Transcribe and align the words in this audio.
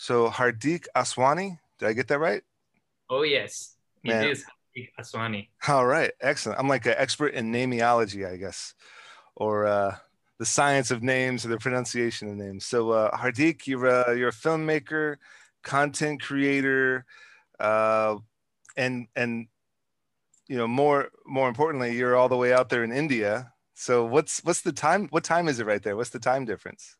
So 0.00 0.30
Hardik 0.30 0.86
Aswani, 0.96 1.58
did 1.78 1.86
I 1.86 1.92
get 1.92 2.08
that 2.08 2.18
right? 2.18 2.42
Oh 3.10 3.20
yes, 3.20 3.76
Man. 4.02 4.24
it 4.24 4.30
is 4.30 4.44
Hardik 4.44 4.88
Aswani. 4.98 5.48
All 5.68 5.84
right, 5.84 6.10
excellent. 6.22 6.58
I'm 6.58 6.68
like 6.68 6.86
an 6.86 6.94
expert 6.96 7.34
in 7.34 7.52
nameology, 7.52 8.26
I 8.26 8.38
guess, 8.38 8.72
or 9.36 9.66
uh, 9.66 9.96
the 10.38 10.46
science 10.46 10.90
of 10.90 11.02
names 11.02 11.44
or 11.44 11.48
the 11.48 11.58
pronunciation 11.58 12.30
of 12.30 12.36
names. 12.36 12.64
So 12.64 12.92
uh, 12.92 13.14
Hardik, 13.14 13.66
you're 13.66 13.84
a, 13.84 14.16
you're 14.16 14.30
a 14.30 14.32
filmmaker, 14.32 15.16
content 15.62 16.22
creator, 16.22 17.04
uh, 17.58 18.16
and 18.78 19.06
and 19.14 19.48
you 20.48 20.56
know 20.56 20.66
more 20.66 21.10
more 21.26 21.46
importantly, 21.46 21.94
you're 21.94 22.16
all 22.16 22.30
the 22.30 22.38
way 22.38 22.54
out 22.54 22.70
there 22.70 22.84
in 22.84 22.90
India. 22.90 23.52
So 23.74 24.06
what's 24.06 24.42
what's 24.44 24.62
the 24.62 24.72
time? 24.72 25.08
What 25.10 25.24
time 25.24 25.46
is 25.46 25.60
it 25.60 25.66
right 25.66 25.82
there? 25.82 25.94
What's 25.94 26.08
the 26.08 26.18
time 26.18 26.46
difference? 26.46 26.96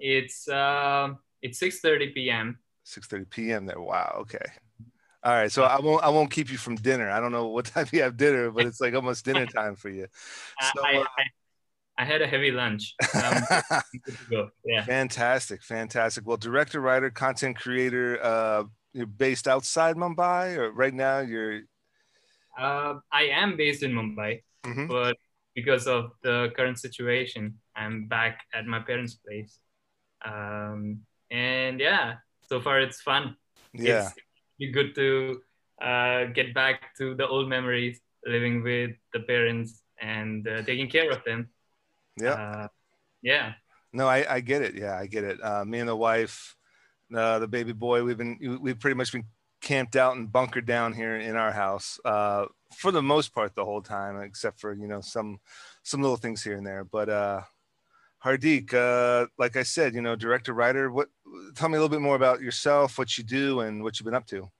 It's 0.00 0.48
um 0.48 1.20
it's 1.42 1.58
6:30 1.58 2.10
p.m. 2.10 2.58
6:30 2.84 3.24
p.m. 3.24 3.66
there. 3.66 3.80
Wow. 3.80 4.18
Okay. 4.22 4.44
All 5.22 5.32
right. 5.32 5.52
So 5.52 5.64
I 5.64 5.80
won't 5.80 6.02
I 6.02 6.08
won't 6.08 6.30
keep 6.30 6.50
you 6.50 6.58
from 6.58 6.76
dinner. 6.76 7.10
I 7.10 7.20
don't 7.20 7.32
know 7.32 7.48
what 7.48 7.64
time 7.74 7.86
you 7.92 8.02
have 8.02 8.16
dinner, 8.16 8.50
but 8.50 8.66
it's 8.66 8.80
like 8.80 8.94
almost 8.94 9.24
dinner 9.24 9.46
time 9.56 9.76
for 9.76 9.88
you. 9.88 10.06
So, 10.60 10.82
I, 10.82 10.96
uh, 10.96 11.04
I, 11.98 12.02
I 12.02 12.04
had 12.04 12.22
a 12.22 12.26
heavy 12.26 12.50
lunch. 12.50 12.94
Um, 13.22 13.46
good 14.06 14.18
to 14.18 14.24
go. 14.30 14.50
Yeah. 14.64 14.84
fantastic, 14.86 15.62
fantastic. 15.62 16.26
Well, 16.26 16.36
director, 16.36 16.80
writer, 16.80 17.10
content 17.10 17.56
creator. 17.58 18.18
Uh, 18.22 18.64
you're 18.92 19.06
based 19.06 19.46
outside 19.46 19.96
Mumbai, 19.96 20.56
or 20.56 20.72
right 20.72 20.94
now 20.94 21.20
you're. 21.20 21.60
Uh, 22.58 22.94
I 23.12 23.24
am 23.24 23.56
based 23.56 23.82
in 23.82 23.92
Mumbai, 23.92 24.42
Mhm. 24.64 24.88
but 24.88 25.16
because 25.54 25.86
of 25.86 26.12
the 26.22 26.52
current 26.56 26.78
situation, 26.78 27.58
I'm 27.76 28.06
back 28.08 28.40
at 28.52 28.66
my 28.66 28.80
parents' 28.80 29.14
place. 29.14 29.58
Um, 30.24 31.02
and 31.30 31.80
yeah, 31.80 32.14
so 32.48 32.60
far 32.60 32.80
it's 32.80 33.00
fun. 33.00 33.36
Yeah. 33.72 34.10
It's 34.58 34.74
good 34.74 34.94
to 34.96 35.40
uh, 35.80 36.24
get 36.26 36.54
back 36.54 36.94
to 36.98 37.14
the 37.14 37.26
old 37.26 37.48
memories, 37.48 38.00
living 38.26 38.62
with 38.62 38.90
the 39.12 39.20
parents 39.20 39.82
and 40.00 40.46
uh, 40.46 40.62
taking 40.62 40.88
care 40.88 41.10
of 41.10 41.24
them. 41.24 41.48
Yeah. 42.20 42.32
Uh, 42.32 42.68
yeah. 43.22 43.52
No, 43.92 44.06
I, 44.06 44.36
I 44.36 44.40
get 44.40 44.62
it. 44.62 44.74
Yeah, 44.74 44.96
I 44.96 45.06
get 45.06 45.24
it. 45.24 45.42
Uh, 45.42 45.64
me 45.64 45.78
and 45.78 45.88
the 45.88 45.96
wife, 45.96 46.56
uh, 47.14 47.38
the 47.38 47.48
baby 47.48 47.72
boy, 47.72 48.04
we've 48.04 48.18
been 48.18 48.38
we've 48.60 48.78
pretty 48.78 48.94
much 48.94 49.12
been 49.12 49.24
camped 49.60 49.96
out 49.96 50.16
and 50.16 50.30
bunkered 50.30 50.66
down 50.66 50.92
here 50.92 51.16
in 51.16 51.36
our 51.36 51.52
house 51.52 51.98
uh, 52.04 52.46
for 52.76 52.92
the 52.92 53.02
most 53.02 53.34
part 53.34 53.54
the 53.54 53.64
whole 53.64 53.82
time, 53.82 54.20
except 54.20 54.60
for 54.60 54.72
you 54.72 54.86
know 54.86 55.00
some 55.00 55.38
some 55.82 56.02
little 56.02 56.16
things 56.16 56.42
here 56.42 56.56
and 56.56 56.66
there. 56.66 56.84
But 56.84 57.08
uh, 57.08 57.40
Hardik, 58.24 58.74
uh, 58.74 59.26
like 59.38 59.56
I 59.56 59.62
said, 59.62 59.94
you 59.94 60.02
know, 60.02 60.14
director, 60.14 60.52
writer. 60.52 60.90
What? 60.90 61.08
Tell 61.54 61.68
me 61.68 61.76
a 61.76 61.80
little 61.80 61.88
bit 61.88 62.02
more 62.02 62.16
about 62.16 62.40
yourself, 62.40 62.98
what 62.98 63.16
you 63.16 63.24
do, 63.24 63.60
and 63.60 63.82
what 63.82 63.98
you've 63.98 64.04
been 64.04 64.14
up 64.14 64.26
to. 64.26 64.50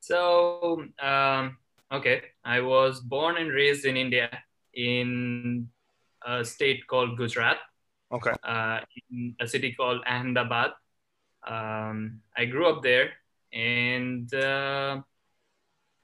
So, 0.00 0.84
um, 1.00 1.58
okay, 1.92 2.22
I 2.44 2.60
was 2.60 3.00
born 3.00 3.36
and 3.36 3.50
raised 3.52 3.84
in 3.84 3.96
India 3.96 4.28
in 4.74 5.68
a 6.26 6.44
state 6.44 6.86
called 6.88 7.16
Gujarat, 7.16 7.58
Okay. 8.10 8.34
uh, 8.42 8.80
in 9.10 9.36
a 9.40 9.46
city 9.46 9.72
called 9.72 10.02
Ahmedabad. 10.06 10.72
Um, 11.46 12.20
I 12.36 12.46
grew 12.46 12.66
up 12.66 12.82
there 12.82 13.10
and 13.52 14.32
uh, 14.34 15.02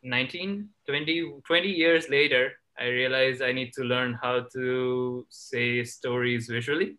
19, 0.02 0.68
20, 0.86 1.32
20 1.44 1.68
years 1.68 2.08
later, 2.08 2.52
I 2.78 2.86
realized 2.86 3.42
I 3.42 3.52
need 3.52 3.72
to 3.74 3.82
learn 3.82 4.14
how 4.22 4.46
to 4.54 5.26
say 5.28 5.84
stories 5.84 6.46
visually. 6.46 6.96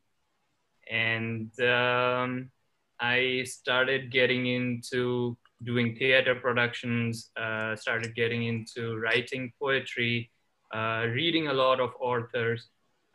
And 0.89 1.51
um, 1.61 2.51
I 2.99 3.43
started 3.45 4.11
getting 4.11 4.47
into 4.47 5.37
doing 5.63 5.95
theater 5.95 6.35
productions, 6.35 7.31
uh, 7.37 7.75
started 7.75 8.15
getting 8.15 8.43
into 8.43 8.97
writing 8.97 9.53
poetry, 9.59 10.31
uh, 10.73 11.05
reading 11.09 11.47
a 11.47 11.53
lot 11.53 11.79
of 11.79 11.91
authors, 11.99 12.67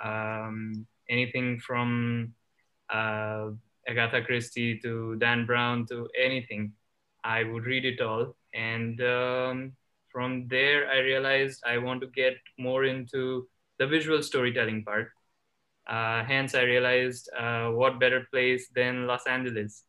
um, 0.03 0.87
anything 1.11 1.59
from 1.59 2.33
uh, 2.91 3.51
Agatha 3.89 4.23
Christie 4.23 4.79
to 4.81 5.17
Dan 5.17 5.47
Brown 5.47 5.87
to 5.87 6.09
anything. 6.19 6.73
I 7.25 7.45
would 7.45 7.65
read 7.65 7.85
it 7.85 8.01
all. 8.01 8.37
And 8.55 9.01
um, 9.03 9.73
from 10.15 10.47
there, 10.47 10.89
I 10.89 10.99
realized 11.01 11.65
I 11.67 11.79
want 11.79 12.01
to 12.03 12.07
get 12.07 12.39
more 12.57 12.85
into 12.85 13.49
the 13.81 13.87
visual 13.89 14.23
storytelling 14.23 14.85
part. 14.85 15.11
Uh, 15.89 16.23
hence, 16.23 16.55
I 16.55 16.63
realized 16.63 17.29
uh, 17.37 17.71
what 17.71 17.99
better 17.99 18.25
place 18.31 18.69
than 18.73 19.09
Los 19.09 19.27
Angeles. 19.27 19.83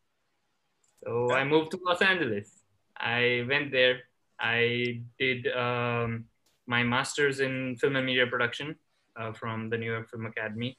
So 1.04 1.30
I 1.30 1.44
moved 1.44 1.70
to 1.70 1.80
Los 1.86 2.02
Angeles. 2.02 2.50
I 2.98 3.46
went 3.48 3.70
there. 3.70 4.00
I 4.40 5.02
did 5.16 5.46
um, 5.54 6.24
my 6.66 6.82
master's 6.82 7.38
in 7.38 7.76
film 7.76 7.94
and 7.94 8.04
media 8.04 8.26
production 8.26 8.74
uh, 9.14 9.32
from 9.32 9.70
the 9.70 9.78
New 9.78 9.92
York 9.92 10.10
Film 10.10 10.26
Academy. 10.26 10.76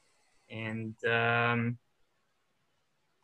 And 0.52 0.94
um, 1.06 1.78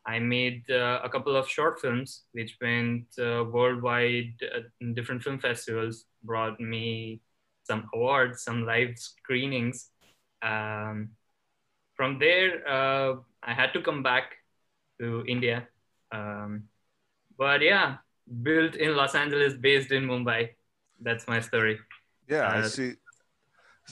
I 0.06 0.20
made 0.20 0.70
uh, 0.70 1.00
a 1.04 1.10
couple 1.10 1.36
of 1.36 1.48
short 1.48 1.80
films, 1.80 2.24
which 2.34 2.58
went 2.62 3.06
uh, 3.20 3.46
worldwide 3.46 4.36
uh, 4.44 4.62
in 4.82 4.94
different 4.94 5.24
film 5.24 5.40
festivals, 5.40 6.06
brought 6.24 6.60
me 6.60 7.22
some 7.64 7.90
awards, 7.94 8.44
some 8.44 8.66
live 8.66 8.98
screenings. 9.00 9.90
Um, 10.42 11.12
from 11.96 12.20
there, 12.20 12.68
uh, 12.68 13.16
I 13.44 13.54
had 13.54 13.74
to 13.74 13.82
come 13.82 14.04
back 14.04 14.36
to 15.00 15.24
India. 15.28 15.68
Um, 16.12 16.66
but 17.38 17.62
yeah, 17.62 17.98
built 18.44 18.76
in 18.76 18.96
Los 18.96 19.16
Angeles, 19.16 19.54
based 19.56 19.92
in 19.92 20.06
Mumbai. 20.06 20.52
That's 21.02 21.28
my 21.28 21.40
story. 21.42 21.80
Yeah, 22.28 22.50
I 22.50 22.62
Uh, 22.62 22.62
see. 22.62 22.94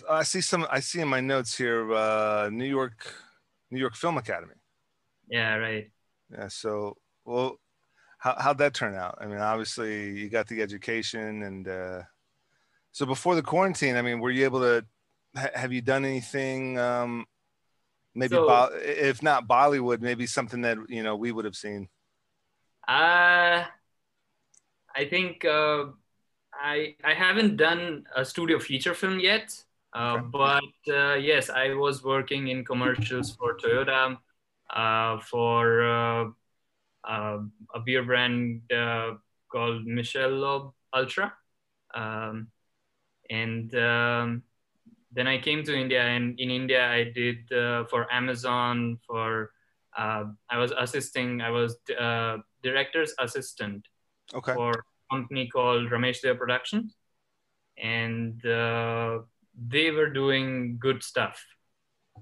I 0.09 0.23
see 0.23 0.41
some. 0.41 0.65
I 0.71 0.79
see 0.79 1.01
in 1.01 1.07
my 1.07 1.19
notes 1.21 1.57
here, 1.57 1.91
uh, 1.93 2.49
New 2.49 2.65
York, 2.65 3.13
New 3.69 3.79
York 3.79 3.95
Film 3.95 4.17
Academy. 4.17 4.55
Yeah, 5.27 5.55
right. 5.55 5.91
Yeah. 6.31 6.47
So, 6.47 6.97
well, 7.25 7.59
how 8.17 8.35
how'd 8.39 8.57
that 8.59 8.73
turn 8.73 8.95
out? 8.95 9.17
I 9.19 9.25
mean, 9.25 9.39
obviously, 9.39 10.11
you 10.19 10.29
got 10.29 10.47
the 10.47 10.61
education, 10.61 11.43
and 11.43 11.67
uh, 11.67 12.01
so 12.91 13.05
before 13.05 13.35
the 13.35 13.41
quarantine, 13.41 13.95
I 13.95 14.01
mean, 14.01 14.19
were 14.19 14.31
you 14.31 14.45
able 14.45 14.59
to? 14.61 14.85
Ha- 15.35 15.55
have 15.55 15.71
you 15.73 15.81
done 15.81 16.03
anything? 16.05 16.77
Um, 16.77 17.25
maybe, 18.13 18.35
So- 18.35 18.47
Bo- 18.47 18.69
if 18.81 19.23
not 19.23 19.47
Bollywood, 19.47 20.01
maybe 20.01 20.25
something 20.27 20.61
that 20.61 20.77
you 20.89 21.03
know 21.03 21.15
we 21.15 21.31
would 21.31 21.45
have 21.45 21.55
seen. 21.55 21.89
Uh, 22.87 23.63
I 24.93 25.05
think 25.09 25.45
uh, 25.45 25.85
I 26.53 26.95
I 27.03 27.13
haven't 27.13 27.57
done 27.57 28.05
a 28.15 28.25
studio 28.25 28.59
feature 28.59 28.93
film 28.93 29.19
yet, 29.19 29.53
uh, 29.93 30.17
Okay. 30.17 30.27
but 30.31 30.93
uh, 30.93 31.15
yes, 31.15 31.49
I 31.49 31.73
was 31.73 32.03
working 32.03 32.49
in 32.49 32.65
commercials 32.65 33.35
for 33.35 33.57
Toyota, 33.57 34.17
for 35.29 35.83
uh, 35.83 36.25
uh, 37.03 37.39
a 37.73 37.79
beer 37.85 38.03
brand 38.03 38.61
uh, 38.71 39.11
called 39.51 39.85
Michelob 39.85 40.73
Ultra, 40.93 41.33
um, 41.93 42.47
and 43.29 43.73
um, 43.75 44.43
then 45.11 45.27
I 45.27 45.37
came 45.37 45.63
to 45.63 45.75
India, 45.75 46.03
and 46.03 46.39
in 46.39 46.49
India 46.49 46.87
I 46.87 47.03
did 47.03 47.51
uh, 47.51 47.85
for 47.85 48.11
Amazon 48.11 48.99
for 49.07 49.51
uh, 49.97 50.25
I 50.49 50.57
was 50.57 50.71
assisting, 50.77 51.41
I 51.41 51.49
was 51.49 51.77
uh, 51.99 52.37
director's 52.63 53.13
assistant 53.19 53.87
Okay. 54.33 54.53
for 54.53 54.71
a 54.71 55.15
company 55.15 55.47
called 55.47 55.89
Ramesh 55.89 56.21
Dev 56.21 56.37
Productions. 56.37 56.95
And 57.77 58.43
uh, 58.45 59.19
they 59.67 59.91
were 59.91 60.09
doing 60.09 60.77
good 60.79 61.03
stuff. 61.03 61.43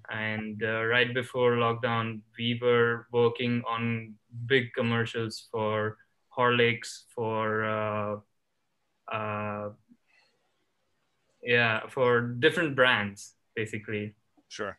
And 0.10 0.62
uh, 0.64 0.86
right 0.86 1.14
before 1.14 1.54
lockdown, 1.54 2.22
we 2.38 2.60
were 2.62 3.08
working 3.12 3.64
on 3.68 4.16
big 4.46 4.74
commercials 4.74 5.48
for 5.52 5.98
Horlicks, 6.36 7.04
for 7.14 7.66
uh, 7.66 8.18
uh, 9.14 9.70
yeah, 11.44 11.88
for 11.90 12.22
different 12.22 12.76
brands, 12.76 13.34
basically. 13.56 14.16
Sure. 14.48 14.78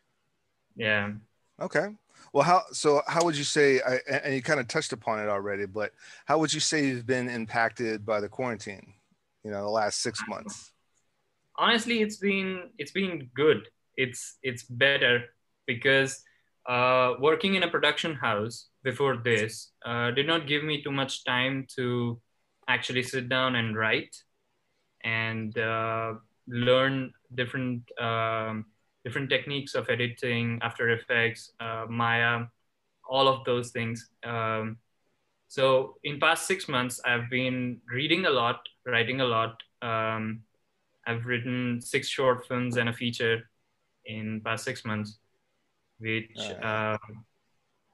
Yeah. 0.75 1.13
Okay. 1.59 1.87
Well, 2.33 2.43
how 2.43 2.63
so? 2.71 3.01
How 3.07 3.23
would 3.23 3.37
you 3.37 3.43
say? 3.43 3.81
I, 3.81 3.99
and 4.09 4.33
you 4.33 4.41
kind 4.41 4.59
of 4.59 4.67
touched 4.67 4.93
upon 4.93 5.19
it 5.19 5.29
already, 5.29 5.65
but 5.65 5.93
how 6.25 6.39
would 6.39 6.53
you 6.53 6.59
say 6.59 6.87
you've 6.87 7.05
been 7.05 7.29
impacted 7.29 8.05
by 8.05 8.19
the 8.19 8.29
quarantine? 8.29 8.93
You 9.43 9.51
know, 9.51 9.61
the 9.61 9.69
last 9.69 9.99
six 9.99 10.21
months. 10.27 10.71
honestly 11.57 12.01
it's 12.01 12.17
been 12.17 12.69
it's 12.77 12.91
been 12.91 13.29
good 13.35 13.67
it's 13.97 14.37
it's 14.43 14.63
better 14.63 15.25
because 15.67 16.23
uh, 16.69 17.13
working 17.19 17.55
in 17.55 17.63
a 17.63 17.69
production 17.69 18.15
house 18.15 18.67
before 18.83 19.17
this 19.17 19.71
uh, 19.85 20.11
did 20.11 20.27
not 20.27 20.47
give 20.47 20.63
me 20.63 20.81
too 20.83 20.91
much 20.91 21.25
time 21.25 21.65
to 21.75 22.19
actually 22.67 23.03
sit 23.03 23.29
down 23.29 23.55
and 23.55 23.75
write 23.77 24.15
and 25.03 25.57
uh, 25.57 26.13
learn 26.47 27.13
different 27.35 27.83
um, 27.99 28.65
different 29.03 29.29
techniques 29.29 29.75
of 29.75 29.89
editing 29.89 30.59
after 30.61 30.89
effects 30.91 31.51
uh, 31.59 31.85
maya 31.89 32.45
all 33.09 33.27
of 33.27 33.43
those 33.45 33.71
things 33.71 34.09
um, 34.23 34.77
So 35.49 35.97
in 36.03 36.19
past 36.19 36.47
six 36.47 36.67
months, 36.67 36.99
I've 37.05 37.29
been 37.29 37.81
reading 37.87 38.25
a 38.25 38.29
lot, 38.31 38.61
writing 38.85 39.21
a 39.21 39.25
lot. 39.25 39.61
Um, 39.81 40.43
I've 41.07 41.25
written 41.25 41.81
six 41.81 42.09
short 42.09 42.47
films 42.47 42.77
and 42.77 42.89
a 42.89 42.93
feature 42.93 43.50
in 44.11 44.41
past 44.41 44.63
six 44.63 44.83
months, 44.85 45.19
which 45.99 46.37
uh, 46.61 46.97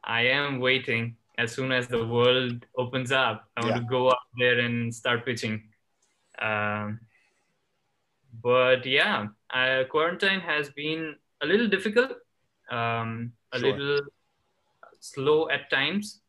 I 0.04 0.22
am 0.22 0.60
waiting. 0.60 1.16
As 1.38 1.52
soon 1.52 1.72
as 1.72 1.88
the 1.88 2.04
world 2.06 2.66
opens 2.76 3.12
up, 3.12 3.46
I 3.56 3.62
want 3.62 3.76
yeah. 3.76 3.82
to 3.82 3.88
go 3.88 4.08
up 4.08 4.24
there 4.38 4.60
and 4.60 4.94
start 4.94 5.24
pitching. 5.24 5.62
Um, 6.42 7.00
but 8.42 8.86
yeah, 8.86 9.28
uh, 9.54 9.84
quarantine 9.90 10.40
has 10.40 10.70
been 10.72 11.16
a 11.42 11.46
little 11.46 11.68
difficult, 11.68 12.12
um, 12.72 13.34
a 13.52 13.60
sure. 13.60 13.78
little 13.78 14.02
slow 15.00 15.50
at 15.50 15.70
times. 15.70 16.22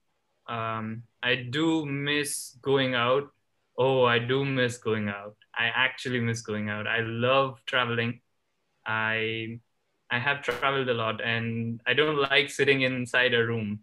Um, 0.46 1.02
I 1.23 1.37
do 1.37 1.87
miss 1.87 2.56
going 2.62 2.94
out. 2.94 3.31
Oh, 3.79 4.05
I 4.05 4.19
do 4.19 4.44
miss 4.44 4.76
going 4.79 5.08
out. 5.08 5.37
I 5.55 5.70
actually 5.75 6.20
miss 6.20 6.43
going 6.43 6.69
out. 6.69 6.87
I 6.87 7.00
love 7.00 7.61
traveling. 7.64 8.20
I 8.87 9.61
I 10.11 10.19
have 10.19 10.43
traveled 10.43 10.89
a 10.89 10.95
lot, 10.95 11.21
and 11.21 11.81
I 11.87 11.95
don't 11.95 12.17
like 12.17 12.51
sitting 12.51 12.83
inside 12.83 13.35
a 13.35 13.45
room, 13.47 13.81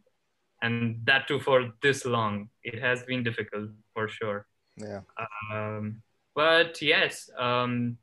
and 0.62 1.01
that 1.06 1.27
too 1.27 1.39
for 1.39 1.72
this 1.81 2.06
long. 2.06 2.50
It 2.63 2.80
has 2.81 3.04
been 3.04 3.24
difficult 3.24 3.69
for 3.94 4.07
sure. 4.07 4.48
Yeah. 4.77 5.01
Um, 5.51 6.01
but 6.33 6.81
yes, 6.81 7.30
um, 7.38 7.98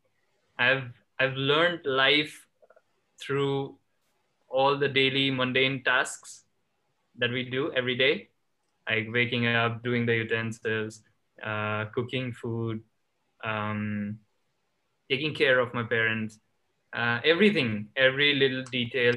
I've 0.58 0.92
I've 1.18 1.34
learned 1.34 1.84
life 1.84 2.46
through 3.20 3.76
all 4.48 4.76
the 4.78 4.88
daily 4.88 5.30
mundane 5.30 5.82
tasks 5.82 6.44
that 7.18 7.30
we 7.30 7.44
do 7.44 7.72
every 7.72 7.96
day, 7.96 8.28
like 8.88 9.08
waking 9.10 9.46
up, 9.46 9.82
doing 9.82 10.06
the 10.06 10.14
utensils, 10.14 11.02
uh, 11.42 11.86
cooking 11.94 12.32
food, 12.32 12.82
um, 13.44 14.18
taking 15.10 15.34
care 15.34 15.58
of 15.58 15.74
my 15.74 15.82
parents, 15.82 16.38
uh, 16.92 17.20
everything, 17.24 17.88
every 17.96 18.34
little 18.34 18.64
detail 18.64 19.14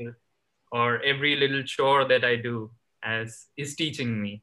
or 0.71 1.01
every 1.03 1.35
little 1.35 1.63
chore 1.63 2.07
that 2.07 2.23
I 2.23 2.35
do 2.35 2.71
as 3.03 3.47
is 3.55 3.75
teaching 3.75 4.21
me, 4.21 4.41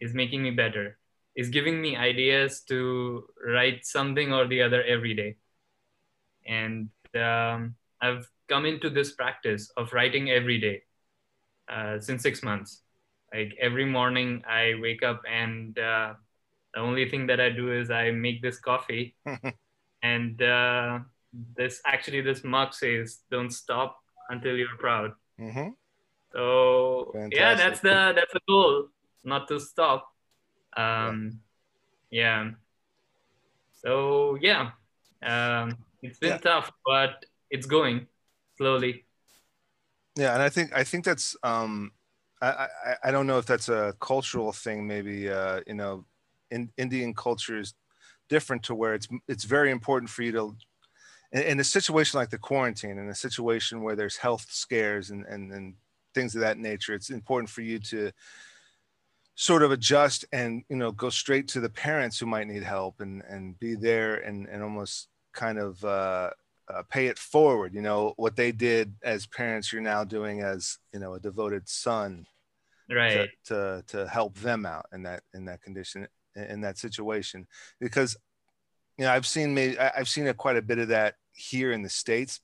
is 0.00 0.14
making 0.14 0.42
me 0.42 0.50
better, 0.50 0.98
is 1.36 1.48
giving 1.48 1.80
me 1.80 1.96
ideas 1.96 2.62
to 2.68 3.24
write 3.46 3.86
something 3.86 4.32
or 4.32 4.46
the 4.46 4.62
other 4.62 4.82
every 4.82 5.14
day. 5.14 5.36
And 6.46 6.90
um, 7.14 7.76
I've 8.00 8.28
come 8.48 8.66
into 8.66 8.90
this 8.90 9.12
practice 9.12 9.70
of 9.76 9.92
writing 9.92 10.30
every 10.30 10.58
day 10.58 10.82
uh, 11.70 12.00
since 12.00 12.22
six 12.22 12.42
months. 12.42 12.82
Like 13.32 13.56
every 13.60 13.84
morning, 13.84 14.42
I 14.48 14.74
wake 14.80 15.04
up 15.04 15.22
and 15.30 15.78
uh, 15.78 16.14
the 16.74 16.80
only 16.80 17.08
thing 17.08 17.26
that 17.28 17.40
I 17.40 17.50
do 17.50 17.72
is 17.72 17.90
I 17.90 18.10
make 18.10 18.42
this 18.42 18.58
coffee, 18.58 19.16
and 20.02 20.40
uh, 20.42 21.00
this 21.32 21.80
actually 21.86 22.20
this 22.20 22.44
mug 22.44 22.74
says, 22.74 23.20
"Don't 23.30 23.50
stop 23.50 23.98
until 24.28 24.56
you're 24.56 24.76
proud." 24.78 25.12
Mm-hmm. 25.40 25.70
So 26.32 27.10
Fantastic. 27.12 27.38
yeah, 27.38 27.54
that's 27.54 27.80
the 27.80 28.12
that's 28.14 28.32
the 28.32 28.40
goal, 28.48 28.88
not 29.24 29.48
to 29.48 29.58
stop. 29.60 30.08
Um, 30.76 31.40
yeah. 32.10 32.44
yeah. 32.44 32.50
So 33.82 34.38
yeah, 34.40 34.70
um, 35.22 35.76
it's 36.02 36.18
been 36.18 36.30
yeah. 36.30 36.38
tough, 36.38 36.70
but 36.84 37.24
it's 37.50 37.66
going 37.66 38.06
slowly. 38.58 39.04
Yeah, 40.16 40.34
and 40.34 40.42
I 40.42 40.48
think 40.48 40.72
I 40.74 40.84
think 40.84 41.04
that's 41.04 41.36
um, 41.42 41.92
I, 42.42 42.48
I, 42.48 42.94
I 43.04 43.10
don't 43.10 43.26
know 43.26 43.38
if 43.38 43.46
that's 43.46 43.68
a 43.68 43.94
cultural 44.00 44.52
thing. 44.52 44.86
Maybe 44.86 45.30
uh, 45.30 45.60
you 45.66 45.74
know, 45.74 46.04
in 46.50 46.70
Indian 46.76 47.14
culture 47.14 47.58
is 47.58 47.74
different 48.28 48.62
to 48.64 48.74
where 48.74 48.94
it's 48.94 49.08
it's 49.28 49.44
very 49.44 49.70
important 49.70 50.10
for 50.10 50.22
you 50.22 50.32
to 50.32 50.56
in, 51.32 51.42
in, 51.42 51.60
a 51.60 51.64
situation 51.64 52.18
like 52.18 52.30
the 52.30 52.38
quarantine, 52.38 52.98
in 52.98 53.08
a 53.08 53.14
situation 53.14 53.82
where 53.82 53.96
there's 53.96 54.16
health 54.16 54.46
scares 54.50 55.10
and, 55.10 55.24
and 55.26 55.52
and 55.52 55.74
things 56.14 56.34
of 56.34 56.40
that 56.40 56.58
nature, 56.58 56.94
it's 56.94 57.10
important 57.10 57.50
for 57.50 57.62
you 57.62 57.78
to 57.78 58.10
sort 59.34 59.62
of 59.62 59.70
adjust 59.70 60.24
and 60.32 60.64
you 60.68 60.76
know 60.76 60.92
go 60.92 61.08
straight 61.08 61.48
to 61.48 61.60
the 61.60 61.70
parents 61.70 62.18
who 62.18 62.26
might 62.26 62.46
need 62.46 62.62
help 62.62 63.00
and 63.00 63.22
and 63.28 63.58
be 63.58 63.74
there 63.74 64.16
and 64.16 64.46
and 64.48 64.62
almost 64.62 65.08
kind 65.32 65.58
of 65.58 65.82
uh, 65.84 66.30
uh, 66.68 66.82
pay 66.90 67.06
it 67.06 67.18
forward. 67.18 67.74
You 67.74 67.82
know 67.82 68.14
what 68.16 68.36
they 68.36 68.52
did 68.52 68.94
as 69.02 69.26
parents, 69.26 69.72
you're 69.72 69.82
now 69.82 70.04
doing 70.04 70.42
as 70.42 70.78
you 70.92 71.00
know 71.00 71.14
a 71.14 71.20
devoted 71.20 71.68
son, 71.68 72.26
right? 72.90 73.30
To, 73.46 73.82
to, 73.86 73.98
to 73.98 74.08
help 74.08 74.34
them 74.38 74.66
out 74.66 74.86
in 74.92 75.02
that 75.04 75.22
in 75.34 75.44
that 75.46 75.62
condition 75.62 76.06
in 76.36 76.60
that 76.60 76.78
situation 76.78 77.46
because 77.80 78.16
you 78.96 79.04
know 79.04 79.12
I've 79.12 79.26
seen 79.26 79.52
me 79.52 79.76
I've 79.78 80.08
seen 80.08 80.28
a, 80.28 80.34
quite 80.34 80.56
a 80.56 80.62
bit 80.62 80.78
of 80.78 80.88
that 80.88 81.16
here 81.32 81.72
in 81.72 81.82
the 81.82 81.88
states, 81.88 82.40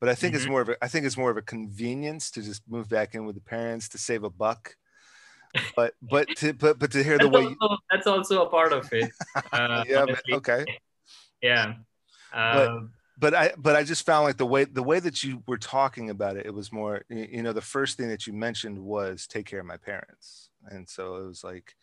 but 0.00 0.08
I 0.08 0.14
think 0.14 0.34
mm-hmm. 0.34 0.42
it's 0.42 0.50
more 0.50 0.60
of 0.60 0.68
a 0.68 0.84
I 0.84 0.88
think 0.88 1.06
it's 1.06 1.16
more 1.16 1.30
of 1.30 1.36
a 1.36 1.42
convenience 1.42 2.30
to 2.32 2.42
just 2.42 2.62
move 2.68 2.88
back 2.88 3.14
in 3.14 3.24
with 3.24 3.34
the 3.34 3.40
parents 3.40 3.88
to 3.90 3.98
save 3.98 4.24
a 4.24 4.30
buck. 4.30 4.76
But 5.74 5.94
but 6.02 6.28
to 6.36 6.52
but, 6.52 6.78
but 6.78 6.92
to 6.92 7.02
hear 7.02 7.18
the 7.18 7.28
way 7.28 7.44
also, 7.44 7.56
you... 7.60 7.76
that's 7.90 8.06
also 8.06 8.42
a 8.42 8.50
part 8.50 8.72
of 8.72 8.92
it. 8.92 9.10
Uh, 9.52 9.84
yeah. 9.88 10.06
okay. 10.32 10.64
Yeah. 11.40 11.74
Um, 12.32 12.90
but 13.16 13.32
I 13.32 13.52
but 13.56 13.76
I 13.76 13.84
just 13.84 14.04
found 14.04 14.24
like 14.24 14.38
the 14.38 14.46
way 14.46 14.64
the 14.64 14.82
way 14.82 14.98
that 14.98 15.22
you 15.22 15.42
were 15.46 15.56
talking 15.56 16.10
about 16.10 16.36
it, 16.36 16.46
it 16.46 16.54
was 16.54 16.72
more 16.72 17.02
you 17.08 17.42
know 17.42 17.52
the 17.52 17.60
first 17.60 17.96
thing 17.96 18.08
that 18.08 18.26
you 18.26 18.32
mentioned 18.32 18.78
was 18.78 19.28
take 19.28 19.46
care 19.46 19.60
of 19.60 19.66
my 19.66 19.76
parents, 19.76 20.50
and 20.66 20.88
so 20.88 21.16
it 21.16 21.26
was 21.26 21.44
like 21.44 21.74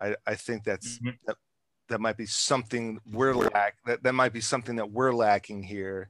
I 0.00 0.16
I 0.26 0.34
think 0.34 0.64
that's 0.64 0.98
mm-hmm. 0.98 1.10
that, 1.26 1.36
that 1.92 2.00
might 2.00 2.16
be 2.16 2.26
something 2.26 2.98
we're 3.10 3.34
lack 3.34 3.76
that 3.86 4.02
that 4.02 4.14
might 4.14 4.32
be 4.32 4.40
something 4.40 4.76
that 4.76 4.90
we're 4.90 5.12
lacking 5.12 5.62
here, 5.62 6.08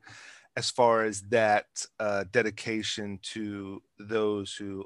as 0.57 0.71
far 0.71 1.05
as 1.05 1.23
that 1.23 1.67
uh, 1.99 2.25
dedication 2.31 3.19
to 3.23 3.83
those 3.99 4.55
who 4.55 4.85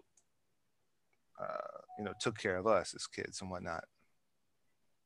uh, 1.38 1.78
you 1.98 2.04
know 2.04 2.14
took 2.20 2.38
care 2.38 2.56
of 2.56 2.66
us 2.66 2.94
as 2.94 3.06
kids 3.06 3.42
and 3.42 3.50
whatnot. 3.50 3.84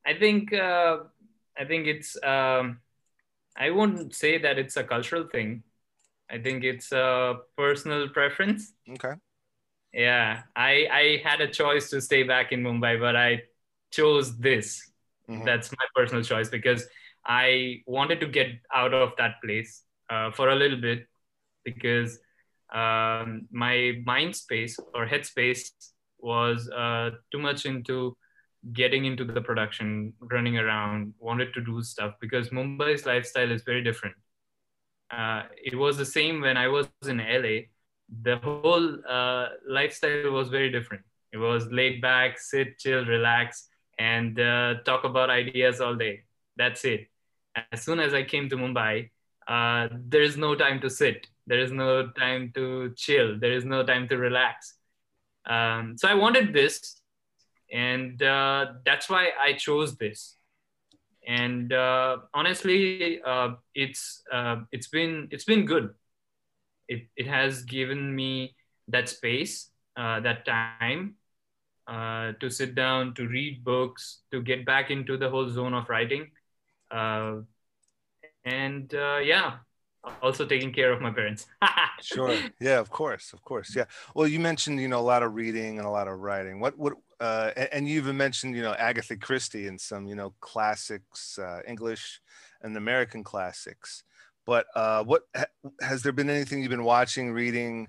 I 0.06 0.14
think 0.14 0.52
uh, 0.52 0.98
I 1.58 1.64
think 1.64 1.86
it's. 1.86 2.16
Um 2.22 2.80
I 3.56 3.70
won't 3.70 4.14
say 4.14 4.38
that 4.38 4.58
it's 4.58 4.76
a 4.76 4.84
cultural 4.84 5.26
thing. 5.30 5.64
I 6.30 6.38
think 6.38 6.62
it's 6.62 6.92
a 6.92 7.40
personal 7.56 8.08
preference. 8.08 8.72
Okay. 8.88 9.14
Yeah, 9.92 10.42
I 10.54 10.86
I 10.90 11.20
had 11.24 11.40
a 11.40 11.48
choice 11.48 11.90
to 11.90 12.00
stay 12.00 12.22
back 12.22 12.52
in 12.52 12.62
Mumbai, 12.62 13.00
but 13.00 13.16
I 13.16 13.42
chose 13.90 14.38
this. 14.38 14.89
Mm-hmm. 15.30 15.44
That's 15.44 15.70
my 15.70 15.86
personal 15.94 16.24
choice 16.24 16.48
because 16.48 16.84
I 17.24 17.82
wanted 17.86 18.20
to 18.20 18.26
get 18.26 18.48
out 18.74 18.92
of 18.92 19.12
that 19.18 19.34
place 19.44 19.84
uh, 20.08 20.32
for 20.32 20.48
a 20.48 20.56
little 20.56 20.80
bit 20.80 21.06
because 21.64 22.18
um, 22.72 23.46
my 23.50 24.00
mind 24.04 24.34
space 24.34 24.76
or 24.94 25.06
head 25.06 25.24
space 25.24 25.72
was 26.18 26.68
uh, 26.70 27.10
too 27.30 27.38
much 27.38 27.64
into 27.64 28.16
getting 28.72 29.04
into 29.04 29.24
the 29.24 29.40
production, 29.40 30.12
running 30.20 30.58
around, 30.58 31.14
wanted 31.18 31.54
to 31.54 31.60
do 31.60 31.82
stuff 31.82 32.14
because 32.20 32.50
Mumbai's 32.50 33.06
lifestyle 33.06 33.50
is 33.50 33.62
very 33.62 33.82
different. 33.82 34.14
Uh, 35.10 35.44
it 35.56 35.76
was 35.76 35.96
the 35.96 36.04
same 36.04 36.40
when 36.40 36.56
I 36.56 36.68
was 36.68 36.88
in 37.06 37.18
LA. 37.18 37.66
The 38.22 38.36
whole 38.38 38.98
uh, 39.08 39.48
lifestyle 39.68 40.30
was 40.32 40.48
very 40.48 40.70
different. 40.70 41.02
It 41.32 41.38
was 41.38 41.66
laid 41.70 42.02
back, 42.02 42.38
sit, 42.38 42.78
chill, 42.78 43.04
relax, 43.04 43.69
and 44.00 44.40
uh, 44.40 44.80
talk 44.86 45.04
about 45.04 45.28
ideas 45.28 45.80
all 45.80 45.94
day. 45.94 46.22
That's 46.56 46.84
it. 46.86 47.08
As 47.70 47.82
soon 47.82 48.00
as 48.00 48.14
I 48.14 48.22
came 48.22 48.48
to 48.48 48.56
Mumbai, 48.56 49.10
uh, 49.46 49.88
there 50.08 50.22
is 50.22 50.38
no 50.38 50.54
time 50.54 50.80
to 50.80 50.88
sit. 50.88 51.26
There 51.46 51.60
is 51.60 51.70
no 51.70 52.08
time 52.08 52.50
to 52.54 52.94
chill. 52.96 53.38
There 53.38 53.52
is 53.52 53.64
no 53.66 53.84
time 53.84 54.08
to 54.08 54.16
relax. 54.16 54.74
Um, 55.44 55.96
so 55.98 56.08
I 56.08 56.14
wanted 56.14 56.54
this 56.54 57.02
and 57.70 58.22
uh, 58.22 58.72
that's 58.86 59.10
why 59.10 59.30
I 59.38 59.52
chose 59.52 59.96
this. 59.96 60.36
And 61.26 61.72
uh, 61.72 62.18
honestly, 62.32 63.20
uh, 63.20 63.54
it's 63.74 64.22
uh, 64.32 64.62
it's 64.72 64.88
been 64.88 65.28
it's 65.30 65.44
been 65.44 65.66
good. 65.66 65.90
It 66.88 67.08
it 67.16 67.26
has 67.26 67.62
given 67.64 68.16
me 68.16 68.56
that 68.88 69.08
space, 69.08 69.68
that 69.96 70.46
time 70.46 71.16
uh, 71.90 72.32
to 72.40 72.48
sit 72.48 72.74
down, 72.74 73.14
to 73.14 73.26
read 73.26 73.64
books, 73.64 74.20
to 74.30 74.42
get 74.42 74.64
back 74.64 74.90
into 74.90 75.16
the 75.16 75.28
whole 75.28 75.50
zone 75.50 75.74
of 75.74 75.88
writing, 75.88 76.30
and 76.90 78.92
yeah, 78.92 79.56
also 80.22 80.46
taking 80.46 80.72
care 80.72 80.92
of 80.92 81.00
my 81.00 81.10
parents. 81.10 81.46
sure. 82.00 82.36
Yeah, 82.60 82.78
of 82.78 82.90
course, 82.90 83.32
of 83.32 83.42
course. 83.42 83.76
Yeah. 83.76 83.84
Well, 84.14 84.26
you 84.26 84.40
mentioned 84.40 84.80
you 84.80 84.88
know 84.88 85.00
a 85.00 85.08
lot 85.14 85.22
of 85.22 85.34
reading 85.34 85.78
and 85.78 85.86
a 85.86 85.90
lot 85.90 86.08
of 86.08 86.18
writing. 86.20 86.60
What 86.60 86.78
what 86.78 86.94
uh, 87.20 87.50
and 87.70 87.86
you 87.86 87.96
even 87.96 88.16
mentioned, 88.16 88.56
you 88.56 88.62
know, 88.62 88.72
Agatha 88.72 89.14
Christie 89.14 89.66
and 89.66 89.78
some, 89.78 90.06
you 90.06 90.14
know, 90.14 90.32
classics, 90.40 91.38
uh, 91.38 91.60
English 91.68 92.20
and 92.62 92.74
American 92.76 93.22
classics. 93.22 94.04
But 94.46 94.66
uh, 94.74 95.04
what 95.04 95.24
has 95.82 96.02
there 96.02 96.12
been 96.12 96.30
anything 96.30 96.60
you've 96.60 96.70
been 96.70 96.82
watching, 96.82 97.32
reading, 97.32 97.88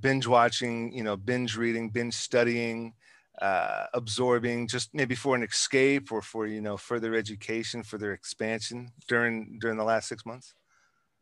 binge 0.00 0.26
watching, 0.26 0.92
you 0.92 1.04
know, 1.04 1.16
binge 1.16 1.58
reading, 1.58 1.90
binge 1.90 2.14
studying 2.14 2.94
uh, 3.40 3.86
absorbing, 3.94 4.68
just 4.68 4.94
maybe 4.94 5.14
for 5.14 5.34
an 5.34 5.42
escape 5.42 6.12
or 6.12 6.22
for 6.22 6.46
you 6.46 6.60
know 6.60 6.76
further 6.76 7.14
education, 7.14 7.82
for 7.82 7.98
their 7.98 8.12
expansion 8.12 8.92
during 9.08 9.58
during 9.60 9.78
the 9.78 9.84
last 9.84 10.08
six 10.08 10.24
months? 10.26 10.54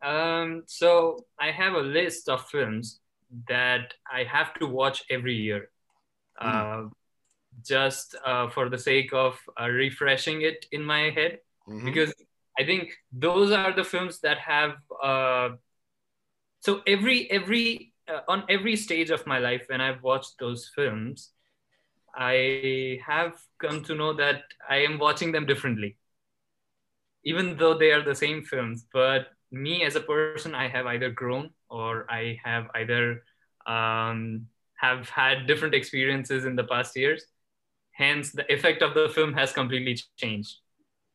Um, 0.01 0.63
so 0.65 1.25
I 1.39 1.51
have 1.51 1.73
a 1.73 1.81
list 1.81 2.29
of 2.29 2.47
films 2.49 2.99
that 3.47 3.93
I 4.11 4.23
have 4.23 4.53
to 4.55 4.65
watch 4.67 5.03
every 5.09 5.35
year, 5.35 5.69
Mm. 6.41 6.47
uh, 6.47 6.89
just 7.65 8.15
uh, 8.25 8.49
for 8.49 8.69
the 8.69 8.77
sake 8.77 9.11
of 9.13 9.37
uh, 9.59 9.67
refreshing 9.67 10.41
it 10.41 10.65
in 10.71 10.83
my 10.83 11.11
head. 11.11 11.39
Mhm. 11.67 11.85
because 11.85 12.13
I 12.59 12.65
think 12.65 12.91
those 13.11 13.51
are 13.51 13.71
the 13.75 13.83
films 13.83 14.19
that 14.21 14.37
have. 14.39 14.75
Uh, 15.03 15.49
so 16.61 16.81
every 16.87 17.29
every 17.31 17.93
uh, 18.07 18.21
on 18.27 18.43
every 18.49 18.75
stage 18.75 19.11
of 19.11 19.25
my 19.27 19.39
life 19.39 19.63
when 19.69 19.81
I've 19.81 20.03
watched 20.03 20.39
those 20.39 20.69
films, 20.75 21.31
I 22.15 22.99
have 23.05 23.33
come 23.59 23.83
to 23.83 23.95
know 23.95 24.13
that 24.13 24.43
I 24.67 24.77
am 24.77 24.99
watching 24.99 25.31
them 25.31 25.45
differently, 25.45 25.97
even 27.23 27.57
though 27.57 27.77
they 27.77 27.91
are 27.91 28.03
the 28.03 28.15
same 28.15 28.43
films. 28.43 28.85
But 28.91 29.27
me 29.51 29.83
as 29.83 29.95
a 29.95 30.01
person, 30.01 30.55
I 30.55 30.67
have 30.67 30.85
either 30.85 31.09
grown 31.09 31.51
or 31.69 32.05
I 32.09 32.39
have 32.43 32.67
either 32.75 33.23
um, 33.65 34.47
have 34.75 35.09
had 35.09 35.47
different 35.47 35.75
experiences 35.75 36.45
in 36.45 36.55
the 36.55 36.63
past 36.63 36.95
years. 36.95 37.25
Hence, 37.91 38.31
the 38.31 38.51
effect 38.51 38.81
of 38.81 38.93
the 38.93 39.09
film 39.09 39.33
has 39.33 39.51
completely 39.51 39.99
changed. 40.17 40.57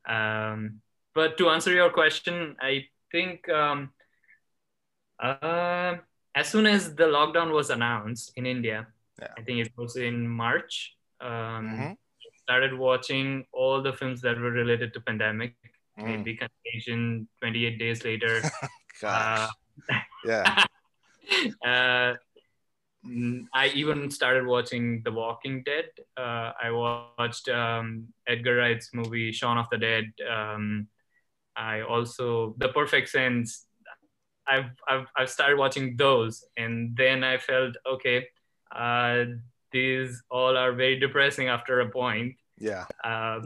Um, 0.07 0.81
but 1.15 1.39
to 1.39 1.49
answer 1.49 1.73
your 1.73 1.91
question, 1.91 2.57
I 2.61 2.87
think 3.11 3.49
um, 3.49 3.91
uh, 5.23 5.97
as 6.35 6.49
soon 6.49 6.67
as 6.67 6.95
the 6.95 7.05
lockdown 7.05 7.53
was 7.53 7.71
announced 7.71 8.33
in 8.37 8.45
India, 8.45 8.89
Yeah. 9.21 9.33
I 9.39 9.43
think 9.43 9.67
it 9.67 9.73
was 9.77 9.97
in 9.97 10.29
March. 10.29 10.97
Um, 11.21 11.69
Mhm. 11.71 11.97
Started 12.43 12.75
watching 12.77 13.47
all 13.53 13.81
the 13.81 13.93
films 13.93 14.21
that 14.21 14.39
were 14.39 14.51
related 14.51 14.93
to 14.95 15.01
pandemic. 15.01 15.55
Mm. 15.99 16.05
Maybe 16.05 16.37
Contagion. 16.37 17.29
Twenty 17.41 17.65
eight 17.67 17.79
days 17.79 18.05
later. 18.05 18.43
Gosh. 19.01 19.49
uh, 19.91 20.01
yeah. 20.25 20.65
uh, 21.65 22.15
I 23.53 23.69
even 23.75 24.11
started 24.11 24.47
watching 24.47 25.03
The 25.05 25.13
Walking 25.13 25.63
Dead. 25.63 25.89
Uh, 26.17 26.53
I 26.63 26.71
watched 26.71 27.49
um, 27.49 28.09
Edgar 28.27 28.57
Wright's 28.57 28.95
movie 28.95 29.31
Shaun 29.33 29.59
of 29.59 29.69
the 29.71 29.77
Dead. 29.79 30.05
Um, 30.29 30.89
I 31.57 31.83
also 31.83 32.55
The 32.59 32.69
Perfect 32.69 33.09
Sense. 33.11 33.67
I've, 34.47 34.71
I've 34.89 35.07
I've 35.17 35.31
started 35.31 35.57
watching 35.59 35.97
those, 35.97 36.45
and 36.57 36.97
then 36.97 37.25
I 37.25 37.39
felt 37.39 37.77
okay. 37.87 38.27
Uh, 38.75 39.25
these 39.73 40.23
all 40.31 40.57
are 40.57 40.73
very 40.73 40.99
depressing 40.99 41.49
after 41.49 41.81
a 41.81 41.89
point. 41.91 42.37
Yeah. 42.59 42.87
Uh, 43.03 43.41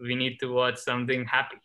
we 0.00 0.14
need 0.14 0.38
to 0.40 0.52
watch 0.52 0.78
something 0.78 1.24
happy. 1.24 1.56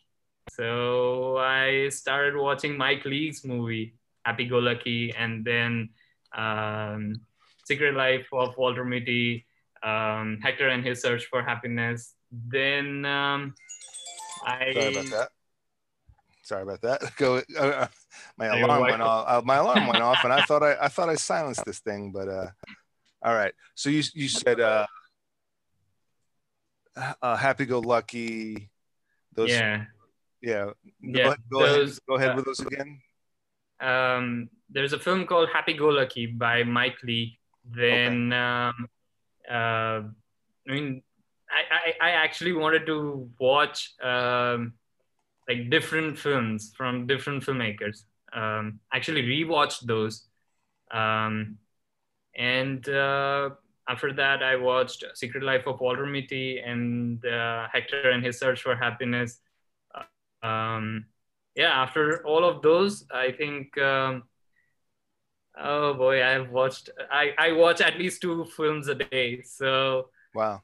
So 0.50 1.36
I 1.38 1.88
started 1.88 2.36
watching 2.36 2.76
Mike 2.76 3.04
Leigh's 3.04 3.44
movie 3.44 3.94
Happy 4.24 4.46
Go 4.46 4.58
Lucky, 4.58 5.12
and 5.16 5.44
then 5.44 5.90
um, 6.36 7.20
Secret 7.64 7.94
Life 7.94 8.26
of 8.32 8.56
Walter 8.56 8.84
Mitty, 8.84 9.46
um, 9.82 10.38
Hector 10.42 10.68
and 10.68 10.84
His 10.84 11.02
Search 11.02 11.26
for 11.26 11.42
Happiness. 11.42 12.14
Then 12.32 13.04
um, 13.04 13.54
I 14.44 14.72
Sorry 14.72 14.92
about 14.92 15.10
that. 15.10 15.28
Sorry 16.42 16.62
about 16.62 16.80
that. 16.82 17.00
Go. 17.16 17.42
Uh, 17.58 17.86
my 18.38 18.46
alarm 18.46 18.82
went 18.82 19.02
off. 19.02 19.24
Uh, 19.28 19.42
my 19.44 19.56
alarm 19.56 19.86
went 19.86 20.02
off, 20.02 20.24
and 20.24 20.32
I 20.32 20.42
thought 20.42 20.62
I, 20.62 20.76
I 20.80 20.88
thought 20.88 21.08
I 21.08 21.14
silenced 21.14 21.64
this 21.64 21.80
thing, 21.80 22.12
but 22.12 22.28
uh, 22.28 22.46
all 23.24 23.34
right. 23.34 23.54
So 23.74 23.90
you 23.90 24.02
you 24.14 24.28
said 24.28 24.60
uh, 24.60 24.86
uh 27.22 27.36
happy 27.36 27.64
go 27.64 27.80
lucky. 27.80 28.70
Those 29.34 29.50
yeah. 29.50 29.84
yeah. 30.42 30.64
Go, 30.64 30.74
Yeah, 31.00 31.34
go 31.50 31.60
those, 31.60 31.98
ahead. 31.98 31.98
Go 32.06 32.14
ahead 32.14 32.30
uh, 32.30 32.36
with 32.36 32.44
those 32.44 32.60
again. 32.60 33.00
um, 33.80 34.48
there's 34.70 34.92
a 34.92 34.98
film 34.98 35.26
called 35.26 35.48
Happy 35.52 35.74
Go 35.74 35.88
Lucky 35.88 36.26
by 36.26 36.62
Mike 36.64 36.98
Leigh. 37.02 37.38
Then, 37.64 38.32
um, 38.32 38.88
uh, 39.48 40.02
I 40.04 40.68
mean, 40.68 41.02
I, 41.50 41.94
I, 42.00 42.08
I 42.08 42.10
actually 42.10 42.52
wanted 42.52 42.86
to 42.86 43.30
watch 43.38 43.92
um, 44.02 44.74
like 45.48 45.70
different 45.70 46.18
films 46.18 46.72
from 46.76 47.06
different 47.06 47.42
filmmakers. 47.44 48.04
Um, 48.32 48.80
actually, 48.92 49.22
rewatched 49.22 49.86
those. 49.86 50.26
Um, 50.90 51.58
and 52.36 52.86
uh, 52.88 53.50
after 53.88 54.12
that, 54.14 54.42
I 54.42 54.56
watched 54.56 55.04
Secret 55.14 55.42
Life 55.42 55.66
of 55.66 55.80
Walter 55.80 56.06
Mitty 56.06 56.58
and 56.58 57.24
uh, 57.24 57.68
Hector 57.72 58.10
and 58.10 58.24
His 58.24 58.38
Search 58.38 58.62
for 58.62 58.76
Happiness. 58.76 59.40
Um, 60.42 61.06
yeah, 61.54 61.70
after 61.82 62.24
all 62.26 62.44
of 62.44 62.62
those, 62.62 63.06
I 63.12 63.32
think. 63.32 63.76
Um, 63.78 64.24
oh 65.58 65.94
boy, 65.94 66.22
I 66.24 66.30
have 66.30 66.50
watched. 66.50 66.90
I 67.10 67.32
I 67.38 67.52
watch 67.52 67.80
at 67.80 67.98
least 67.98 68.22
two 68.22 68.44
films 68.56 68.88
a 68.88 68.94
day. 68.94 69.42
So 69.42 70.10
Wow. 70.34 70.62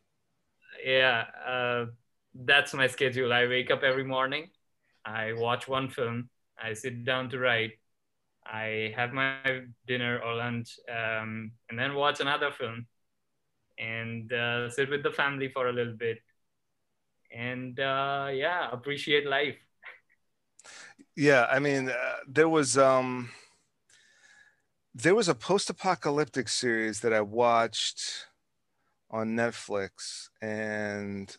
yeah, 0.85 1.25
uh, 1.47 1.87
that's 2.35 2.75
my 2.75 2.87
schedule. 2.87 3.33
I 3.33 3.47
wake 3.47 3.71
up 3.71 3.83
every 3.83 4.05
morning. 4.05 4.50
I 5.05 5.33
watch 5.35 5.69
one 5.69 5.89
film. 5.91 6.31
I 6.62 6.75
sit 6.75 7.05
down 7.05 7.31
to 7.31 7.39
write. 7.39 7.73
I 8.44 8.92
have 8.97 9.12
my 9.12 9.62
dinner 9.87 10.20
or 10.25 10.35
lunch, 10.35 10.78
um, 10.88 11.52
and 11.68 11.78
then 11.78 11.94
watch 11.94 12.20
another 12.20 12.50
film, 12.50 12.87
and 13.78 14.32
uh, 14.32 14.70
sit 14.70 14.90
with 14.90 15.02
the 15.02 15.12
family 15.12 15.49
for 15.49 15.68
a 15.68 15.73
little 15.73 15.97
bit, 15.97 16.18
and 17.32 17.78
uh, 17.78 18.28
yeah, 18.32 18.68
appreciate 18.70 19.26
life. 19.26 19.56
Yeah, 21.16 21.47
I 21.50 21.59
mean, 21.59 21.90
uh, 21.90 22.16
there 22.26 22.49
was 22.49 22.78
um, 22.78 23.30
there 24.94 25.14
was 25.14 25.28
a 25.28 25.35
post-apocalyptic 25.35 26.49
series 26.49 27.00
that 27.00 27.12
I 27.12 27.20
watched 27.20 28.26
on 29.11 29.37
Netflix, 29.37 30.28
and 30.40 31.37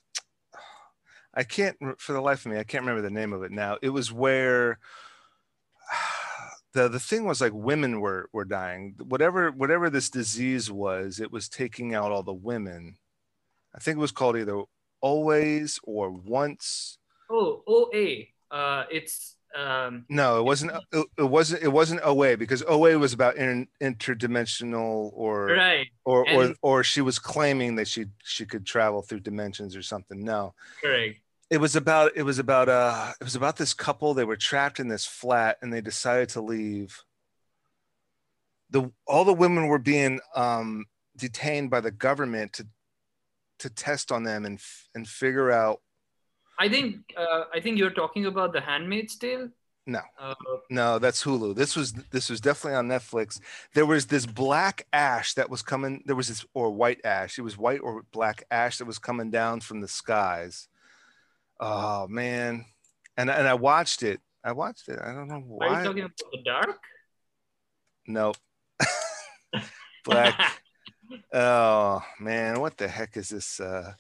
I 1.34 1.44
can't, 1.44 1.78
for 1.98 2.14
the 2.14 2.22
life 2.22 2.46
of 2.46 2.52
me, 2.52 2.60
I 2.60 2.64
can't 2.64 2.84
remember 2.84 3.02
the 3.02 3.14
name 3.14 3.34
of 3.34 3.44
it 3.44 3.52
now. 3.52 3.78
It 3.82 3.90
was 3.90 4.12
where 4.12 4.80
the 6.74 6.88
the 6.88 7.00
thing 7.00 7.26
was 7.26 7.42
like 7.42 7.54
women 7.54 8.00
were 8.00 8.30
were 8.32 8.46
dying. 8.46 8.96
Whatever 9.04 9.52
whatever 9.52 9.90
this 9.90 10.10
disease 10.10 10.72
was, 10.72 11.20
it 11.20 11.32
was 11.32 11.50
taking 11.50 11.94
out 11.94 12.12
all 12.12 12.24
the 12.24 12.34
women. 12.34 12.98
I 13.76 13.80
think 13.80 13.98
it 13.98 14.02
was 14.02 14.12
called 14.12 14.38
either 14.38 14.64
Always 15.02 15.80
or 15.84 16.12
Once. 16.12 16.98
Oh, 17.30 17.64
OA. 17.68 18.26
Uh, 18.52 18.84
it's 18.92 19.38
um, 19.56 20.06
No, 20.10 20.40
it 20.40 20.44
wasn't. 20.44 20.72
It, 20.92 21.08
it 21.18 21.24
wasn't. 21.24 21.64
It 21.64 21.70
wasn't 21.70 22.02
OA 22.04 22.38
because 22.38 22.64
OA 22.68 22.98
was 22.98 23.14
about 23.14 23.36
inter, 23.36 23.66
interdimensional 23.82 25.12
or 25.14 25.48
right. 25.48 25.88
or 26.06 26.30
or 26.30 26.54
or 26.62 26.84
she 26.84 27.02
was 27.02 27.20
claiming 27.20 27.76
that 27.76 27.88
she 27.88 28.06
she 28.24 28.46
could 28.46 28.66
travel 28.66 29.02
through 29.02 29.22
dimensions 29.22 29.76
or 29.76 29.82
something. 29.82 30.24
No, 30.24 30.54
Correct. 30.82 31.20
It 31.52 31.60
was 31.60 31.76
about 31.76 32.14
it 32.16 32.24
was 32.24 32.40
about 32.40 32.70
uh 32.70 33.12
it 33.20 33.24
was 33.24 33.36
about 33.36 33.58
this 33.58 33.74
couple. 33.74 34.14
They 34.14 34.24
were 34.24 34.38
trapped 34.38 34.80
in 34.80 34.88
this 34.88 35.06
flat 35.06 35.58
and 35.62 35.72
they 35.72 35.82
decided 35.82 36.30
to 36.30 36.42
leave. 36.42 37.04
The 38.70 38.90
all 39.06 39.26
the 39.26 39.34
women 39.34 39.68
were 39.68 39.78
being 39.78 40.22
um, 40.34 40.86
detained 41.18 41.70
by 41.70 41.82
the 41.82 41.92
government 41.92 42.54
to 42.54 42.68
to 43.60 43.70
test 43.70 44.14
on 44.14 44.24
them 44.24 44.46
and 44.46 44.58
f- 44.58 44.88
and 44.96 45.06
figure 45.06 45.52
out. 45.52 45.82
I 46.58 46.70
think 46.70 47.14
uh, 47.18 47.44
I 47.54 47.60
think 47.60 47.78
you're 47.78 47.90
talking 47.90 48.26
about 48.28 48.54
The 48.54 48.62
Handmaid's 48.62 49.18
Tale. 49.18 49.50
No. 49.86 50.00
Uh, 50.18 50.36
No, 50.70 51.00
that's 51.00 51.22
Hulu. 51.22 51.54
This 51.54 51.76
was 51.76 51.92
this 52.12 52.30
was 52.30 52.40
definitely 52.40 52.78
on 52.78 52.88
Netflix. 52.88 53.42
There 53.74 53.86
was 53.86 54.06
this 54.06 54.26
black 54.26 54.88
ash 54.94 55.34
that 55.34 55.50
was 55.50 55.62
coming. 55.62 56.04
There 56.06 56.16
was 56.16 56.30
this 56.30 56.46
or 56.54 56.72
white 56.72 57.02
ash. 57.04 57.38
It 57.38 57.42
was 57.42 57.58
white 57.58 57.82
or 57.82 58.04
black 58.14 58.46
ash 58.50 58.78
that 58.78 58.86
was 58.86 59.00
coming 59.00 59.32
down 59.32 59.60
from 59.60 59.82
the 59.82 59.90
skies. 59.90 60.70
Oh 61.62 62.08
man, 62.08 62.66
and 63.18 63.30
and 63.30 63.48
I 63.48 63.54
watched 63.54 64.02
it. 64.02 64.20
I 64.44 64.52
watched 64.52 64.90
it. 64.90 65.00
I 65.00 65.14
don't 65.14 65.28
know 65.28 65.44
why. 65.46 65.68
are 65.68 65.80
you 65.80 65.86
talking 65.86 66.04
about 66.04 66.18
The 66.32 66.42
Dark? 66.44 66.80
No, 68.08 68.34
black. 70.04 70.62
oh 71.32 72.04
man, 72.20 72.60
what 72.60 72.78
the 72.78 72.88
heck 72.88 73.16
is 73.16 73.30
this? 73.30 73.60
Uh, 73.60 73.94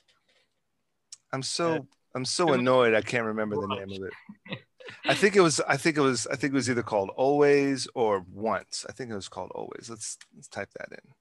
I'm 1.31 1.43
so 1.43 1.85
I'm 2.15 2.25
so 2.25 2.53
annoyed. 2.53 2.95
I 2.95 3.01
can't 3.01 3.25
remember 3.25 3.55
the 3.55 3.67
name 3.67 4.01
of 4.01 4.07
it. 4.07 4.59
I 5.05 5.13
think 5.13 5.35
it 5.35 5.41
was. 5.41 5.61
I 5.61 5.77
think 5.77 5.97
it 5.97 6.01
was. 6.01 6.25
I 6.27 6.35
think 6.35 6.53
it 6.53 6.55
was 6.55 6.69
either 6.69 6.83
called 6.83 7.11
Always 7.15 7.87
or 7.93 8.25
Once. 8.33 8.85
I 8.89 8.91
think 8.91 9.11
it 9.11 9.15
was 9.15 9.29
called 9.29 9.51
Always. 9.53 9.87
Let's 9.87 10.17
let's 10.35 10.47
type 10.47 10.69
that 10.79 10.89
in. 10.91 11.13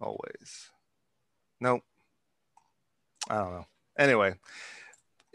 Always. 0.00 0.70
Nope. 1.60 1.82
I 3.28 3.36
don't 3.36 3.52
know. 3.52 3.66
Anyway, 3.98 4.34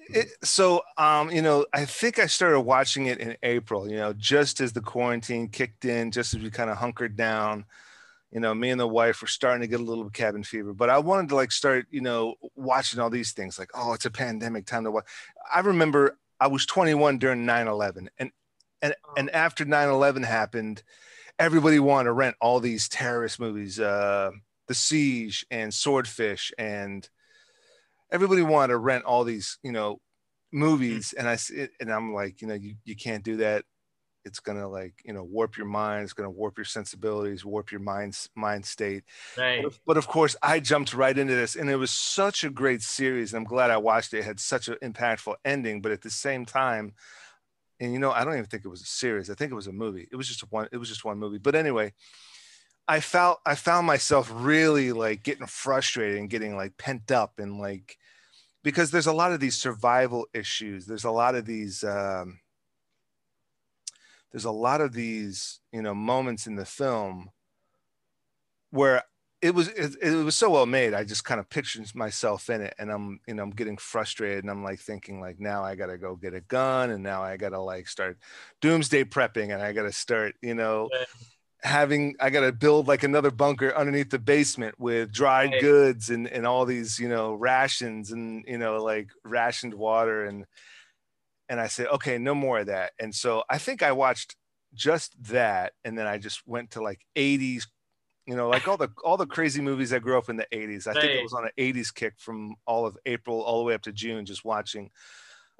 it, 0.09 0.27
so 0.43 0.81
um, 0.97 1.31
you 1.31 1.41
know, 1.41 1.65
I 1.73 1.85
think 1.85 2.19
I 2.19 2.27
started 2.27 2.61
watching 2.61 3.07
it 3.07 3.19
in 3.19 3.37
April. 3.43 3.89
You 3.89 3.97
know, 3.97 4.13
just 4.13 4.61
as 4.61 4.73
the 4.73 4.81
quarantine 4.81 5.49
kicked 5.49 5.85
in, 5.85 6.11
just 6.11 6.33
as 6.33 6.41
we 6.41 6.49
kind 6.49 6.69
of 6.69 6.77
hunkered 6.77 7.15
down. 7.15 7.65
you 8.31 8.41
know, 8.41 8.53
me 8.53 8.69
and 8.69 8.79
the 8.79 8.87
wife 8.87 9.21
were 9.21 9.27
starting 9.29 9.61
to 9.61 9.67
get 9.67 9.79
a 9.79 9.83
little 9.83 10.09
cabin 10.09 10.43
fever, 10.43 10.73
but 10.73 10.89
I 10.89 10.97
wanted 10.99 11.29
to 11.29 11.35
like 11.35 11.51
start, 11.53 11.87
you 11.89 12.01
know, 12.01 12.35
watching 12.55 12.99
all 12.99 13.09
these 13.09 13.31
things 13.31 13.57
like, 13.57 13.69
oh, 13.73 13.93
it's 13.93 14.05
a 14.05 14.11
pandemic 14.11 14.65
time 14.65 14.83
to 14.83 14.91
watch. 14.91 15.05
I 15.53 15.61
remember 15.61 16.17
I 16.39 16.47
was 16.47 16.65
21 16.65 17.17
during 17.17 17.45
9 17.45 17.67
11 17.67 18.09
and, 18.19 18.31
and, 18.81 18.93
and 19.17 19.29
after 19.29 19.63
9 19.63 19.87
11 19.87 20.23
happened, 20.23 20.83
everybody 21.39 21.79
wanted 21.79 22.05
to 22.05 22.11
rent 22.13 22.35
all 22.41 22.59
these 22.59 22.89
terrorist 22.89 23.39
movies, 23.39 23.79
uh, 23.79 24.31
The 24.67 24.73
Siege 24.73 25.45
and 25.49 25.73
Swordfish, 25.73 26.51
and 26.57 27.07
everybody 28.11 28.41
wanted 28.41 28.69
to 28.69 28.77
rent 28.77 29.05
all 29.05 29.23
these, 29.23 29.57
you 29.63 29.71
know, 29.71 29.95
mm-hmm. 29.95 30.59
movies. 30.59 31.13
And 31.17 31.27
I, 31.27 31.37
and 31.79 31.91
I'm 31.91 32.13
like, 32.13 32.41
you 32.41 32.47
know, 32.47 32.53
you, 32.53 32.75
you 32.83 32.95
can't 32.95 33.23
do 33.23 33.37
that. 33.37 33.63
It's 34.23 34.39
going 34.39 34.57
to 34.57 34.67
like 34.67 34.95
you 35.05 35.13
know 35.13 35.23
warp 35.23 35.55
your 35.55 35.67
mind. 35.67 36.03
It's 36.03 36.13
going 36.13 36.25
to 36.25 36.35
warp 36.35 36.57
your 36.57 36.65
sensibilities 36.65 37.45
warp 37.45 37.71
your 37.71 37.79
mind 37.79 38.17
mind 38.35 38.65
state. 38.65 39.03
Right. 39.37 39.61
but, 39.61 39.77
but, 39.85 39.97
of 39.97 40.07
course 40.07 40.35
i 40.41 40.59
jumped 40.59 40.95
right 40.95 41.15
into 41.15 41.35
this. 41.35 41.55
And 41.55 41.69
it 41.69 41.75
was 41.75 41.91
such 41.91 42.43
a 42.43 42.49
great 42.49 42.81
series. 42.81 43.33
And 43.33 43.41
i'm 43.41 43.47
glad 43.47 43.69
i 43.69 43.77
watched 43.77 44.15
it. 44.15 44.21
it 44.21 44.25
had 44.25 44.39
such 44.39 44.67
an 44.67 44.77
impactful 44.81 45.35
ending. 45.45 45.79
But 45.79 45.91
at 45.91 46.01
the 46.01 46.09
same 46.09 46.43
time 46.43 46.93
and 47.79 47.93
you 47.93 47.99
know 47.99 48.11
i 48.11 48.23
don't 48.23 48.33
even 48.33 48.45
think 48.45 48.65
it 48.65 48.69
was 48.69 48.81
a 48.81 48.85
series. 48.85 49.29
I 49.29 49.35
think 49.35 49.51
it 49.51 49.55
was 49.55 49.67
a 49.67 49.71
movie. 49.71 50.07
It 50.11 50.15
was 50.15 50.27
just 50.27 50.51
one 50.51 50.69
it 50.71 50.77
was 50.77 50.89
just 50.89 51.05
one 51.05 51.19
movie. 51.19 51.37
But 51.37 51.53
anyway 51.53 51.93
i 52.87 52.99
felt 52.99 53.39
i 53.45 53.55
found 53.55 53.87
myself 53.87 54.31
really 54.33 54.91
like 54.91 55.23
getting 55.23 55.47
frustrated 55.47 56.17
and 56.17 56.29
getting 56.29 56.55
like 56.55 56.77
pent 56.77 57.11
up 57.11 57.39
and 57.39 57.59
like 57.59 57.97
because 58.65 58.89
there's 58.89 59.05
a 59.05 59.13
lot 59.13 59.31
of 59.31 59.39
these 59.39 59.55
survival 59.55 60.25
issues. 60.33 60.87
There's 60.87 61.03
a 61.03 61.11
lot 61.11 61.35
of 61.35 61.45
these 61.45 61.83
um 61.83 62.39
there's 64.31 64.43
a 64.43 64.51
lot 64.51 64.81
of 64.81 64.91
these 64.91 65.61
you 65.71 65.81
know 65.81 65.93
moments 65.93 66.47
in 66.47 66.55
the 66.55 66.65
film 66.65 67.29
where 68.71 69.03
it 69.41 69.53
was 69.53 69.67
it, 69.69 69.95
it, 70.01 70.15
was 70.15 70.35
so 70.35 70.49
well 70.49 70.65
made 70.65 70.93
i 70.93 71.03
just 71.03 71.23
kind 71.23 71.39
of 71.39 71.49
pictured 71.49 71.85
myself 71.93 72.49
in 72.49 72.61
it 72.61 72.73
and 72.79 72.91
i'm 72.91 73.19
you 73.27 73.33
know 73.33 73.43
i'm 73.43 73.51
getting 73.51 73.77
frustrated 73.77 74.43
and 74.43 74.49
i'm 74.49 74.63
like 74.63 74.79
thinking 74.79 75.21
like 75.21 75.39
now 75.39 75.63
i 75.63 75.75
gotta 75.75 75.97
go 75.97 76.15
get 76.15 76.33
a 76.33 76.41
gun 76.41 76.89
and 76.89 77.03
now 77.03 77.21
i 77.21 77.37
gotta 77.37 77.59
like 77.59 77.87
start 77.87 78.17
doomsday 78.59 79.03
prepping 79.03 79.53
and 79.53 79.61
i 79.61 79.71
gotta 79.71 79.91
start 79.91 80.35
you 80.41 80.55
know 80.55 80.89
having 81.65 82.15
i 82.19 82.29
gotta 82.29 82.51
build 82.51 82.87
like 82.87 83.03
another 83.03 83.31
bunker 83.31 83.75
underneath 83.75 84.11
the 84.11 84.19
basement 84.19 84.75
with 84.79 85.11
dried 85.11 85.51
right. 85.51 85.61
goods 85.61 86.09
and 86.09 86.27
and 86.27 86.45
all 86.45 86.63
these 86.65 86.99
you 86.99 87.09
know 87.09 87.33
rations 87.33 88.11
and 88.11 88.45
you 88.47 88.57
know 88.57 88.83
like 88.83 89.09
rationed 89.23 89.73
water 89.73 90.25
and 90.25 90.45
and 91.49 91.59
I 91.59 91.67
said, 91.67 91.87
okay, 91.87 92.17
no 92.17 92.33
more 92.33 92.59
of 92.59 92.67
that. 92.67 92.93
And 92.99 93.13
so 93.13 93.43
I 93.49 93.57
think 93.57 93.83
I 93.83 93.91
watched 93.91 94.35
just 94.73 95.15
that, 95.25 95.73
and 95.83 95.97
then 95.97 96.07
I 96.07 96.17
just 96.17 96.45
went 96.45 96.71
to 96.71 96.81
like 96.81 97.01
80s, 97.15 97.67
you 98.25 98.35
know, 98.35 98.49
like 98.49 98.67
all 98.67 98.77
the 98.77 98.89
all 99.03 99.17
the 99.17 99.27
crazy 99.27 99.61
movies 99.61 99.93
I 99.93 99.99
grew 99.99 100.17
up 100.17 100.29
in 100.29 100.37
the 100.37 100.47
80s. 100.51 100.87
I 100.87 100.91
right. 100.91 101.01
think 101.01 101.19
it 101.19 101.23
was 101.23 101.33
on 101.33 101.45
an 101.45 101.51
80s 101.57 101.93
kick 101.93 102.15
from 102.17 102.55
all 102.65 102.85
of 102.85 102.97
April 103.05 103.41
all 103.41 103.59
the 103.59 103.65
way 103.65 103.73
up 103.73 103.83
to 103.83 103.91
June, 103.91 104.25
just 104.25 104.43
watching 104.43 104.89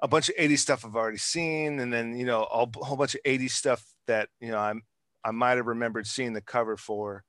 a 0.00 0.08
bunch 0.08 0.28
of 0.28 0.36
80s 0.36 0.58
stuff 0.58 0.84
I've 0.84 0.96
already 0.96 1.18
seen, 1.18 1.78
and 1.78 1.92
then 1.92 2.16
you 2.16 2.26
know 2.26 2.42
a 2.42 2.66
whole 2.84 2.96
bunch 2.96 3.14
of 3.14 3.22
80s 3.24 3.50
stuff 3.50 3.84
that 4.06 4.28
you 4.40 4.50
know 4.50 4.58
I'm 4.58 4.82
I 5.26 5.32
might 5.32 5.56
have 5.56 5.66
remembered 5.66 6.06
seeing 6.06 6.32
the 6.32 6.40
cover 6.40 6.76
for, 6.76 7.24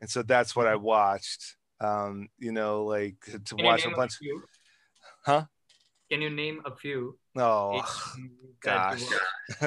and 0.00 0.10
so 0.10 0.22
that's 0.22 0.56
what 0.56 0.66
I 0.66 0.74
mm-hmm. 0.74 0.84
watched. 0.84 1.56
Um, 1.80 2.28
you 2.38 2.50
know, 2.50 2.84
like 2.84 3.16
to, 3.44 3.56
watch 3.56 3.86
a 3.86 3.90
bunch. 3.90 4.14
A 4.20 5.30
huh? 5.30 5.44
Can 6.10 6.22
you 6.22 6.30
name 6.30 6.60
a 6.64 6.74
few? 6.74 7.18
Oh 7.36 7.82
gosh. 8.60 9.02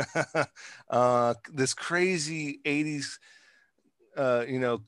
uh, 0.89 1.35
this 1.53 1.73
crazy 1.73 2.59
80s 2.65 3.17
uh, 4.15 4.45
you 4.47 4.59
know, 4.59 4.81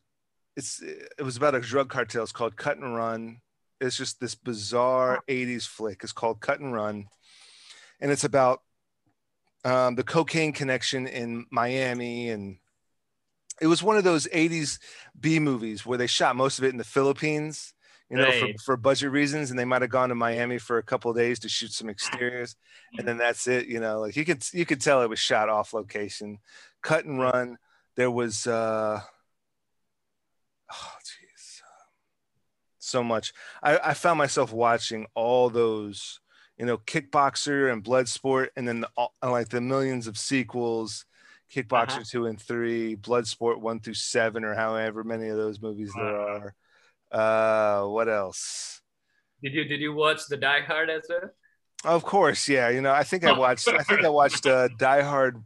it's 0.56 0.82
it 0.82 1.24
was 1.24 1.38
about 1.38 1.56
a 1.56 1.60
drug 1.60 1.90
cartel. 1.90 2.24
It's 2.24 2.32
called 2.32 2.56
Cut 2.56 2.78
and 2.78 2.96
Run. 2.96 3.42
It's 3.82 3.98
just 3.98 4.20
this 4.20 4.36
bizarre 4.36 5.22
80s 5.28 5.68
flick. 5.68 6.02
It's 6.04 6.13
called 6.13 6.40
Cut 6.40 6.60
and 6.60 6.74
Run. 6.74 7.08
And 8.00 8.12
it's 8.12 8.24
about 8.24 8.62
um, 9.65 9.96
the 9.96 10.04
cocaine 10.04 10.54
connection 10.54 11.08
in 11.08 11.46
Miami 11.50 12.30
and 12.30 12.58
it 13.62 13.68
was 13.68 13.84
one 13.84 13.98
of 13.98 14.04
those 14.04 14.28
80s 14.28 14.80
B 15.20 15.39
movies 15.39 15.86
where 15.86 15.98
they 15.98 16.08
shot 16.08 16.36
most 16.36 16.58
of 16.58 16.66
it 16.66 16.70
in 16.70 16.78
the 16.78 16.84
Philippines 16.84 17.74
you 18.13 18.20
know, 18.20 18.26
right. 18.26 18.60
for, 18.60 18.63
for 18.63 18.78
budget 18.78 19.12
reasons, 19.12 19.50
and 19.50 19.58
they 19.58 19.66
might 19.66 19.82
have 19.82 19.89
gone 19.89 20.10
to 20.10 20.16
Miami 20.16 20.60
for 20.60 20.78
a 20.78 20.84
couple 20.84 21.10
of 21.10 21.18
days 21.18 21.39
to 21.39 21.50
shoot 21.50 21.72
some 21.72 21.89
exteriors, 21.89 22.56
and 22.98 23.08
then 23.08 23.18
that's 23.18 23.48
it. 23.48 23.66
You 23.66 23.80
know, 23.80 24.02
like 24.02 24.16
you 24.16 24.24
could 24.24 24.46
you 24.54 24.68
could 24.68 24.82
tell 24.82 25.02
it 25.02 25.10
was 25.10 25.18
shot 25.18 25.50
off 25.50 25.74
location, 25.74 26.38
cut 26.84 27.06
and 27.06 27.20
run. 27.20 27.58
There 27.96 28.12
was, 28.12 28.46
uh, 28.46 29.00
oh 30.72 30.92
jeez, 31.04 31.62
so 32.78 33.04
much. 33.04 33.34
I, 33.63 33.80
I 33.80 33.94
found 33.96 34.20
myself 34.20 34.54
watching 34.54 35.08
all 35.16 35.50
those, 35.50 36.20
you 36.58 36.68
know, 36.68 36.78
Kickboxer 36.78 37.74
and 37.74 37.84
Bloodsport, 37.84 38.50
and 38.56 38.68
then 38.68 38.82
the, 38.82 38.89
like 39.28 39.50
the 39.50 39.62
millions 39.62 40.06
of 40.06 40.20
sequels. 40.20 41.06
Kickboxer 41.54 41.89
uh-huh. 41.89 42.04
two 42.10 42.26
and 42.26 42.42
three, 42.42 42.96
Bloodsport 42.96 43.60
one 43.60 43.80
through 43.80 43.94
seven, 43.94 44.44
or 44.44 44.56
however 44.56 45.04
many 45.04 45.30
of 45.30 45.38
those 45.38 45.62
movies 45.62 45.92
there 45.96 46.20
are 46.20 46.56
uh, 47.13 47.86
what 47.86 48.10
else? 48.10 48.82
Did 49.44 49.54
you 49.54 49.63
did 49.66 49.80
you 49.80 49.94
watch 49.94 50.28
the 50.28 50.38
Die 50.38 50.62
Hard 50.62 50.89
as 50.89 51.04
well? 51.08 51.30
Of 51.86 52.04
course, 52.04 52.50
yeah. 52.50 52.70
You 52.70 52.82
know, 52.82 52.92
I 52.92 53.04
think 53.04 53.24
I 53.24 53.38
watched. 53.38 53.68
I 53.68 53.84
think 53.84 54.04
I 54.04 54.10
watched 54.10 54.46
uh, 54.46 54.70
Die 54.78 55.02
Hard. 55.02 55.44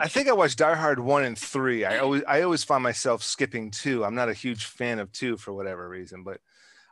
I 0.00 0.08
think 0.08 0.28
I 0.28 0.32
watched 0.32 0.58
Die 0.58 0.74
Hard 0.74 0.98
one 0.98 1.24
and 1.24 1.38
three. 1.38 1.84
I 1.84 1.98
always 1.98 2.22
I 2.28 2.42
always 2.42 2.64
find 2.64 2.82
myself 2.82 3.22
skipping 3.22 3.70
two. 3.70 4.04
I'm 4.04 4.14
not 4.14 4.28
a 4.28 4.34
huge 4.34 4.66
fan 4.66 4.98
of 4.98 5.12
two 5.12 5.36
for 5.36 5.52
whatever 5.54 5.88
reason, 5.88 6.24
but 6.24 6.40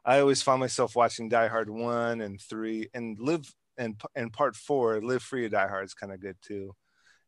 I 0.05 0.20
always 0.20 0.40
find 0.40 0.61
myself 0.61 0.96
watching 0.96 1.29
Die 1.29 1.49
Hard 1.49 1.68
one 1.68 2.20
and 2.20 2.40
three 2.40 2.88
and 2.94 3.18
live 3.18 3.53
and 3.77 4.01
and 4.14 4.33
part 4.33 4.57
four. 4.57 5.01
Live 5.03 5.23
Free 5.23 5.44
or 5.44 5.49
Die 5.49 5.68
Hard 5.68 5.85
is 5.85 5.94
kind 5.94 6.12
of 6.12 6.20
good 6.20 6.37
too 6.40 6.75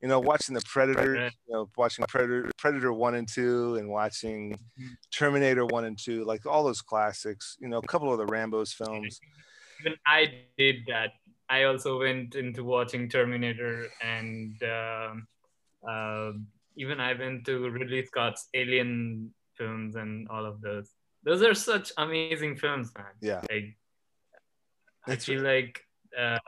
you 0.02 0.08
know, 0.08 0.20
watching 0.20 0.54
the 0.54 0.62
Predator, 0.66 1.30
you 1.46 1.54
know, 1.54 1.70
watching 1.76 2.04
Predator, 2.08 2.50
Predator 2.58 2.92
one 2.92 3.14
and 3.14 3.28
two, 3.28 3.76
and 3.76 3.88
watching. 3.88 4.58
Terminator 5.12 5.64
one 5.66 5.84
and 5.84 5.98
two, 5.98 6.24
like 6.24 6.44
all 6.46 6.64
those 6.64 6.82
classics. 6.82 7.56
You 7.60 7.68
know, 7.68 7.78
a 7.78 7.86
couple 7.86 8.10
of 8.10 8.18
the 8.18 8.26
Rambo's 8.26 8.72
films. 8.72 9.20
Even 9.80 9.96
I 10.06 10.32
did 10.58 10.86
that. 10.88 11.12
I 11.48 11.64
also 11.64 12.00
went 12.00 12.34
into 12.34 12.64
watching 12.64 13.08
Terminator, 13.08 13.86
and 14.02 14.60
uh, 14.62 15.14
uh, 15.88 16.32
even 16.76 16.98
I 16.98 17.12
went 17.12 17.44
to 17.46 17.70
Ridley 17.70 18.04
Scott's 18.06 18.48
Alien 18.54 19.32
films 19.56 19.94
and 19.94 20.28
all 20.28 20.46
of 20.46 20.60
those. 20.62 20.90
Those 21.22 21.42
are 21.42 21.54
such 21.54 21.92
amazing 21.96 22.56
films, 22.56 22.90
man. 22.96 23.06
Yeah. 23.20 23.42
Like, 23.50 23.76
I 25.06 25.16
feel 25.16 25.42
like. 25.42 25.84
Uh, 26.18 26.38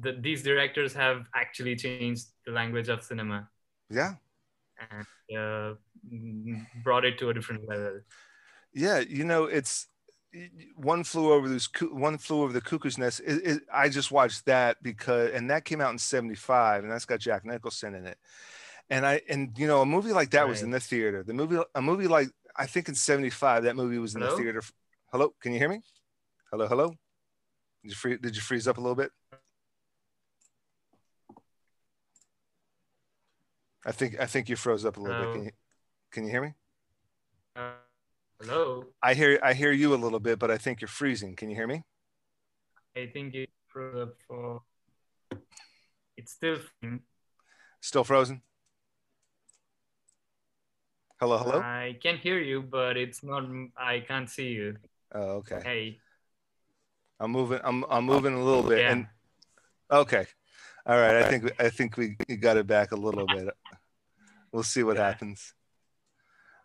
the, 0.00 0.12
these 0.12 0.42
directors 0.42 0.92
have 0.94 1.26
actually 1.34 1.76
changed 1.76 2.26
the 2.46 2.52
language 2.52 2.88
of 2.88 3.02
cinema. 3.02 3.48
Yeah. 3.90 4.14
And 4.90 5.38
uh, 5.38 5.74
brought 6.84 7.04
it 7.04 7.18
to 7.18 7.30
a 7.30 7.34
different 7.34 7.68
level. 7.68 8.00
Yeah, 8.72 9.00
you 9.00 9.24
know, 9.24 9.44
it's 9.44 9.88
one 10.76 11.04
flew 11.04 11.32
over 11.32 11.48
this 11.48 11.68
one 11.90 12.18
flew 12.18 12.42
over 12.42 12.52
the 12.52 12.60
cuckoo's 12.60 12.98
nest. 12.98 13.20
It, 13.26 13.46
it, 13.46 13.62
I 13.72 13.88
just 13.88 14.12
watched 14.12 14.44
that 14.46 14.76
because, 14.82 15.30
and 15.32 15.50
that 15.50 15.64
came 15.64 15.80
out 15.80 15.90
in 15.90 15.98
'75, 15.98 16.84
and 16.84 16.92
that's 16.92 17.06
got 17.06 17.20
Jack 17.20 17.44
Nicholson 17.44 17.94
in 17.94 18.06
it. 18.06 18.18
And 18.90 19.04
I, 19.04 19.20
and 19.28 19.52
you 19.58 19.66
know, 19.66 19.82
a 19.82 19.86
movie 19.86 20.12
like 20.12 20.30
that 20.30 20.42
right. 20.42 20.48
was 20.48 20.62
in 20.62 20.70
the 20.70 20.80
theater. 20.80 21.22
The 21.22 21.34
movie, 21.34 21.58
a 21.74 21.82
movie 21.82 22.08
like 22.08 22.28
I 22.56 22.66
think 22.66 22.88
in 22.88 22.94
'75, 22.94 23.64
that 23.64 23.76
movie 23.76 23.98
was 23.98 24.14
in 24.14 24.20
hello? 24.20 24.36
the 24.36 24.42
theater. 24.42 24.62
Hello, 25.10 25.34
can 25.40 25.52
you 25.52 25.58
hear 25.58 25.68
me? 25.68 25.80
Hello, 26.50 26.66
hello. 26.66 26.90
Did 27.82 27.90
you 27.90 27.94
free, 27.94 28.18
Did 28.18 28.36
you 28.36 28.42
freeze 28.42 28.68
up 28.68 28.78
a 28.78 28.80
little 28.80 28.96
bit? 28.96 29.10
I 33.88 33.92
think 33.92 34.20
I 34.20 34.26
think 34.26 34.50
you 34.50 34.56
froze 34.56 34.84
up 34.84 34.98
a 34.98 35.00
little 35.00 35.24
bit. 35.24 35.32
Can 35.32 35.44
you, 35.44 35.50
can 36.12 36.24
you 36.24 36.30
hear 36.30 36.42
me? 36.42 36.52
Uh, 37.56 37.70
hello. 38.38 38.84
I 39.02 39.14
hear 39.14 39.40
I 39.42 39.54
hear 39.54 39.72
you 39.72 39.94
a 39.94 39.96
little 39.96 40.20
bit, 40.20 40.38
but 40.38 40.50
I 40.50 40.58
think 40.58 40.82
you're 40.82 40.88
freezing. 40.88 41.34
Can 41.36 41.48
you 41.48 41.56
hear 41.56 41.66
me? 41.66 41.82
I 42.94 43.06
think 43.06 43.34
it 43.34 43.48
froze 43.66 43.96
up 43.96 44.14
for. 44.26 44.60
It's 46.18 46.32
still. 46.32 46.58
Still 47.80 48.04
frozen. 48.04 48.42
Hello, 51.18 51.38
hello. 51.38 51.60
I 51.60 51.96
can't 52.02 52.20
hear 52.20 52.38
you, 52.38 52.60
but 52.60 52.98
it's 52.98 53.24
not. 53.24 53.48
I 53.74 54.00
can't 54.00 54.28
see 54.28 54.48
you. 54.48 54.76
Oh, 55.14 55.40
okay. 55.40 55.62
Hey. 55.64 55.98
I'm 57.18 57.30
moving. 57.30 57.60
I'm 57.64 57.86
I'm 57.88 58.04
moving 58.04 58.34
a 58.34 58.44
little 58.44 58.64
bit. 58.64 58.80
Yeah. 58.80 58.92
And 58.92 59.06
okay. 59.90 60.26
All 60.84 60.98
right. 60.98 61.16
I 61.16 61.30
think 61.30 61.50
I 61.58 61.70
think 61.70 61.96
we 61.96 62.16
got 62.36 62.58
it 62.58 62.66
back 62.66 62.92
a 62.92 62.96
little 62.96 63.26
bit. 63.26 63.48
We'll 64.52 64.62
see 64.62 64.82
what 64.82 64.96
yeah. 64.96 65.06
happens. 65.06 65.54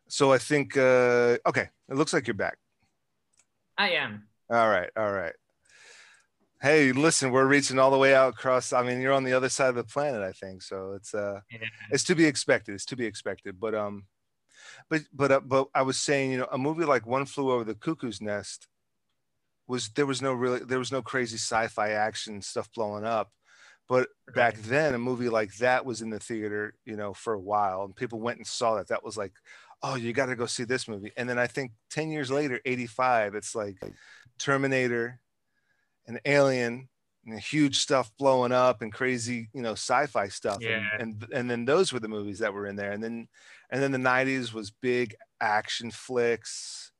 So 0.07 0.31
I 0.31 0.37
think 0.37 0.77
uh, 0.77 1.37
okay, 1.45 1.69
it 1.89 1.95
looks 1.95 2.13
like 2.13 2.27
you're 2.27 2.33
back. 2.33 2.57
I 3.77 3.91
am. 3.91 4.27
All 4.49 4.69
right, 4.69 4.89
all 4.95 5.11
right. 5.11 5.33
Hey, 6.61 6.91
listen, 6.93 7.31
we're 7.31 7.45
reaching 7.45 7.77
all 7.77 7.91
the 7.91 7.97
way 7.97 8.15
out 8.15 8.33
across. 8.33 8.71
I 8.71 8.83
mean, 8.83 9.01
you're 9.01 9.13
on 9.13 9.25
the 9.25 9.33
other 9.33 9.49
side 9.49 9.69
of 9.69 9.75
the 9.75 9.83
planet, 9.83 10.21
I 10.21 10.31
think. 10.31 10.61
So 10.61 10.93
it's 10.93 11.13
uh, 11.13 11.41
yeah. 11.51 11.67
it's 11.91 12.03
to 12.05 12.15
be 12.15 12.25
expected. 12.25 12.75
It's 12.75 12.85
to 12.85 12.95
be 12.95 13.05
expected. 13.05 13.59
But 13.59 13.75
um, 13.75 14.05
but 14.89 15.01
but 15.13 15.31
uh, 15.31 15.39
but 15.41 15.67
I 15.73 15.81
was 15.81 15.97
saying, 15.97 16.31
you 16.31 16.37
know, 16.37 16.47
a 16.51 16.57
movie 16.57 16.85
like 16.85 17.05
One 17.05 17.25
Flew 17.25 17.51
Over 17.51 17.63
the 17.63 17.75
Cuckoo's 17.75 18.21
Nest 18.21 18.67
was 19.67 19.89
there 19.89 20.05
was 20.05 20.21
no 20.21 20.33
really 20.33 20.59
there 20.59 20.79
was 20.79 20.91
no 20.91 21.01
crazy 21.01 21.37
sci-fi 21.37 21.91
action 21.91 22.41
stuff 22.41 22.69
blowing 22.73 23.05
up. 23.05 23.31
But 23.89 24.09
back 24.33 24.57
then, 24.61 24.93
a 24.93 24.97
movie 24.97 25.29
like 25.29 25.55
that 25.57 25.85
was 25.85 26.01
in 26.01 26.09
the 26.09 26.19
theater, 26.19 26.73
you 26.85 26.95
know, 26.95 27.13
for 27.13 27.33
a 27.33 27.39
while, 27.39 27.83
and 27.83 27.95
people 27.95 28.19
went 28.19 28.37
and 28.37 28.47
saw 28.47 28.75
that. 28.75 28.87
That 28.87 29.03
was 29.03 29.17
like, 29.17 29.33
oh, 29.81 29.95
you 29.95 30.13
got 30.13 30.27
to 30.27 30.35
go 30.35 30.45
see 30.45 30.63
this 30.63 30.87
movie. 30.87 31.11
And 31.17 31.29
then 31.29 31.37
I 31.37 31.47
think 31.47 31.73
ten 31.89 32.09
years 32.09 32.31
later, 32.31 32.61
'85, 32.65 33.35
it's 33.35 33.53
like 33.53 33.77
Terminator, 34.39 35.19
and 36.07 36.19
Alien, 36.25 36.87
and 37.25 37.39
huge 37.39 37.79
stuff 37.79 38.11
blowing 38.17 38.51
up 38.51 38.81
and 38.81 38.91
crazy, 38.91 39.49
you 39.53 39.61
know, 39.61 39.73
sci-fi 39.73 40.29
stuff. 40.29 40.59
Yeah. 40.61 40.87
And, 40.99 41.21
and 41.23 41.33
and 41.33 41.51
then 41.51 41.65
those 41.65 41.91
were 41.91 41.99
the 41.99 42.07
movies 42.07 42.39
that 42.39 42.53
were 42.53 42.67
in 42.67 42.77
there. 42.77 42.91
And 42.91 43.03
then 43.03 43.27
and 43.69 43.81
then 43.81 43.91
the 43.91 43.97
90s 43.97 44.53
was 44.53 44.71
big 44.71 45.15
action 45.41 45.91
flicks. 45.91 46.92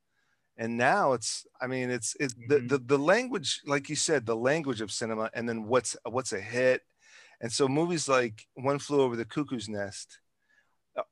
And 0.57 0.77
now 0.77 1.13
it's, 1.13 1.45
I 1.61 1.67
mean, 1.67 1.89
it's 1.89 2.15
it's 2.19 2.35
the, 2.47 2.57
Mhm. 2.59 2.69
the 2.69 2.77
the 2.79 2.97
language, 2.99 3.61
like 3.65 3.89
you 3.89 3.95
said, 3.95 4.25
the 4.25 4.35
language 4.35 4.81
of 4.81 4.91
cinema, 4.91 5.29
and 5.33 5.47
then 5.49 5.65
what's 5.65 5.95
what's 6.05 6.33
a 6.33 6.41
hit. 6.41 6.81
And 7.41 7.51
so 7.51 7.67
movies 7.67 8.07
like 8.07 8.47
One 8.55 8.79
Flew 8.79 9.01
Over 9.01 9.15
the 9.15 9.25
Cuckoo's 9.25 9.69
Nest 9.69 10.19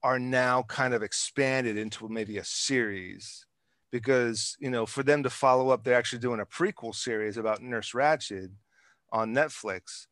are 0.04 0.20
now 0.20 0.64
kind 0.64 0.94
of 0.94 1.02
expanded 1.04 1.78
into 1.78 2.08
maybe 2.08 2.38
a 2.38 2.44
series 2.44 3.46
because 3.92 4.56
you 4.60 4.70
know 4.70 4.86
for 4.86 5.04
them 5.04 5.24
to 5.24 5.30
follow 5.30 5.70
up 5.70 5.84
they're 5.84 5.96
actually 5.98 6.20
doing 6.20 6.40
a 6.40 6.46
prequel 6.46 6.94
series 6.94 7.38
about 7.38 7.62
nurse 7.62 7.92
ratched 7.94 8.50
on 9.12 9.34
netflix 9.34 10.06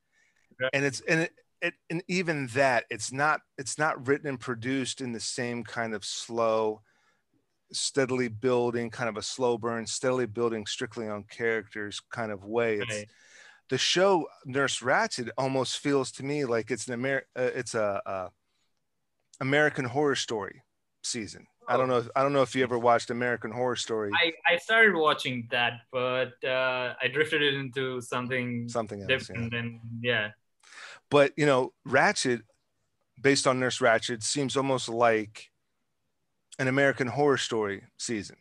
Right. 0.60 0.72
and 0.74 0.86
it's 0.86 1.02
and 1.02 1.22
it, 1.22 1.32
it 1.62 1.74
and 1.90 2.04
even 2.08 2.48
that 2.48 2.86
it's 2.90 3.12
not 3.14 3.42
it's 3.58 3.78
not 3.78 4.08
written 4.08 4.28
and 4.28 4.40
produced 4.40 5.02
in 5.02 5.14
the 5.14 5.20
same 5.20 5.64
kind 5.64 5.94
of 5.94 6.04
slow 6.06 6.82
steadily 7.72 8.28
building 8.28 8.90
kind 8.90 9.10
of 9.10 9.18
a 9.18 9.22
slow 9.22 9.58
burn 9.58 9.86
steadily 9.86 10.26
building 10.26 10.66
strictly 10.66 11.08
on 11.08 11.24
characters 11.24 12.02
kind 12.12 12.32
of 12.32 12.44
way 12.44 12.78
it's 12.78 12.96
Right. 12.96 13.10
the 13.70 13.78
show 13.78 14.28
nurse 14.46 14.80
ratched 14.80 15.30
almost 15.38 15.78
feels 15.78 16.12
to 16.14 16.24
me 16.24 16.46
like 16.46 16.72
it's 16.72 16.88
an 16.88 16.94
Amer- 16.94 17.28
uh, 17.38 17.52
it's 17.54 17.76
a, 17.76 18.02
a 18.06 18.30
american 19.42 19.86
horror 19.86 20.16
story 20.16 20.64
season 21.04 21.46
i 21.68 21.78
don't 21.78 21.88
know 21.88 21.98
if, 21.98 22.10
i 22.16 22.24
don't 22.24 22.34
know 22.34 22.42
if 22.42 22.56
you 22.56 22.64
ever 22.64 22.80
watched 22.80 23.12
american 23.12 23.52
horror 23.52 23.76
story 23.76 24.10
I, 24.14 24.34
I 24.54 24.58
started 24.58 24.96
watching 24.96 25.48
that, 25.52 25.82
but 25.92 26.34
uh, 26.44 26.96
I 27.02 27.08
drifted 27.08 27.42
it 27.42 27.54
into 27.54 28.02
something 28.02 28.68
something 28.68 29.02
else 29.02 29.10
yeah. 29.10 29.18
different. 29.18 29.54
And 29.54 29.80
yeah, 30.02 30.30
but 31.10 31.32
you 31.38 31.46
know 31.46 31.74
Ratched 31.88 32.42
based 33.22 33.48
on 33.48 33.60
nurse 33.60 33.80
ratched 33.80 34.24
seems 34.24 34.58
almost 34.58 34.90
like 34.90 35.50
an 36.60 36.68
american 36.68 37.08
horror 37.08 37.38
story 37.38 37.82
season 37.98 38.36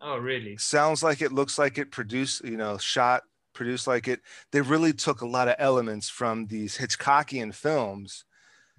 oh 0.00 0.16
really? 0.18 0.56
sounds 0.56 1.02
like 1.02 1.20
it 1.22 1.32
looks 1.32 1.58
like 1.58 1.78
it 1.78 1.90
produced 1.90 2.44
you 2.44 2.56
know 2.56 2.78
shot 2.78 3.22
produced 3.54 3.86
like 3.86 4.06
it 4.08 4.20
they 4.52 4.60
really 4.60 4.92
took 4.92 5.20
a 5.20 5.26
lot 5.26 5.48
of 5.48 5.56
elements 5.58 6.08
from 6.08 6.46
these 6.46 6.78
hitchcockian 6.78 7.52
films 7.54 8.24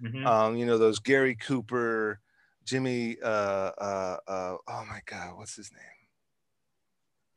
Mhm. 0.02 0.26
um 0.26 0.56
you 0.56 0.66
know 0.66 0.78
those 0.78 0.98
gary 0.98 1.36
cooper 1.36 2.20
jimmy 2.64 3.16
uh 3.22 3.70
uh, 3.78 4.16
uh 4.26 4.56
oh 4.66 4.84
my 4.88 5.00
god 5.06 5.36
what's 5.36 5.54
his 5.56 5.70
name 5.72 5.80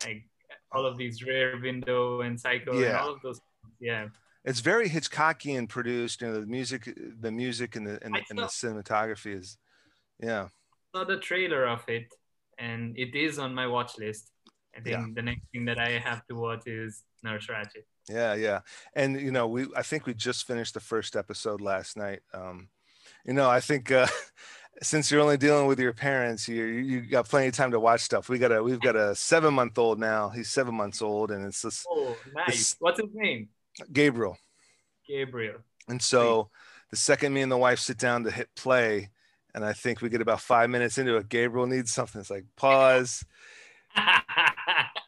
Like 0.05 0.23
all 0.71 0.85
of 0.85 0.97
these 0.97 1.23
Rear 1.23 1.59
Window 1.61 2.21
and 2.21 2.39
Psycho 2.39 2.71
and 2.71 2.81
Yeah. 2.83 3.01
all 3.01 3.13
of 3.13 3.21
those. 3.21 3.41
Yeah, 3.79 4.07
it's 4.45 4.59
very 4.59 4.89
hitchcockian 4.89 5.67
produced 5.67 6.21
you 6.21 6.27
know 6.27 6.39
the 6.39 6.45
music 6.45 6.93
the 7.19 7.31
music 7.31 7.75
and 7.75 7.85
the 7.85 7.99
and 8.03 8.15
the, 8.15 8.21
and 8.29 8.39
the 8.39 8.43
cinematography 8.43 9.35
is 9.37 9.57
yeah 10.19 10.47
saw 10.95 11.03
the 11.03 11.17
trailer 11.17 11.65
of 11.67 11.87
it, 11.87 12.13
and 12.57 12.97
it 12.97 13.15
is 13.15 13.39
on 13.39 13.53
my 13.53 13.67
watch 13.67 13.97
list. 13.97 14.31
I 14.75 14.79
think 14.81 14.95
Yeah. 14.97 15.05
the 15.15 15.21
next 15.21 15.41
thing 15.51 15.65
that 15.65 15.79
I 15.79 15.97
have 15.97 16.25
to 16.27 16.35
watch 16.35 16.67
is 16.67 17.03
Nurse 17.23 17.47
Ratched. 17.47 17.83
Yeah, 18.09 18.35
yeah. 18.35 18.61
And 18.93 19.19
you 19.19 19.31
know, 19.31 19.47
we 19.47 19.67
I 19.75 19.81
think 19.83 20.05
we 20.05 20.13
just 20.13 20.45
finished 20.45 20.73
the 20.73 20.79
first 20.79 21.15
episode 21.15 21.61
last 21.61 21.97
night. 21.97 22.21
Um, 22.33 22.69
you 23.25 23.33
know, 23.33 23.49
I 23.49 23.59
think 23.59 23.91
uh 23.91 24.07
since 24.83 25.09
you're 25.09 25.21
only 25.21 25.37
dealing 25.37 25.65
with 25.67 25.79
your 25.79 25.93
parents, 25.93 26.47
you 26.47 26.63
you 26.65 27.01
got 27.01 27.27
plenty 27.27 27.47
of 27.47 27.53
time 27.55 27.71
to 27.71 27.79
watch 27.79 28.01
stuff. 28.01 28.29
We 28.29 28.37
got 28.37 28.51
a 28.51 28.61
we've 28.63 28.79
got 28.79 28.95
a 28.95 29.15
seven 29.15 29.53
month 29.53 29.77
old 29.77 29.99
now. 29.99 30.29
He's 30.29 30.49
seven 30.49 30.75
months 30.75 31.01
old, 31.01 31.31
and 31.31 31.45
it's 31.45 31.61
this 31.63 31.83
Oh, 31.89 32.15
nice. 32.35 32.75
What's 32.79 33.01
his 33.01 33.09
name? 33.13 33.49
Gabriel. 33.91 34.37
Gabriel. 35.07 35.57
And 35.89 36.01
so 36.01 36.49
the 36.91 36.97
second 36.97 37.33
me 37.33 37.41
and 37.41 37.51
the 37.51 37.57
wife 37.57 37.79
sit 37.79 37.97
down 37.97 38.23
to 38.25 38.31
hit 38.31 38.49
play, 38.55 39.09
and 39.57 39.65
I 39.65 39.73
think 39.73 40.01
we 40.01 40.09
get 40.09 40.21
about 40.21 40.39
five 40.39 40.69
minutes 40.69 40.99
into 40.99 41.15
it, 41.17 41.29
Gabriel 41.29 41.65
needs 41.65 41.91
something. 41.91 42.21
It's 42.21 42.29
like 42.29 42.45
pause. 42.55 43.25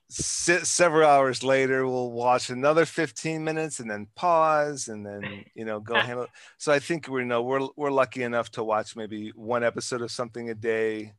sit 0.10 0.66
several 0.66 1.08
hours 1.08 1.44
later 1.44 1.86
we'll 1.86 2.10
watch 2.12 2.50
another 2.50 2.84
15 2.84 3.44
minutes 3.44 3.80
and 3.80 3.88
then 3.92 4.08
pause 4.16 4.88
and 4.88 5.06
then 5.06 5.46
you 5.54 5.64
know 5.64 5.80
go 5.80 6.00
handle 6.00 6.24
it. 6.24 6.32
so 6.58 6.72
i 6.72 6.80
think 6.80 7.08
we 7.08 7.24
know 7.24 7.44
we're 7.44 7.68
we're 7.76 7.92
lucky 7.92 8.24
enough 8.24 8.50
to 8.50 8.64
watch 8.64 8.96
maybe 8.96 9.30
one 9.36 9.64
episode 9.64 10.02
of 10.02 10.10
something 10.10 10.50
a 10.50 10.56
day 10.56 11.14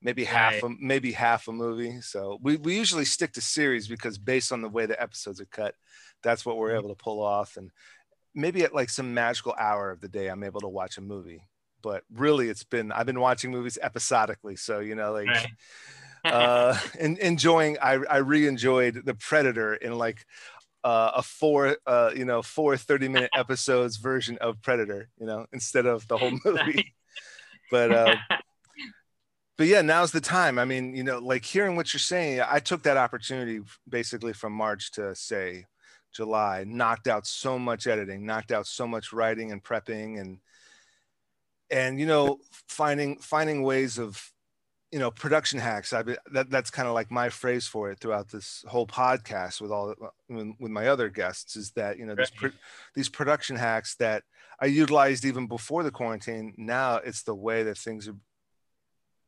maybe 0.00 0.22
half 0.22 0.62
a, 0.62 0.68
maybe 0.80 1.10
half 1.10 1.48
a 1.48 1.52
movie 1.52 2.00
so 2.00 2.38
we, 2.40 2.54
we 2.58 2.76
usually 2.76 3.04
stick 3.04 3.32
to 3.32 3.40
series 3.40 3.88
because 3.88 4.18
based 4.18 4.52
on 4.52 4.62
the 4.62 4.68
way 4.68 4.86
the 4.86 5.02
episodes 5.02 5.40
are 5.40 5.46
cut 5.46 5.74
that's 6.22 6.46
what 6.46 6.56
we're 6.56 6.70
Mhm. 6.70 6.78
able 6.78 6.90
to 6.94 7.02
pull 7.02 7.20
off 7.20 7.56
and 7.56 7.72
maybe 8.36 8.62
at 8.62 8.72
like 8.72 8.88
some 8.88 9.12
magical 9.12 9.54
hour 9.58 9.90
of 9.90 10.00
the 10.00 10.08
day 10.08 10.28
i'm 10.28 10.44
able 10.44 10.60
to 10.60 10.68
watch 10.68 10.96
a 10.96 11.00
movie 11.00 11.42
but 11.82 12.02
really 12.12 12.48
it's 12.48 12.64
been 12.64 12.92
i've 12.92 13.06
been 13.06 13.20
watching 13.20 13.50
movies 13.50 13.78
episodically 13.82 14.56
so 14.56 14.80
you 14.80 14.94
know 14.94 15.12
like 15.12 15.26
Right. 15.28 15.46
uh 16.32 16.76
and 16.98 17.16
enjoying 17.18 17.78
i 17.80 17.92
i 18.10 18.16
re-enjoyed 18.16 19.02
the 19.04 19.14
predator 19.14 19.74
in 19.74 19.96
like 19.96 20.26
uh, 20.84 21.10
a 21.16 21.22
four 21.22 21.76
uh 21.86 22.10
you 22.14 22.24
know 22.24 22.40
four 22.42 22.76
30 22.76 23.08
minute 23.08 23.30
episodes 23.36 23.96
version 23.96 24.38
of 24.40 24.60
predator 24.62 25.08
you 25.18 25.26
know 25.26 25.46
instead 25.52 25.86
of 25.86 26.06
the 26.08 26.16
whole 26.16 26.32
movie. 26.44 26.94
But 27.70 27.92
uh 27.92 28.16
but 29.56 29.66
yeah 29.66 29.82
now's 29.82 30.12
the 30.12 30.20
time. 30.20 30.58
I 30.58 30.64
mean 30.64 30.94
you 30.94 31.02
know 31.02 31.18
like 31.18 31.44
hearing 31.44 31.76
what 31.76 31.92
you're 31.92 31.98
saying 32.00 32.40
i 32.48 32.60
took 32.60 32.82
that 32.84 32.96
opportunity 32.96 33.60
basically 33.88 34.32
from 34.32 34.52
march 34.52 34.92
to 34.92 35.14
say 35.14 35.66
july 36.12 36.64
knocked 36.66 37.06
out 37.08 37.26
so 37.26 37.58
much 37.58 37.86
editing 37.86 38.24
knocked 38.24 38.50
out 38.52 38.66
so 38.66 38.86
much 38.86 39.12
writing 39.12 39.52
and 39.52 39.62
prepping 39.62 40.20
and 40.20 40.38
and 41.70 41.98
you 42.00 42.06
know 42.06 42.38
finding 42.68 43.18
finding 43.18 43.62
ways 43.62 43.98
of 43.98 44.32
you 44.90 44.98
know 44.98 45.10
production 45.10 45.58
hacks 45.58 45.92
i've 45.92 46.06
been, 46.06 46.16
that, 46.32 46.50
that's 46.50 46.70
kind 46.70 46.88
of 46.88 46.94
like 46.94 47.10
my 47.10 47.28
phrase 47.28 47.66
for 47.66 47.90
it 47.90 47.98
throughout 47.98 48.28
this 48.28 48.64
whole 48.68 48.86
podcast 48.86 49.60
with 49.60 49.70
all 49.70 49.94
with, 50.28 50.70
my 50.70 50.88
other 50.88 51.08
guests 51.08 51.56
is 51.56 51.70
that 51.72 51.98
you 51.98 52.06
know 52.06 52.14
these, 52.14 52.30
pro, 52.30 52.50
these 52.94 53.08
production 53.08 53.56
hacks 53.56 53.96
that 53.96 54.22
i 54.60 54.66
utilized 54.66 55.24
even 55.24 55.46
before 55.46 55.82
the 55.82 55.90
quarantine 55.90 56.54
now 56.56 56.96
it's 56.96 57.22
the 57.22 57.34
way 57.34 57.62
that 57.62 57.76
things 57.76 58.08
are 58.08 58.16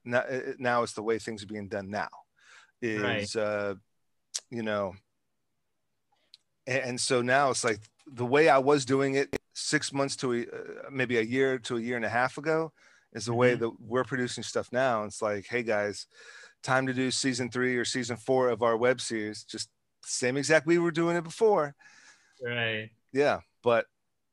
now, 0.04 0.24
now 0.58 0.82
it's 0.82 0.94
the 0.94 1.02
way 1.02 1.18
things 1.18 1.42
are 1.42 1.46
being 1.46 1.68
done 1.68 1.90
now 1.90 2.08
is 2.80 3.36
Right. 3.36 3.44
uh 3.44 3.74
you 4.50 4.62
know 4.62 4.94
and, 6.66 6.82
and 6.84 7.00
so 7.00 7.20
now 7.20 7.50
it's 7.50 7.64
like 7.64 7.80
the 8.06 8.24
way 8.24 8.48
i 8.48 8.58
was 8.58 8.86
doing 8.86 9.14
it 9.14 9.39
six 9.60 9.92
months 9.92 10.16
to 10.16 10.32
a, 10.32 10.40
uh, 10.42 10.90
maybe 10.90 11.18
a 11.18 11.22
year 11.22 11.58
to 11.58 11.76
a 11.76 11.80
year 11.80 11.96
and 11.96 12.04
a 12.04 12.08
half 12.08 12.38
ago 12.38 12.72
is 13.12 13.26
the 13.26 13.34
way 13.34 13.54
Mhm. 13.54 13.60
that 13.60 13.70
we're 13.80 14.04
producing 14.04 14.44
stuff 14.44 14.72
now. 14.72 15.04
It's 15.04 15.20
like, 15.22 15.46
hey 15.46 15.62
guys, 15.62 16.06
time 16.62 16.86
to 16.86 16.94
do 16.94 17.10
season 17.10 17.50
three 17.50 17.76
or 17.76 17.84
season 17.84 18.16
four 18.16 18.48
of 18.48 18.62
our 18.62 18.76
web 18.76 19.00
series. 19.00 19.44
Just 19.44 19.68
same 20.04 20.36
exact 20.36 20.66
we 20.66 20.78
were 20.78 20.90
doing 20.90 21.16
it 21.16 21.24
before. 21.24 21.74
right. 22.42 22.90
Yeah, 23.12 23.40
but 23.62 23.86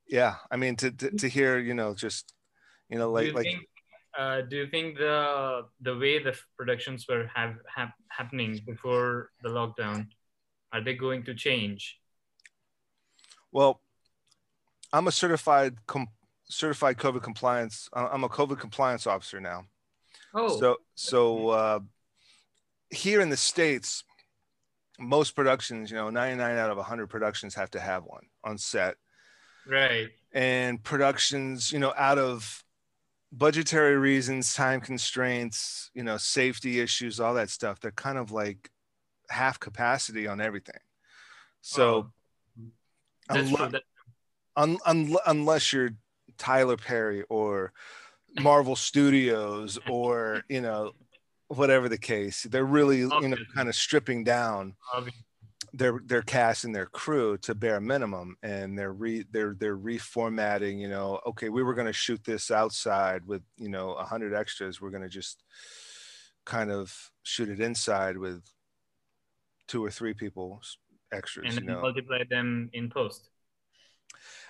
yeah, 0.07 0.35
I 0.51 0.55
mean 0.57 0.75
to 0.77 0.91
to, 0.91 1.11
to 1.11 1.27
hear, 1.27 1.59
you 1.59 1.73
know, 1.73 1.93
just 1.93 2.33
you 2.89 2.97
know, 2.97 3.11
like 3.11 3.27
you 3.27 3.33
like 3.33 3.43
think, 3.43 3.65
uh, 4.17 4.41
do 4.41 4.57
you 4.57 4.67
think 4.67 4.97
the 4.97 5.63
the 5.81 5.97
way 5.97 6.23
the 6.23 6.33
productions 6.57 7.05
were 7.09 7.29
have, 7.33 7.55
have 7.75 7.89
happening 8.09 8.59
before 8.65 9.29
the 9.43 9.49
lockdown 9.49 10.07
are 10.71 10.83
they 10.83 10.93
going 10.93 11.23
to 11.23 11.33
change? 11.33 11.99
well, 13.51 13.81
I'm 14.93 15.07
a 15.07 15.11
certified 15.11 15.75
com- 15.87 16.07
certified 16.45 16.97
COVID 16.97 17.21
compliance. 17.23 17.89
I- 17.93 18.07
I'm 18.07 18.23
a 18.23 18.29
COVID 18.29 18.59
compliance 18.59 19.05
officer 19.07 19.39
now. 19.39 19.65
Oh, 20.33 20.59
So 20.59 20.77
so 20.95 21.49
uh, 21.49 21.79
here 22.89 23.21
in 23.21 23.29
the 23.29 23.37
states, 23.37 24.03
most 24.99 25.31
productions, 25.35 25.91
you 25.91 25.97
know, 25.97 26.09
99 26.09 26.57
out 26.57 26.69
of 26.71 26.77
100 26.77 27.07
productions 27.07 27.55
have 27.55 27.69
to 27.71 27.79
have 27.79 28.03
one 28.03 28.25
on 28.43 28.57
set. 28.57 28.95
right. 29.67 30.09
and 30.33 30.81
productions, 30.83 31.71
you 31.71 31.79
know, 31.79 31.93
out 31.97 32.17
of 32.17 32.63
budgetary 33.31 33.97
reasons, 33.97 34.53
time 34.53 34.79
constraints, 34.79 35.89
you 35.93 36.03
know, 36.03 36.17
safety 36.17 36.79
issues, 36.79 37.19
all 37.19 37.33
that 37.33 37.49
stuff, 37.49 37.79
they're 37.79 37.91
kind 37.91 38.17
of 38.17 38.31
like 38.31 38.69
half 39.29 39.59
capacity 39.59 40.27
on 40.27 40.39
everything. 40.39 40.79
So 41.61 42.11
Oh, 43.29 43.35
that's 43.35 43.49
true. 43.71 43.79
Un- 44.57 44.79
un- 44.85 45.15
unless 45.25 45.71
you're 45.71 45.91
Tyler 46.37 46.77
Perry 46.77 47.23
or 47.29 47.71
Marvel 48.41 48.75
Studios 48.75 49.79
or 49.89 50.43
you 50.49 50.61
know 50.61 50.91
whatever 51.47 51.87
the 51.87 51.97
case. 51.97 52.43
They're 52.43 52.65
really 52.65 52.99
you 52.99 53.07
know 53.07 53.37
kind 53.55 53.69
of 53.69 53.75
stripping 53.75 54.23
down 54.23 54.75
their 55.73 55.99
their 56.05 56.21
cast 56.21 56.63
and 56.63 56.75
their 56.75 56.85
crew 56.87 57.37
to 57.37 57.53
bare 57.53 57.79
minimum 57.79 58.35
and 58.41 58.77
they're 58.77 58.93
re 58.93 59.25
they're 59.31 59.55
they're 59.59 59.77
reformatting 59.77 60.79
you 60.79 60.87
know 60.87 61.19
okay 61.27 61.49
we 61.49 61.61
were 61.61 61.73
going 61.73 61.87
to 61.87 61.93
shoot 61.93 62.23
this 62.23 62.51
outside 62.51 63.25
with 63.27 63.41
you 63.57 63.67
know 63.69 63.87
100 63.95 64.33
extras 64.33 64.79
we're 64.79 64.89
going 64.89 65.03
to 65.03 65.09
just 65.09 65.43
kind 66.45 66.71
of 66.71 67.11
shoot 67.23 67.49
it 67.49 67.59
inside 67.59 68.17
with 68.17 68.41
two 69.67 69.83
or 69.83 69.91
three 69.91 70.13
people 70.13 70.61
extras 71.11 71.57
and 71.57 71.65
you 71.65 71.73
know 71.73 71.81
multiply 71.81 72.23
them 72.29 72.69
in 72.73 72.89
post. 72.89 73.29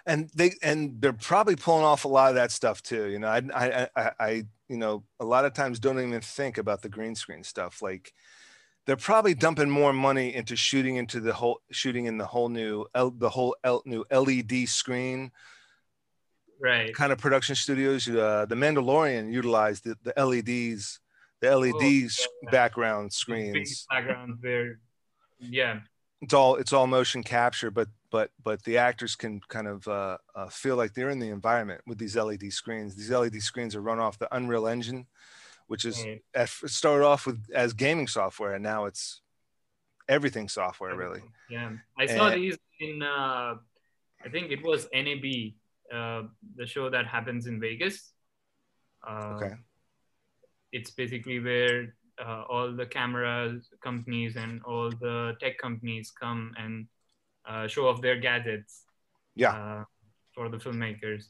And 0.07 0.29
they 0.33 0.53
and 0.63 0.99
they're 1.01 1.13
probably 1.13 1.55
pulling 1.55 1.83
off 1.85 2.05
a 2.05 2.07
lot 2.07 2.29
of 2.29 2.35
that 2.35 2.51
stuff 2.51 2.81
too 2.81 3.05
you 3.07 3.19
know? 3.19 3.27
I, 3.27 3.41
I 3.53 3.89
i 3.95 4.11
i 4.19 4.43
you 4.69 4.77
know 4.77 5.03
a 5.19 5.25
lot 5.25 5.45
of 5.45 5.53
times 5.53 5.79
don't 5.79 5.99
even 5.99 6.21
think 6.21 6.57
about 6.57 6.81
the 6.81 6.89
green 6.89 7.13
screen 7.13 7.43
stuff 7.43 7.81
like 7.81 8.13
they're 8.87 8.95
probably 8.95 9.33
dumping 9.33 9.69
more 9.69 9.91
money 9.91 10.33
into 10.33 10.55
shooting 10.55 10.95
into 10.95 11.19
the 11.19 11.33
whole 11.33 11.59
shooting 11.71 12.05
in 12.05 12.17
the 12.17 12.25
whole 12.25 12.47
new 12.47 12.85
L, 12.95 13.11
the 13.11 13.29
whole 13.29 13.55
L, 13.63 13.83
new 13.85 14.05
led 14.09 14.67
screen 14.67 15.31
Right. 16.59 16.91
kind 16.95 17.11
of 17.11 17.19
production 17.19 17.53
studios. 17.53 18.09
Uh, 18.09 18.45
the 18.49 18.55
mandalorian 18.55 19.31
utilized 19.31 19.83
the, 19.83 19.95
the 20.01 20.13
leds 20.17 20.99
the 21.39 21.55
led 21.55 21.75
Oh, 21.75 21.79
yeah, 21.79 22.49
background 22.49 23.13
screens. 23.13 23.85
background 23.91 24.39
where, 24.41 24.79
yeah, 25.39 25.81
it's 26.21 26.33
all 26.33 26.55
it's 26.55 26.73
all 26.73 26.87
motion 26.87 27.21
capture 27.23 27.69
but 27.69 27.89
but 28.11 28.31
but 28.43 28.63
the 28.63 28.77
actors 28.77 29.15
can 29.15 29.41
kind 29.47 29.67
of 29.67 29.87
uh, 29.87 30.17
uh, 30.35 30.47
feel 30.49 30.75
like 30.75 30.93
they're 30.93 31.09
in 31.09 31.19
the 31.19 31.29
environment 31.29 31.81
with 31.85 31.97
these 31.97 32.15
led 32.15 32.41
screens. 32.51 32.95
These 32.95 33.11
led 33.11 33.41
screens 33.41 33.75
are 33.75 33.81
run 33.81 33.99
off 33.99 34.19
the 34.19 34.33
unreal 34.35 34.67
engine 34.67 35.07
which 35.67 35.85
is 35.85 36.05
at, 36.33 36.49
started 36.49 37.05
off 37.05 37.25
with 37.25 37.45
as 37.53 37.73
gaming 37.73 38.07
software 38.07 38.55
and 38.55 38.63
now 38.63 38.85
it's 38.85 39.21
everything 40.09 40.47
software 40.47 40.95
really. 40.95 41.21
Yeah, 41.49 41.73
I 41.97 42.05
saw 42.05 42.29
And- 42.29 42.41
these 42.41 42.57
in. 42.79 43.03
Uh, 43.03 43.55
I 44.25 44.29
think 44.29 44.51
it 44.51 44.63
was 44.63 44.87
NAB, 44.93 45.53
uh, 45.93 46.23
the 46.55 46.65
show 46.65 46.89
that 46.89 47.05
happens 47.05 47.45
in 47.45 47.59
Vegas. 47.59 48.13
Uh, 49.07 49.35
okay. 49.35 49.53
It's 50.71 50.89
basically 50.89 51.39
where 51.39 51.95
uh, 52.19 52.43
all 52.49 52.71
the 52.71 52.85
camera 52.85 53.59
companies 53.83 54.35
and 54.35 54.61
all 54.63 54.89
the 54.89 55.35
tech 55.39 55.59
companies 55.59 56.11
come 56.11 56.53
and 56.57 56.87
uh, 57.47 57.67
show 57.67 57.87
off 57.87 58.01
their 58.01 58.19
gadgets. 58.19 58.83
Yeah. 59.35 59.53
Uh, 59.53 59.83
for 60.33 60.49
the 60.49 60.57
filmmakers, 60.57 61.25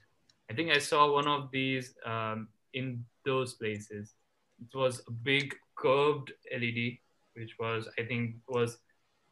I 0.49 0.53
think 0.53 0.71
I 0.71 0.79
saw 0.79 1.11
one 1.11 1.27
of 1.27 1.49
these 1.51 1.93
um, 2.05 2.49
in 2.73 3.05
those 3.25 3.53
places. 3.53 4.13
It 4.59 4.75
was 4.75 5.01
a 5.07 5.11
big 5.11 5.55
curved 5.75 6.33
LED, 6.51 6.97
which 7.35 7.55
was 7.59 7.87
I 7.97 8.03
think 8.03 8.35
was 8.47 8.77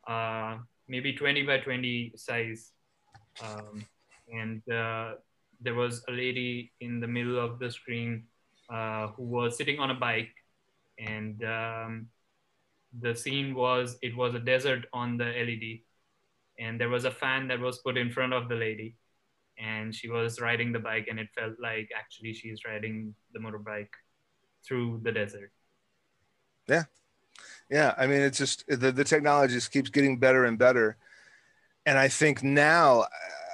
uh, 0.07 0.57
maybe 0.87 1.13
20 1.13 1.43
by 1.43 1.57
20 1.57 2.13
size. 2.15 2.71
Um, 3.41 3.85
and 4.31 4.61
uh, 4.71 5.15
there 5.61 5.75
was 5.75 6.03
a 6.07 6.11
lady 6.11 6.71
in 6.79 6.99
the 6.99 7.07
middle 7.07 7.39
of 7.39 7.59
the 7.59 7.71
screen 7.71 8.23
uh, 8.69 9.07
who 9.07 9.23
was 9.23 9.57
sitting 9.57 9.79
on 9.79 9.91
a 9.91 9.95
bike. 9.95 10.33
And 10.99 11.43
um, 11.43 12.07
the 13.01 13.15
scene 13.15 13.53
was 13.53 13.97
it 14.01 14.15
was 14.15 14.35
a 14.35 14.39
desert 14.39 14.85
on 14.93 15.17
the 15.17 15.25
LED. 15.25 15.81
And 16.59 16.79
there 16.79 16.89
was 16.89 17.05
a 17.05 17.11
fan 17.11 17.47
that 17.49 17.59
was 17.59 17.79
put 17.79 17.97
in 17.97 18.11
front 18.11 18.33
of 18.33 18.49
the 18.49 18.55
lady. 18.55 18.95
And 19.59 19.95
she 19.95 20.09
was 20.09 20.41
riding 20.41 20.71
the 20.73 20.79
bike, 20.79 21.07
and 21.09 21.19
it 21.19 21.29
felt 21.35 21.55
like 21.61 21.89
actually 21.97 22.33
she's 22.33 22.65
riding 22.65 23.15
the 23.33 23.39
motorbike 23.39 23.89
through 24.67 25.01
the 25.03 25.11
desert. 25.11 25.51
yeah 26.67 26.83
Yeah. 27.69 27.95
i 27.97 28.07
mean 28.07 28.21
it's 28.21 28.37
just 28.37 28.65
the, 28.67 28.91
the 28.91 29.03
technology 29.03 29.55
just 29.55 29.71
keeps 29.71 29.89
getting 29.89 30.19
better 30.19 30.45
and 30.45 30.59
better 30.59 30.97
and 31.85 31.97
i 31.99 32.07
think 32.09 32.43
now 32.43 33.05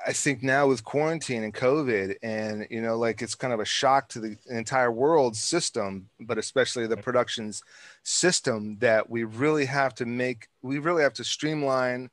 i 0.07 0.13
think 0.13 0.43
now 0.43 0.67
with 0.67 0.83
quarantine 0.85 1.43
and 1.43 1.53
covid 1.53 2.15
and 2.23 2.67
you 2.71 2.81
know 2.81 2.97
like 2.97 3.21
it's 3.21 3.35
kind 3.35 3.53
of 3.53 3.59
a 3.59 3.65
shock 3.65 4.09
to 4.09 4.19
the 4.19 4.37
entire 4.49 4.91
world 4.91 5.35
system 5.35 6.09
but 6.21 6.37
especially 6.37 6.87
the 6.87 6.97
productions 6.97 7.63
system 8.03 8.77
that 8.79 9.09
we 9.09 9.23
really 9.23 9.65
have 9.65 9.93
to 9.95 10.05
make 10.05 10.47
we 10.61 10.79
really 10.79 11.03
have 11.03 11.13
to 11.13 11.23
streamline 11.23 12.09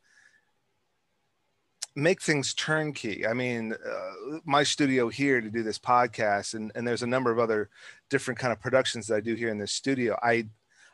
make 1.99 2.23
things 2.23 2.55
turnkey 2.55 3.27
i 3.27 3.33
mean 3.33 3.73
uh, 3.73 4.39
my 4.45 4.63
studio 4.63 5.09
here 5.09 5.41
to 5.41 5.51
do 5.51 5.63
this 5.63 5.79
podcast 5.79 6.55
and, 6.55 6.71
and 6.75 6.87
there's 6.87 7.03
a 7.03 7.07
number 7.07 7.31
of 7.31 7.39
other 7.39 7.69
different 8.09 8.39
kind 8.39 8.53
of 8.53 8.61
productions 8.61 9.07
that 9.07 9.17
i 9.17 9.21
do 9.21 9.35
here 9.35 9.49
in 9.49 9.59
this 9.59 9.73
studio 9.73 10.17
i 10.23 10.47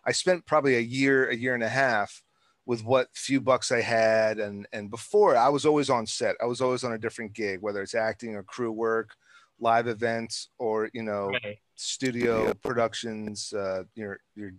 i 0.04 0.12
spent 0.12 0.46
probably 0.46 0.76
a 0.76 0.80
year 0.80 1.28
a 1.28 1.36
year 1.36 1.54
and 1.54 1.62
a 1.62 1.68
half 1.68 2.22
with 2.66 2.82
what 2.84 3.08
few 3.12 3.40
bucks 3.40 3.70
i 3.70 3.80
had 3.80 4.38
and 4.38 4.66
and 4.72 4.90
before 4.90 5.36
i 5.36 5.48
was 5.48 5.66
always 5.66 5.90
on 5.90 6.06
set 6.06 6.36
i 6.40 6.46
was 6.46 6.60
always 6.60 6.84
on 6.84 6.92
a 6.92 6.98
different 6.98 7.32
gig 7.32 7.60
whether 7.60 7.82
it's 7.82 7.94
acting 7.94 8.34
or 8.34 8.42
crew 8.42 8.72
work 8.72 9.14
live 9.60 9.86
events 9.86 10.48
or 10.58 10.90
you 10.92 11.02
know 11.02 11.30
Right. 11.44 11.58
studio 11.76 12.54
productions, 12.54 13.52
uh, 13.52 13.84
your 13.94 14.20
your 14.34 14.52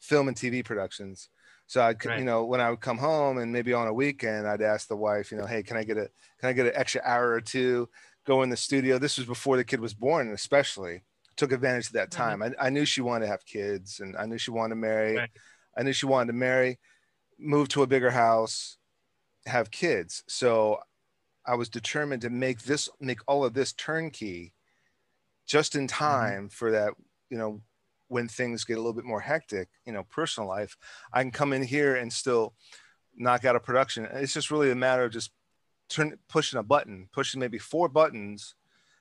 film 0.00 0.28
and 0.28 0.36
TV 0.36 0.64
productions. 0.64 1.28
So 1.66 1.80
I 1.82 1.94
could, 1.94 2.14
you 2.16 2.24
know, 2.24 2.44
when 2.44 2.60
I 2.60 2.70
would 2.70 2.80
come 2.80 2.98
home 2.98 3.38
and 3.38 3.52
maybe 3.52 3.72
on 3.72 3.88
a 3.88 3.92
weekend, 3.92 4.46
I'd 4.46 4.62
ask 4.62 4.86
the 4.88 4.96
wife, 4.96 5.32
you 5.32 5.38
know, 5.38 5.46
hey, 5.46 5.62
can 5.62 5.76
I 5.76 5.84
get 5.84 5.96
a 5.98 6.08
can 6.38 6.48
I 6.50 6.52
get 6.52 6.66
an 6.66 6.72
extra 6.76 7.00
hour 7.04 7.30
or 7.32 7.40
two? 7.40 7.88
Go 8.24 8.42
in 8.42 8.50
the 8.50 8.56
studio. 8.56 8.98
This 8.98 9.18
was 9.18 9.26
before 9.26 9.56
the 9.56 9.64
kid 9.64 9.80
was 9.80 9.94
born, 9.94 10.32
especially 10.32 11.02
took 11.36 11.52
advantage 11.52 11.88
of 11.88 11.92
that 11.94 12.08
Mhm. 12.08 12.16
time. 12.16 12.42
I, 12.42 12.52
I 12.60 12.70
knew 12.70 12.84
she 12.84 13.00
wanted 13.02 13.26
to 13.26 13.30
have 13.30 13.44
kids, 13.44 14.00
and 14.00 14.16
I 14.16 14.26
knew 14.26 14.38
she 14.38 14.50
wanted 14.50 14.70
to 14.70 14.80
marry. 14.80 15.16
Right. 15.16 15.30
I 15.76 15.82
knew 15.82 15.92
she 15.92 16.06
wanted 16.06 16.28
to 16.28 16.32
marry, 16.38 16.78
move 17.38 17.68
to 17.70 17.82
a 17.82 17.86
bigger 17.86 18.10
house, 18.10 18.78
have 19.46 19.70
kids. 19.70 20.24
So 20.28 20.80
I 21.46 21.54
was 21.54 21.68
determined 21.68 22.22
to 22.22 22.30
make 22.30 22.62
this 22.62 22.88
make 23.00 23.20
all 23.28 23.44
of 23.44 23.54
this 23.54 23.72
turnkey 23.72 24.54
just 25.46 25.76
in 25.76 25.86
time 25.86 26.48
for 26.48 26.72
that, 26.72 26.94
you 27.30 27.38
know, 27.38 27.60
when 28.08 28.28
things 28.28 28.64
get 28.64 28.74
a 28.74 28.80
little 28.80 28.92
bit 28.92 29.04
more 29.04 29.20
hectic, 29.20 29.68
you 29.84 29.92
know, 29.92 30.04
personal 30.04 30.48
life, 30.48 30.76
I 31.12 31.22
can 31.22 31.30
come 31.32 31.52
in 31.52 31.62
here 31.62 31.96
and 31.96 32.12
still 32.12 32.54
knock 33.16 33.44
out 33.44 33.56
a 33.56 33.60
production. 33.60 34.06
It's 34.12 34.34
just 34.34 34.50
really 34.50 34.70
a 34.70 34.74
matter 34.76 35.04
of 35.04 35.12
just 35.12 35.30
turn 35.88 36.16
pushing 36.28 36.58
a 36.58 36.62
button, 36.62 37.08
pushing 37.12 37.40
maybe 37.40 37.58
four 37.58 37.88
buttons, 37.88 38.54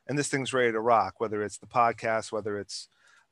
and 0.08 0.18
this 0.18 0.30
thing's 0.30 0.54
ready 0.54 0.72
to 0.72 0.80
rock. 0.80 1.15
Whether 1.20 1.44
it's 1.44 1.58
the 1.58 1.68
podcast, 1.68 2.32
whether 2.32 2.58
it's 2.60 2.88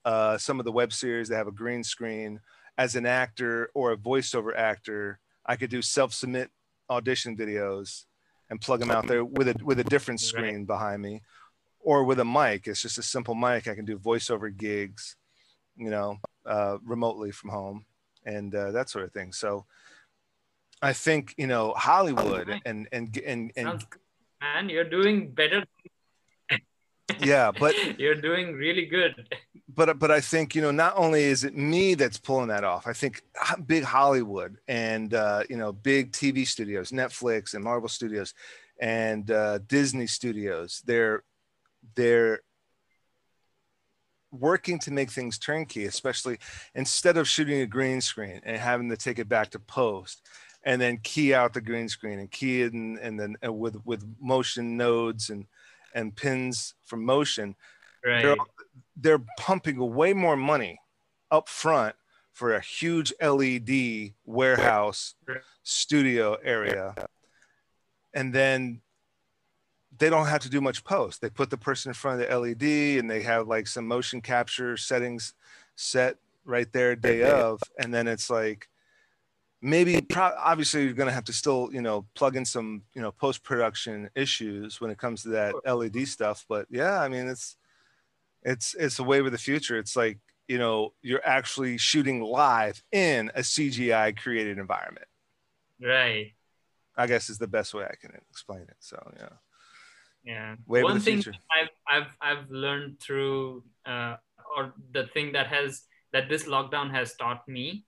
uh, 0.05 0.37
some 0.37 0.59
of 0.59 0.65
the 0.65 0.71
web 0.71 0.91
series 0.91 1.29
that 1.29 1.37
have 1.37 1.47
a 1.47 1.51
green 1.51 1.83
screen. 1.83 2.41
As 2.75 2.95
an 2.95 3.05
actor 3.05 3.69
or 3.75 3.91
a 3.91 3.97
voiceover 3.97 4.55
actor, 4.57 5.19
I 5.45 5.55
could 5.55 5.69
do 5.69 5.83
self-submit 5.83 6.49
audition 6.89 7.37
videos 7.37 8.05
and 8.49 8.59
plug 8.59 8.79
them 8.79 8.89
out 8.89 9.07
there 9.07 9.23
with 9.23 9.47
a 9.47 9.55
with 9.63 9.79
a 9.79 9.83
different 9.83 10.19
Right. 10.19 10.27
screen 10.27 10.65
behind 10.65 11.01
me, 11.01 11.21
or 11.79 12.03
with 12.03 12.19
a 12.19 12.25
mic. 12.25 12.67
It's 12.67 12.81
just 12.81 12.97
a 12.97 13.03
simple 13.03 13.35
mic. 13.35 13.67
I 13.67 13.75
can 13.75 13.85
do 13.85 13.99
voiceover 13.99 14.55
gigs, 14.55 15.15
you 15.75 15.89
know, 15.89 16.17
uh, 16.45 16.77
remotely 16.85 17.31
from 17.31 17.49
home, 17.49 17.85
and 18.25 18.53
uh, 18.53 18.71
that 18.71 18.89
sort 18.89 19.05
of 19.05 19.11
thing. 19.11 19.33
So, 19.33 19.65
I 20.81 20.93
think 20.93 21.33
you 21.37 21.47
know 21.47 21.73
Hollywood 21.75 22.61
and 22.65 22.87
and 22.91 23.17
and 23.25 23.51
and 23.55 23.85
man. 24.41 24.69
You're 24.69 24.89
doing 24.89 25.31
better. 25.31 25.63
yeah, 27.19 27.51
but 27.51 27.73
you're 27.99 28.21
doing 28.29 28.53
really 28.53 28.85
good. 28.85 29.27
but 29.67 29.97
but 29.99 30.11
I 30.11 30.21
think 30.21 30.55
you 30.55 30.61
know 30.61 30.71
not 30.71 30.93
only 30.97 31.23
is 31.23 31.43
it 31.43 31.55
me 31.55 31.95
that's 31.95 32.17
pulling 32.17 32.49
that 32.49 32.63
off. 32.63 32.87
I 32.87 32.93
think 32.93 33.23
big 33.65 33.83
Hollywood 33.83 34.57
and 34.67 35.13
uh, 35.13 35.43
you 35.49 35.57
know 35.57 35.71
big 35.71 36.11
TV 36.11 36.45
studios, 36.45 36.91
Netflix 36.91 37.53
and 37.53 37.63
Marvel 37.63 37.89
Studios, 37.89 38.33
and 38.79 39.29
uh, 39.31 39.59
Disney 39.67 40.07
Studios. 40.07 40.83
They're 40.85 41.23
they're 41.95 42.41
working 44.33 44.79
to 44.79 44.91
make 44.91 45.11
things 45.11 45.37
turnkey, 45.37 45.85
especially 45.85 46.39
instead 46.75 47.17
of 47.17 47.27
shooting 47.27 47.61
a 47.61 47.67
green 47.67 48.01
screen 48.01 48.41
and 48.43 48.57
having 48.57 48.89
to 48.89 48.97
take 48.97 49.19
it 49.19 49.29
back 49.29 49.49
to 49.51 49.59
post 49.59 50.27
and 50.65 50.81
then 50.81 50.97
key 51.03 51.33
out 51.33 51.53
the 51.53 51.61
green 51.61 51.87
screen 51.87 52.19
and 52.19 52.31
key 52.31 52.63
it 52.63 52.73
and, 52.73 52.97
and 52.99 53.19
then 53.19 53.35
uh, 53.45 53.51
with 53.51 53.77
with 53.85 54.03
motion 54.19 54.75
nodes 54.75 55.29
and 55.29 55.45
and 55.93 56.15
pins 56.15 56.73
for 56.85 56.97
motion 56.97 57.55
Right. 58.05 58.21
they're, 58.21 58.35
they're 58.97 59.25
pumping 59.39 59.77
way 59.93 60.13
more 60.13 60.35
money 60.35 60.79
up 61.31 61.47
front 61.47 61.95
for 62.33 62.55
a 62.55 62.61
huge 62.61 63.13
LED 63.21 64.13
warehouse 64.25 65.15
studio 65.63 66.37
area. 66.43 66.95
And 68.13 68.33
then 68.33 68.81
they 69.97 70.09
don't 70.09 70.27
have 70.27 70.41
to 70.41 70.49
do 70.49 70.61
much 70.61 70.83
post. 70.83 71.21
They 71.21 71.29
put 71.29 71.49
the 71.49 71.57
person 71.57 71.89
in 71.89 71.93
front 71.93 72.21
of 72.21 72.27
the 72.27 72.37
LED 72.37 72.99
and 72.99 73.09
they 73.09 73.21
have 73.21 73.47
like 73.47 73.67
some 73.67 73.87
motion 73.87 74.21
capture 74.21 74.77
settings 74.77 75.33
set 75.75 76.17
right 76.45 76.71
there 76.71 76.95
day 76.95 77.23
of. 77.23 77.61
And 77.79 77.93
then 77.93 78.07
it's 78.07 78.29
like, 78.29 78.69
maybe 79.61 80.01
pro- 80.01 80.35
obviously 80.37 80.83
you're 80.83 80.93
going 80.93 81.07
to 81.07 81.13
have 81.13 81.23
to 81.23 81.31
still 81.31 81.69
you 81.71 81.81
know 81.81 82.05
plug 82.15 82.35
in 82.35 82.43
some 82.43 82.81
you 82.93 83.01
know 83.01 83.13
post 83.13 83.43
production 83.43 84.09
issues 84.13 84.81
when 84.81 84.91
it 84.91 84.97
comes 84.97 85.23
to 85.23 85.29
that 85.29 85.55
led 85.65 85.95
stuff 86.05 86.45
but 86.49 86.67
yeah 86.69 86.99
i 86.99 87.07
mean 87.07 87.29
it's 87.29 87.55
It's 88.43 88.75
it's 88.75 88.99
a 88.99 89.03
wave 89.03 89.25
of 89.25 89.31
the 89.31 89.37
future. 89.37 89.77
It's 89.77 89.95
like 89.95 90.19
you 90.47 90.57
know 90.57 90.93
you're 91.01 91.25
actually 91.25 91.77
shooting 91.77 92.21
live 92.21 92.83
in 92.91 93.31
a 93.35 93.39
CGI 93.39 94.17
created 94.17 94.57
environment. 94.57 95.07
Right. 95.81 96.33
I 96.95 97.07
guess 97.07 97.29
is 97.29 97.37
the 97.37 97.47
best 97.47 97.73
way 97.73 97.85
I 97.85 97.95
can 97.95 98.11
explain 98.29 98.61
it. 98.61 98.75
So 98.79 98.97
yeah. 99.17 99.29
Yeah. 100.23 100.53
Of 100.53 100.59
One 100.65 100.99
thing. 100.99 101.23
I've 101.51 101.69
I've 101.89 102.11
I've 102.21 102.49
learned 102.49 102.99
through 102.99 103.63
uh, 103.85 104.15
or 104.55 104.73
the 104.91 105.07
thing 105.13 105.33
that 105.33 105.47
has 105.47 105.83
that 106.13 106.29
this 106.29 106.43
lockdown 106.43 106.91
has 106.91 107.15
taught 107.15 107.47
me 107.47 107.85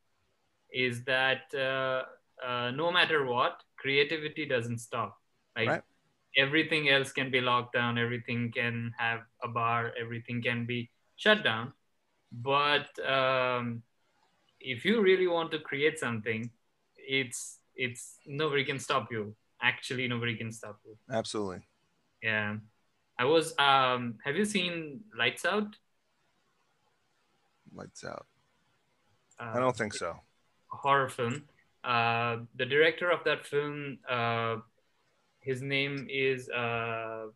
is 0.74 1.04
that 1.06 1.44
uh, 1.54 2.04
uh, 2.46 2.72
no 2.72 2.92
matter 2.92 3.26
what, 3.26 3.62
creativity 3.78 4.46
doesn't 4.46 4.80
stop. 4.80 5.18
Like 5.56 5.70
Right. 5.70 5.84
everything 6.38 6.90
else 6.90 7.14
can 7.14 7.32
be 7.32 7.40
locked 7.40 7.74
down, 7.74 7.98
everything 7.98 8.52
can 8.52 8.92
have 8.98 9.22
a 9.42 9.48
bar, 9.48 9.94
everything 10.00 10.42
can 10.42 10.66
be 10.66 10.90
shut 11.16 11.44
down. 11.44 11.72
But 12.32 12.92
um, 13.08 13.84
if 14.60 14.84
you 14.84 15.02
really 15.02 15.28
want 15.28 15.52
to 15.52 15.60
create 15.60 16.00
something, 16.00 16.52
it's 16.98 17.60
it's 17.76 18.20
nobody 18.26 18.66
can 18.66 18.80
stop 18.80 19.12
you. 19.12 19.36
Actually, 19.62 20.08
nobody 20.08 20.36
can 20.36 20.52
stop 20.52 20.80
you. 20.84 20.98
Absolutely. 21.10 21.62
Yeah. 22.26 22.58
I 23.20 23.26
was 23.26 23.54
um 23.60 24.18
have 24.26 24.36
you 24.36 24.46
seen 24.46 25.02
Lights 25.18 25.46
Out? 25.46 25.78
Lights 27.74 28.04
out. 28.04 28.26
Uh, 29.40 29.52
I 29.54 29.60
don't 29.60 29.78
think 29.78 29.94
so. 29.94 30.18
a 30.74 30.76
horror 30.76 31.08
film. 31.08 31.44
Uh 31.84 32.38
the 32.56 32.66
director 32.66 33.12
of 33.12 33.24
that 33.26 33.46
film 33.46 34.00
uh 34.10 34.58
his 35.40 35.62
name 35.62 36.08
is 36.10 36.50
uh 36.50 37.28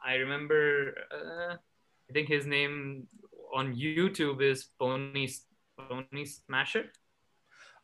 I 0.00 0.14
remember 0.14 0.94
uh, 1.12 1.56
I 2.08 2.12
think 2.14 2.28
his 2.28 2.46
name 2.46 3.08
on 3.54 3.74
YouTube 3.76 4.40
is 4.40 4.72
Pony 4.78 5.28
Pony 5.76 6.24
Smasher. 6.24 6.92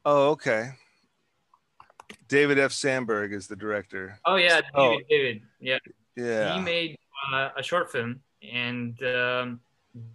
Oh, 0.05 0.31
okay. 0.31 0.72
David 2.29 2.59
F. 2.59 2.73
Sandberg 2.73 3.33
is 3.33 3.47
the 3.47 3.57
director. 3.57 4.19
Oh 4.25 4.37
yeah, 4.37 4.61
David, 4.61 4.71
Oh. 4.75 4.99
David. 5.09 5.43
Yeah. 5.61 5.79
Yeah. 6.17 6.55
he 6.55 6.61
made 6.61 6.99
uh, 7.33 7.51
a 7.57 7.62
short 7.62 7.91
film 7.91 8.21
and 8.43 9.01
um, 9.03 9.61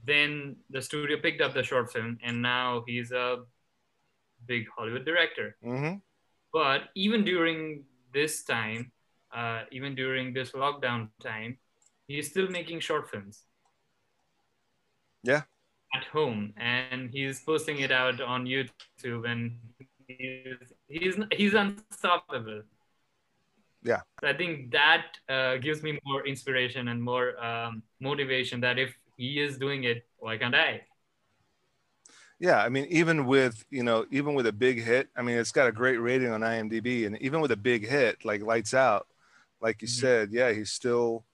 then 0.06 0.58
the 0.70 0.82
studio 0.82 1.18
picked 1.18 1.42
up 1.42 1.54
the 1.54 1.64
short 1.64 1.92
film 1.92 2.18
and 2.24 2.42
now 2.42 2.84
he's 2.86 3.12
a 3.12 3.40
big 4.46 4.66
hollywood 4.76 5.06
director 5.06 5.56
hmm 5.64 5.94
but 6.54 6.90
even 6.96 7.24
during 7.26 7.84
this 8.14 8.44
time 8.44 8.92
uh, 9.36 9.62
even 9.72 9.96
during 9.96 10.34
this 10.34 10.52
lockdown 10.52 11.10
time 11.22 11.58
he's 12.08 12.30
still 12.30 12.48
making 12.50 12.80
short 12.80 13.10
films 13.10 13.44
Yeah. 15.24 15.44
at 15.96 16.04
home 16.06 16.54
and 16.58 17.10
he's 17.10 17.40
posting 17.42 17.80
it 17.80 17.92
out 17.92 18.22
on 18.22 18.46
youtube 18.46 19.26
and 19.28 19.58
he's 20.08 20.74
he's, 20.88 21.16
he's 21.32 21.54
unstoppable 21.54 22.64
Yeah. 23.84 24.02
so 24.22 24.28
I 24.28 24.34
think 24.36 24.72
that 24.72 25.06
uh, 25.30 25.58
gives 25.58 25.84
me 25.84 26.00
more 26.06 26.26
inspiration 26.26 26.88
and 26.88 27.02
more 27.02 27.38
um, 27.44 27.84
motivation 28.00 28.62
that 28.62 28.80
if 28.80 28.96
he 29.16 29.40
is 29.40 29.58
doing 29.58 29.84
it, 29.84 30.08
why 30.18 30.38
can't 30.38 30.56
I? 30.56 30.82
Yeah. 32.40 32.62
I 32.64 32.70
mean, 32.70 32.86
even 32.90 33.26
with, 33.26 33.66
you 33.70 33.84
know, 33.84 34.06
even 34.12 34.34
with 34.36 34.48
a 34.48 34.52
big 34.52 34.84
hit, 34.84 35.10
I 35.16 35.22
mean, 35.22 35.38
it's 35.38 35.52
got 35.52 35.68
a 35.68 35.72
great 35.72 35.98
rating 35.98 36.30
on 36.32 36.42
IMDb. 36.42 37.06
And 37.06 37.18
even 37.22 37.42
with 37.42 37.52
a 37.52 37.58
big 37.58 37.88
hit 37.88 38.26
like 38.26 38.42
Lights 38.42 38.74
Out, 38.74 39.08
like 39.62 39.82
you 39.82 39.88
Mhm. 39.88 39.92
said, 39.92 40.32
yeah, 40.32 40.52
he's 40.52 40.72
still 40.72 41.26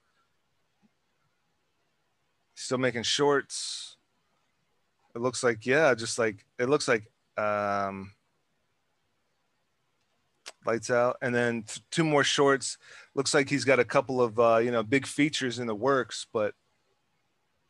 still 2.56 2.78
making 2.78 3.04
shorts. 3.04 3.98
It 5.16 5.22
looks 5.22 5.44
like, 5.44 5.66
yeah, 5.66 5.94
just 5.94 6.18
like 6.18 6.46
it 6.60 6.70
looks 6.70 6.88
like 6.88 7.12
um 7.38 8.14
lights 10.66 10.90
out. 10.90 11.18
And 11.22 11.34
then 11.34 11.64
t- 11.64 11.82
two 11.92 12.04
more 12.04 12.24
shorts. 12.24 12.78
Looks 13.16 13.34
like 13.34 13.50
he's 13.50 13.66
got 13.66 13.80
a 13.80 13.86
couple 13.86 14.22
of 14.22 14.40
uh 14.40 14.58
you 14.58 14.72
know 14.72 14.84
big 14.84 15.06
features 15.06 15.60
in 15.60 15.68
the 15.68 15.76
works 15.76 16.26
but 16.34 16.54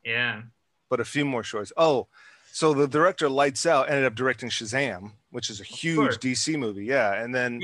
Yeah. 0.04 0.42
but 0.90 1.00
a 1.00 1.06
few 1.06 1.26
more 1.26 1.44
shorts. 1.44 1.72
Oh 1.78 2.08
so 2.52 2.74
the 2.74 2.88
director 2.88 3.28
lights 3.30 3.66
out 3.66 3.90
ended 3.90 4.06
up 4.06 4.14
directing 4.16 4.50
shazam 4.50 5.12
which 5.32 5.50
is 5.50 5.60
a 5.60 5.64
huge 5.64 6.18
dc 6.18 6.58
movie. 6.60 6.86
Yeah. 6.86 7.14
And 7.22 7.34
then 7.34 7.60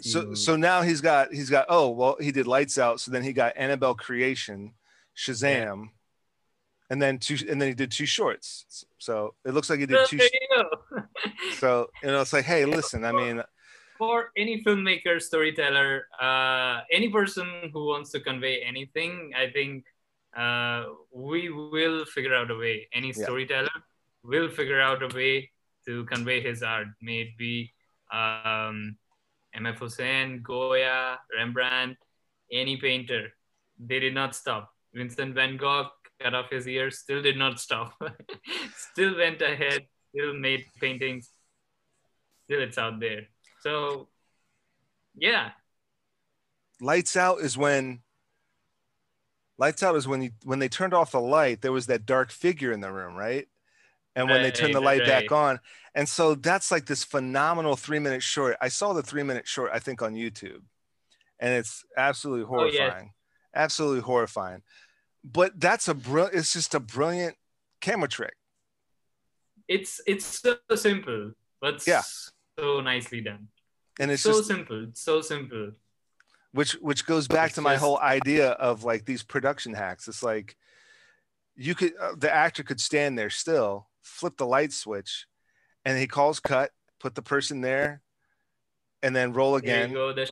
so 0.00 0.34
so 0.34 0.56
now 0.56 0.82
he's 0.82 1.00
got 1.00 1.32
he's 1.32 1.50
got 1.50 1.66
oh 1.68 1.90
well 1.90 2.16
he 2.20 2.32
did 2.32 2.46
lights 2.46 2.78
out. 2.78 3.00
So 3.00 3.10
then 3.10 3.22
he 3.22 3.32
got 3.32 3.52
annabelle 3.56 3.94
creation 3.94 4.72
shazam 5.16 5.90
and 6.90 7.00
then 7.00 7.18
two 7.18 7.36
and 7.48 7.60
then 7.60 7.68
he 7.68 7.74
did 7.74 7.90
two 7.90 8.06
shorts. 8.06 8.84
So 8.98 9.34
it 9.44 9.52
looks 9.52 9.68
like 9.70 9.80
he 9.80 9.86
did 9.86 10.06
two 10.06 10.18
go. 10.18 10.64
so 11.58 11.88
you 12.02 12.08
know 12.08 12.20
it's 12.20 12.32
like 12.32 12.44
hey 12.44 12.64
listen 12.76 13.04
i 13.04 13.12
mean 13.12 13.42
For 14.02 14.32
any 14.36 14.64
filmmaker, 14.64 15.22
storyteller, 15.22 16.08
uh, 16.20 16.80
any 16.90 17.08
person 17.08 17.70
who 17.72 17.86
wants 17.86 18.10
to 18.10 18.18
convey 18.18 18.58
anything, 18.60 19.30
I 19.38 19.46
think 19.54 19.84
uh, 20.36 20.86
we 21.14 21.50
will 21.50 22.04
figure 22.06 22.34
out 22.34 22.50
a 22.50 22.56
way. 22.56 22.88
Any 22.92 23.14
Yeah. 23.14 23.22
storyteller 23.22 23.78
will 24.24 24.50
figure 24.50 24.80
out 24.80 25.04
a 25.06 25.10
way 25.14 25.52
to 25.86 26.04
convey 26.06 26.40
his 26.42 26.64
art. 26.64 26.88
May 27.00 27.30
it 27.30 27.38
be 27.38 27.70
um, 28.10 28.98
M.F. 29.54 29.78
Husain, 29.78 30.42
Goya, 30.42 31.20
Rembrandt, 31.38 31.96
any 32.50 32.78
painter. 32.78 33.30
They 33.78 34.00
did 34.00 34.14
not 34.14 34.34
stop. 34.34 34.74
Vincent 34.92 35.36
van 35.36 35.56
Gogh 35.56 35.90
cut 36.18 36.34
off 36.34 36.50
his 36.50 36.66
ears, 36.66 36.98
still 36.98 37.22
did 37.22 37.38
not 37.38 37.60
stop. 37.60 37.94
still 38.90 39.16
went 39.16 39.40
ahead, 39.42 39.86
still 40.10 40.34
made 40.34 40.66
paintings. 40.80 41.30
Still, 42.50 42.62
it's 42.62 42.78
out 42.78 42.98
there. 42.98 43.31
So, 43.62 44.08
yeah, 45.14 45.52
lights 46.80 47.16
out 47.16 47.40
is 47.40 47.56
when 47.56 48.00
lights 49.58 49.82
out 49.82 49.96
is 49.96 50.08
when 50.08 50.22
you 50.22 50.30
when 50.44 50.58
they 50.58 50.68
turned 50.68 50.94
off 50.94 51.12
the 51.12 51.20
light 51.20 51.60
there 51.62 51.72
was 51.72 51.86
that 51.86 52.06
dark 52.06 52.30
figure 52.30 52.72
in 52.72 52.80
the 52.80 52.92
room 52.92 53.14
right? 53.14 53.46
And 54.16 54.30
when 54.30 54.42
they 54.42 54.50
turned 54.52 54.74
the 54.74 54.80
Right, 54.80 54.84
light 54.84 55.04
back 55.04 55.32
on. 55.32 55.60
And 55.94 56.08
so 56.08 56.34
that's 56.34 56.70
like 56.70 56.86
this 56.86 57.04
phenomenal 57.04 57.76
three 57.76 57.98
minute 58.00 58.22
short. 58.22 58.56
I 58.60 58.68
saw 58.68 58.92
the 58.92 59.02
three 59.02 59.22
minute 59.22 59.46
short 59.48 59.70
i 59.74 59.78
think 59.78 60.02
on 60.02 60.14
youtube. 60.14 60.62
And 61.40 61.54
it's 61.54 61.84
absolutely 61.96 62.46
Oh, 62.56 62.66
yes. 62.66 62.94
horrifying. 62.94 63.12
Absolutely 63.54 64.02
horrifying. 64.02 64.62
But 65.24 65.60
that's 65.60 65.88
a 65.88 65.94
brilliant 65.94 66.36
it's 66.36 66.52
just 66.54 66.74
a 66.74 66.80
brilliant 66.80 67.36
camera 67.80 68.08
trick. 68.08 68.34
It's 69.68 70.00
it's 70.06 70.24
so 70.40 70.56
simple, 70.74 71.32
but 71.60 71.82
Yeah. 71.86 72.02
so 72.58 72.80
nicely 72.80 73.20
done. 73.20 73.48
And 74.00 74.10
it's 74.10 74.22
so 74.22 74.32
just 74.32 74.46
simple, 74.48 74.86
so 74.94 75.20
simple. 75.20 75.72
which 76.52 76.72
which 76.80 77.06
goes 77.06 77.28
back 77.28 77.48
It's 77.48 77.54
to 77.56 77.60
my 77.62 77.74
just- 77.74 77.84
whole 77.84 77.98
idea 78.00 78.50
of 78.52 78.84
like 78.84 79.04
these 79.04 79.22
production 79.22 79.74
hacks 79.74 80.08
it's 80.08 80.22
like 80.22 80.56
you 81.56 81.74
could 81.74 81.92
uh, 82.00 82.14
the 82.16 82.32
actor 82.32 82.62
could 82.62 82.80
stand 82.80 83.18
there 83.18 83.30
still 83.30 83.88
flip 84.02 84.36
the 84.36 84.46
light 84.46 84.72
switch 84.72 85.26
and 85.84 85.98
he 85.98 86.06
calls 86.06 86.40
cut 86.40 86.70
put 86.98 87.14
the 87.14 87.22
person 87.22 87.60
there 87.60 88.00
and 89.02 89.14
then 89.14 89.32
roll 89.32 89.56
again 89.56 89.92
go. 89.92 90.12
The 90.12 90.30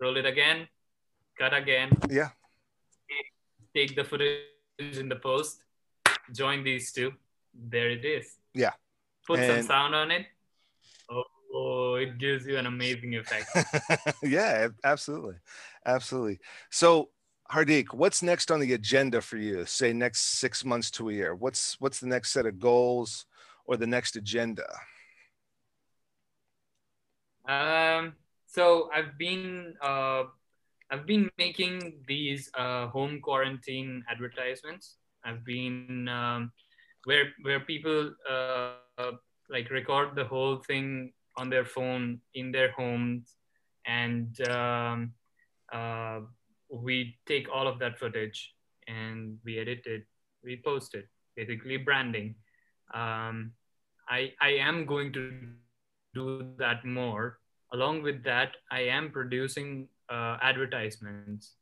roll 0.00 0.16
it 0.16 0.26
again, 0.26 0.68
cut 1.38 1.54
again. 1.54 1.90
Yeah. 2.10 2.30
Take 3.74 3.94
the 3.96 4.04
footage 4.04 4.96
in 4.98 5.08
the 5.08 5.16
post. 5.16 5.62
Join 6.32 6.64
these 6.64 6.92
two. 6.92 7.12
There 7.54 7.90
it 7.90 8.04
is. 8.04 8.36
Yeah. 8.54 8.72
Put 9.26 9.40
some 9.40 9.62
sound 9.62 9.94
on 9.94 10.10
it. 10.10 10.26
Oh, 11.58 11.94
it 11.94 12.18
gives 12.18 12.46
you 12.46 12.58
an 12.58 12.66
amazing 12.66 13.14
effect. 13.14 13.48
yeah 14.22 14.68
absolutely 14.84 15.36
absolutely 15.86 16.38
so 16.70 17.08
hardik 17.50 17.94
what's 17.94 18.22
next 18.22 18.50
on 18.50 18.60
the 18.60 18.74
agenda 18.74 19.22
for 19.22 19.38
you 19.38 19.64
say 19.64 19.92
next 19.92 20.38
six 20.38 20.64
months 20.64 20.90
to 20.90 21.08
a 21.08 21.12
year 21.12 21.34
what's 21.34 21.80
what's 21.80 21.98
the 22.00 22.06
next 22.06 22.32
set 22.32 22.44
of 22.44 22.58
goals 22.58 23.24
or 23.64 23.76
the 23.78 23.86
next 23.86 24.16
agenda 24.16 24.66
Um, 27.48 28.14
so 28.46 28.90
I've 28.92 29.16
been 29.18 29.74
uh, 29.80 30.24
I've 30.90 31.06
been 31.06 31.30
making 31.38 32.02
these 32.08 32.50
uh, 32.58 32.88
home 32.88 33.20
quarantine 33.20 34.02
advertisements. 34.10 34.96
I've 35.24 35.44
been 35.44 36.08
um, 36.08 36.52
where 37.04 37.32
where 37.42 37.60
people 37.60 38.12
uh, 38.28 39.12
like 39.48 39.70
record 39.70 40.16
the 40.16 40.24
whole 40.24 40.58
thing 40.58 41.12
on 41.36 41.50
their 41.50 41.64
phone 41.64 42.20
in 42.34 42.52
their 42.52 42.70
homes, 42.72 43.34
and 43.86 44.40
um, 44.48 45.12
uh, 45.72 46.20
we 46.70 47.16
take 47.26 47.48
all 47.52 47.66
of 47.66 47.78
that 47.78 47.98
footage 47.98 48.54
and 48.88 49.38
we 49.44 49.58
edit 49.58 49.82
it, 49.86 50.06
we 50.42 50.60
post 50.64 50.94
it. 50.94 51.08
Basically, 51.36 51.76
branding. 51.76 52.34
Um, 52.94 53.52
I 54.08 54.32
I 54.40 54.52
am 54.52 54.86
going 54.86 55.12
to 55.12 55.32
do 56.14 56.54
that 56.58 56.84
more. 56.84 57.38
Along 57.72 58.02
with 58.02 58.24
that, 58.24 58.56
I 58.70 58.88
am 58.88 59.10
producing 59.10 59.88
uh, 60.08 60.38
advertisements 60.40 61.56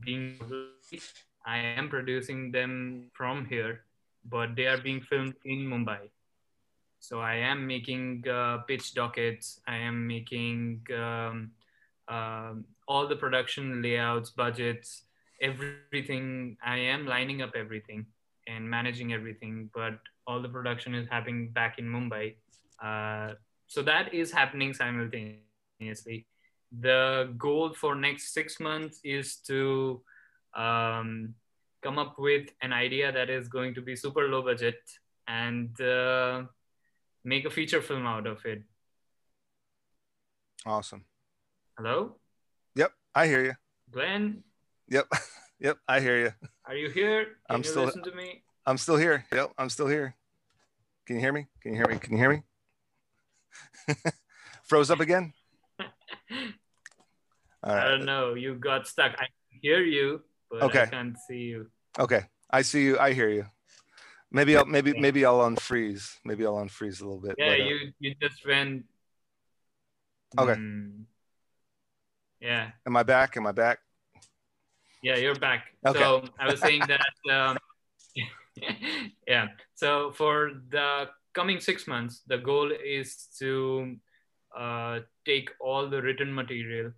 being 0.00 0.38
I 1.46 1.58
am 1.58 1.88
producing 1.88 2.52
them 2.52 3.10
from 3.14 3.46
here, 3.46 3.84
but 4.28 4.56
they 4.56 4.66
are 4.66 4.78
being 4.78 5.00
filmed 5.00 5.34
in 5.44 5.66
Mumbai. 5.66 6.10
So 7.00 7.20
I 7.20 7.36
am 7.36 7.66
making 7.66 8.28
uh, 8.28 8.58
pitch 8.68 8.94
dockets. 8.94 9.60
I 9.66 9.76
am 9.76 10.06
making 10.06 10.82
um, 10.94 11.52
um, 12.08 12.64
all 12.86 13.06
the 13.08 13.16
production 13.16 13.80
layouts, 13.80 14.30
budgets, 14.30 15.04
everything. 15.40 16.56
I 16.62 16.76
am 16.76 17.06
lining 17.06 17.40
up 17.40 17.52
everything 17.56 18.06
and 18.46 18.68
managing 18.68 19.12
everything, 19.12 19.70
but 19.74 19.98
all 20.26 20.42
the 20.42 20.48
production 20.48 20.94
is 20.94 21.08
happening 21.08 21.50
back 21.50 21.78
in 21.78 21.86
Mumbai. 21.86 22.34
Uh, 22.82 23.34
so 23.66 23.82
that 23.82 24.12
is 24.12 24.30
happening 24.30 24.74
simultaneously. 24.74 26.26
The 26.80 27.32
goal 27.38 27.72
for 27.72 27.94
next 27.94 28.34
six 28.34 28.60
months 28.60 29.00
is 29.02 29.36
to 29.46 30.02
um, 30.54 31.34
come 31.82 31.98
up 31.98 32.18
with 32.18 32.48
an 32.62 32.72
idea 32.72 33.12
that 33.12 33.30
is 33.30 33.48
going 33.48 33.74
to 33.74 33.80
be 33.82 33.96
super 33.96 34.28
low 34.28 34.42
budget 34.42 34.78
and 35.26 35.78
uh, 35.80 36.42
make 37.24 37.44
a 37.44 37.50
feature 37.50 37.82
film 37.82 38.06
out 38.06 38.26
of 38.26 38.44
it. 38.44 38.62
Awesome. 40.66 41.04
Hello? 41.76 42.16
Yep, 42.74 42.92
I 43.14 43.26
hear 43.26 43.44
you. 43.44 43.54
Glenn? 43.90 44.42
Yep, 44.88 45.06
yep, 45.60 45.78
I 45.88 46.00
hear 46.00 46.18
you. 46.20 46.32
Are 46.66 46.74
you 46.74 46.90
here? 46.90 47.24
Can 47.24 47.56
I'm 47.56 47.58
you 47.58 47.64
still- 47.64 47.84
listen 47.84 48.02
to 48.04 48.14
me? 48.14 48.42
I'm 48.66 48.76
still 48.76 48.96
here. 48.96 49.24
Yep, 49.32 49.52
I'm 49.56 49.70
still 49.70 49.86
here. 49.88 50.14
Can 51.06 51.16
you 51.16 51.22
hear 51.22 51.32
me? 51.32 51.46
Can 51.62 51.72
you 51.72 51.78
hear 51.78 51.88
me? 51.88 51.98
Can 51.98 52.12
you 52.12 52.18
hear 52.18 52.30
me? 52.30 52.42
Froze 54.64 54.90
up 54.90 55.00
again? 55.00 55.32
All 57.62 57.72
I 57.72 57.88
don't 57.88 58.04
know. 58.04 58.34
You 58.34 58.54
got 58.54 58.86
stuck. 58.86 59.16
I 59.18 59.26
hear 59.48 59.82
you, 59.82 60.22
but 60.50 60.62
I 60.62 60.66
Okay. 60.66 60.86
can't 60.90 61.16
see 61.18 61.38
you. 61.54 61.70
Okay. 61.98 62.22
I 62.50 62.62
see 62.62 62.82
you. 62.82 62.98
I 62.98 63.12
hear 63.12 63.30
you. 63.30 63.46
Maybe 64.32 64.56
I'll 64.56 64.66
maybe 64.66 64.94
maybe 64.94 65.24
I'll 65.24 65.40
unfreeze. 65.40 66.18
Maybe 66.24 66.46
I'll 66.46 66.54
unfreeze 66.56 67.00
a 67.00 67.04
little 67.04 67.20
bit. 67.20 67.34
Yeah, 67.38 67.56
but, 67.56 67.60
uh, 67.60 67.64
you 67.64 67.92
you 67.98 68.14
just 68.20 68.46
went. 68.46 68.84
Okay. 70.38 70.54
Hmm. 70.54 71.02
Yeah, 72.40 72.70
Am 72.86 72.96
I 72.96 73.02
back? 73.02 73.36
Am 73.36 73.46
I 73.46 73.52
back? 73.52 73.80
yeah, 75.02 75.16
you're 75.16 75.34
back. 75.34 75.66
Okay. 75.84 75.98
So 75.98 76.24
I 76.38 76.46
was 76.46 76.60
saying 76.60 76.82
that. 76.88 77.00
Um, 77.30 77.58
yeah. 79.26 79.48
So 79.74 80.12
for 80.12 80.52
the 80.70 81.08
coming 81.34 81.60
six 81.60 81.86
months, 81.86 82.22
the 82.26 82.38
goal 82.38 82.72
is 82.72 83.28
to 83.38 83.96
uh, 84.56 85.00
take 85.24 85.50
all 85.60 85.88
the 85.88 86.02
written 86.02 86.34
material 86.34 86.92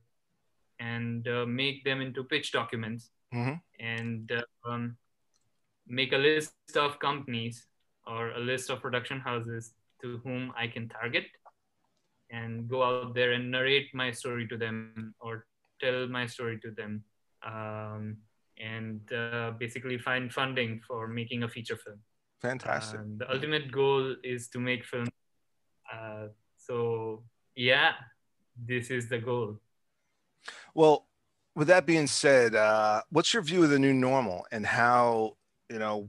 and 0.80 1.26
uh, 1.28 1.44
make 1.46 1.84
them 1.84 2.00
into 2.00 2.24
pitch 2.24 2.52
documents 2.52 3.10
Mhm. 3.32 3.60
and 3.80 4.44
um, 4.64 4.96
make 5.86 6.12
a 6.12 6.18
list 6.18 6.76
of 6.76 6.98
companies 6.98 7.66
or 8.06 8.30
a 8.32 8.38
list 8.38 8.70
of 8.70 8.80
production 8.80 9.20
houses 9.20 9.74
to 10.00 10.18
whom 10.24 10.52
I 10.56 10.66
can 10.66 10.88
target 10.88 11.26
and 12.30 12.68
go 12.68 12.82
out 12.82 13.14
there 13.14 13.32
and 13.32 13.50
narrate 13.50 13.94
my 13.94 14.10
story 14.10 14.46
to 14.48 14.56
them 14.56 15.14
or 15.20 15.46
tell 15.80 16.06
my 16.08 16.26
story 16.26 16.58
to 16.60 16.70
them 16.70 17.04
um, 17.44 18.16
and 18.58 19.00
uh, 19.12 19.52
basically 19.58 19.98
find 19.98 20.32
funding 20.32 20.80
for 20.86 21.08
making 21.08 21.42
a 21.42 21.48
feature 21.48 21.76
film. 21.76 21.98
Fantastic. 22.40 23.00
The 23.18 23.30
ultimate 23.30 23.70
goal 23.70 24.16
is 24.24 24.48
to 24.48 24.58
make 24.58 24.84
film. 24.84 25.08
Uh, 25.92 26.28
so 26.56 27.22
yeah, 27.54 27.92
this 28.56 28.90
is 28.90 29.08
the 29.08 29.18
goal. 29.18 29.60
Well, 30.74 31.06
with 31.54 31.68
that 31.68 31.86
being 31.86 32.06
said, 32.06 32.54
uh, 32.54 33.02
what's 33.10 33.32
your 33.34 33.42
view 33.42 33.62
of 33.64 33.70
the 33.70 33.78
new 33.78 33.92
normal 33.92 34.46
and 34.52 34.64
how 34.66 35.36
you 35.68 35.78
know 35.78 36.08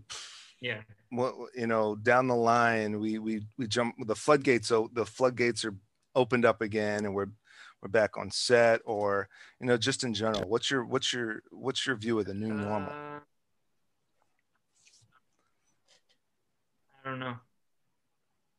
Yeah. 0.61 0.81
what 1.09 1.35
you 1.55 1.67
know 1.67 1.95
down 1.95 2.27
the 2.27 2.35
line 2.35 2.99
we 2.99 3.19
we 3.19 3.45
we 3.57 3.67
jump 3.67 3.95
the 4.07 4.15
floodgates 4.15 4.71
o- 4.71 4.89
the 4.93 5.05
floodgates 5.05 5.63
are 5.63 5.75
opened 6.15 6.43
up 6.45 6.61
again 6.61 7.05
and 7.05 7.13
we're 7.13 7.27
we're 7.81 7.87
back 7.89 8.17
on 8.17 8.29
set 8.31 8.81
or 8.85 9.27
you 9.59 9.67
know 9.67 9.77
just 9.77 10.03
in 10.03 10.13
general 10.13 10.47
what's 10.49 10.69
your 10.71 10.83
what's 10.85 11.13
your 11.13 11.41
what's 11.51 11.85
your 11.85 11.95
view 11.95 12.19
of 12.19 12.25
the 12.25 12.33
new 12.33 12.53
normal 12.53 12.89
Uh, 12.91 13.19
I 17.05 17.09
don't 17.09 17.19
know. 17.19 17.35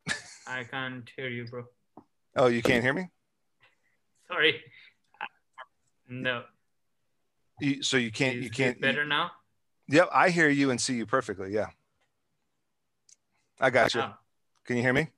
I 0.46 0.64
can't 0.64 1.08
hear 1.16 1.28
you, 1.28 1.46
bro. 1.46 1.64
oh 2.36 2.46
you 2.46 2.62
can't 2.62 2.82
hear 2.82 2.94
me 2.94 3.08
Sorry. 4.28 4.62
No. 6.08 6.44
You, 7.60 7.82
so 7.82 7.96
you 7.96 8.10
can't 8.10 8.36
Is 8.38 8.44
you 8.44 8.50
can't 8.50 8.80
better 8.80 9.04
now? 9.04 9.30
yep 9.88 10.08
i 10.12 10.30
hear 10.30 10.48
you 10.48 10.70
and 10.70 10.80
see 10.80 10.94
you 10.94 11.06
perfectly 11.06 11.52
yeah 11.52 11.66
i 13.60 13.70
got 13.70 13.94
you 13.94 14.00
Oh, 14.00 14.12
can 14.66 14.76
you 14.76 14.82
hear 14.82 14.92
me 14.92 15.08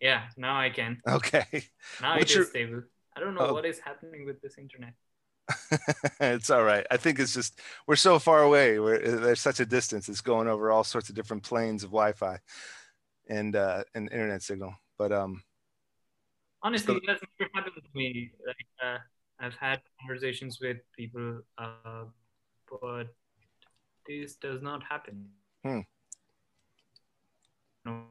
yeah, 0.00 0.24
now 0.36 0.58
I 0.60 0.68
can. 0.70 1.00
okay 1.08 1.46
Now 2.02 2.16
What's 2.18 2.30
it 2.30 2.34
your- 2.34 2.42
is 2.44 2.50
stable. 2.50 2.82
I 3.16 3.20
don't 3.20 3.34
know 3.34 3.46
Oh. 3.48 3.54
what 3.54 3.64
is 3.64 3.78
happening 3.78 4.26
with 4.26 4.42
this 4.42 4.58
internet. 4.58 4.92
it's 6.20 6.50
all 6.50 6.64
right. 6.64 6.86
I 6.90 6.98
think 6.98 7.18
it's 7.18 7.32
just 7.32 7.60
we're 7.86 7.96
so 7.96 8.18
far 8.18 8.42
away. 8.42 8.78
We're, 8.78 8.98
there's 8.98 9.40
such 9.40 9.58
a 9.58 9.64
distance. 9.64 10.10
It's 10.10 10.20
going 10.20 10.48
over 10.48 10.70
all 10.70 10.84
sorts 10.84 11.08
of 11.08 11.14
different 11.14 11.44
planes 11.44 11.82
of 11.82 11.90
Wi-Fi 11.90 12.38
and 13.30 13.56
uh, 13.56 13.84
and 13.94 14.10
internet 14.12 14.42
signal. 14.42 14.74
But 14.98 15.12
um, 15.12 15.42
Honestly, 16.62 16.94
So- 16.96 17.00
that's 17.06 17.22
never 17.40 17.50
happened 17.54 17.76
to 17.76 17.82
me. 17.94 18.32
Like 18.46 18.56
uh, 18.84 18.98
I've 19.38 19.54
had 19.54 19.80
conversations 20.00 20.58
with 20.60 20.78
people, 20.96 21.40
uh, 21.58 22.04
but 22.70 23.04
this 24.06 24.36
does 24.36 24.62
not 24.62 24.82
happen. 24.82 25.28
Hmm. 25.64 25.80
No. 27.84 28.04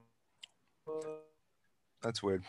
that's 2.01 2.21
weird. 2.21 2.43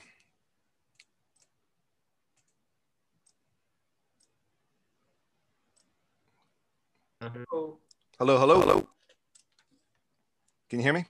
Oh, 7.22 7.79
Hello, 8.18 8.39
hello, 8.39 8.61
hello. 8.61 8.89
Can 10.68 10.81
you 10.81 10.85
hear 10.85 10.93
me? 10.93 11.07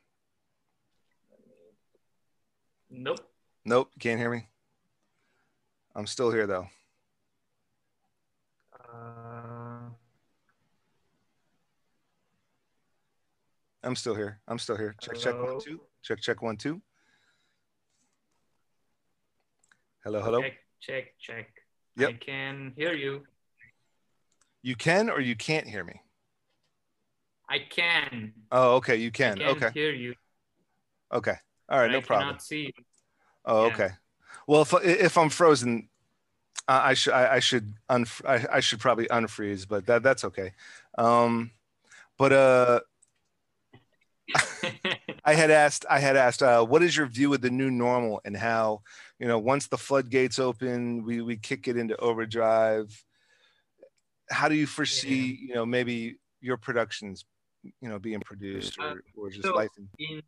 nope. 2.90 3.20
Nope, 3.64 3.90
you 3.94 4.00
can't 4.00 4.18
hear 4.20 4.30
me. 4.30 4.46
I'm 5.94 6.06
still 6.06 6.30
here 6.30 6.46
though. 6.46 6.68
I'm 13.87 13.95
still 13.95 14.16
here. 14.16 14.41
I'm 14.49 14.59
still 14.59 14.76
here. 14.76 14.97
Check, 15.01 15.16
check 15.16 15.41
one, 15.41 15.61
two. 15.61 15.80
Check, 16.03 16.20
check 16.20 16.43
one, 16.43 16.57
two. 16.57 16.82
Hello, 20.03 20.20
hello. 20.20 20.43
Check, 20.43 20.55
check, 20.80 21.05
check. 21.20 21.47
Yep. 21.97 22.09
I 22.09 22.12
can 22.14 22.72
hear 22.76 22.95
you. 22.95 23.22
You 24.62 24.74
can 24.74 25.09
or 25.09 25.20
you 25.20 25.37
can't 25.37 25.68
hear 25.68 25.84
me. 25.84 26.01
I 27.49 27.61
can. 27.70 28.32
Oh, 28.51 28.74
okay. 28.76 28.97
You 28.97 29.09
I 29.09 29.11
can. 29.11 29.39
can 29.39 29.49
Okay. 29.51 29.70
hear 29.72 29.93
you. 29.93 30.14
Okay. 31.12 31.34
All 31.68 31.78
right. 31.78 31.87
but 31.87 31.93
No 31.93 31.99
I 31.99 32.01
problem. 32.03 32.26
cannot 32.28 32.43
see 32.43 32.62
you. 32.66 32.72
Oh, 33.45 33.66
Yeah. 33.66 33.72
okay. 33.72 33.89
Well, 34.49 34.62
if 34.62 34.74
if 34.84 35.16
I'm 35.16 35.30
frozen, 35.30 35.89
I 36.66 36.91
I 36.91 36.95
should 36.95 37.12
I, 37.12 37.34
I 37.37 37.39
should 37.39 37.72
unf- 37.89 38.24
I, 38.28 38.57
I 38.57 38.61
should 38.61 38.80
probably 38.80 39.07
unfreeze, 39.07 39.66
but 39.68 39.87
that 39.87 40.03
that's 40.03 40.24
okay. 40.24 40.53
Um, 40.99 41.53
but 42.18 42.32
uh, 42.32 42.80
I 45.24 45.34
had 45.34 45.50
asked 45.50 45.84
I 45.90 45.98
had 45.98 46.16
asked 46.16 46.42
uh, 46.42 46.64
what 46.64 46.82
is 46.82 46.96
your 46.96 47.06
view 47.06 47.34
of 47.34 47.40
the 47.40 47.50
new 47.50 47.70
normal 47.70 48.20
and 48.24 48.36
how 48.36 48.82
you 49.18 49.26
know 49.26 49.38
once 49.38 49.66
the 49.66 49.78
floodgates 49.78 50.38
open, 50.38 51.04
we 51.04 51.20
we 51.20 51.36
kick 51.36 51.68
it 51.68 51.76
into 51.76 51.96
overdrive. 51.96 53.04
How 54.30 54.48
do 54.48 54.54
you 54.54 54.66
foresee 54.66 55.38
you 55.48 55.54
know 55.54 55.66
maybe 55.66 56.18
your 56.40 56.56
productions 56.56 57.24
you 57.80 57.88
know 57.88 57.98
being 57.98 58.20
produced 58.20 58.78
or, 58.78 59.02
or 59.16 59.30
just 59.30 59.42
so- 59.42 59.54
life? 59.54 59.70
in 59.98 60.22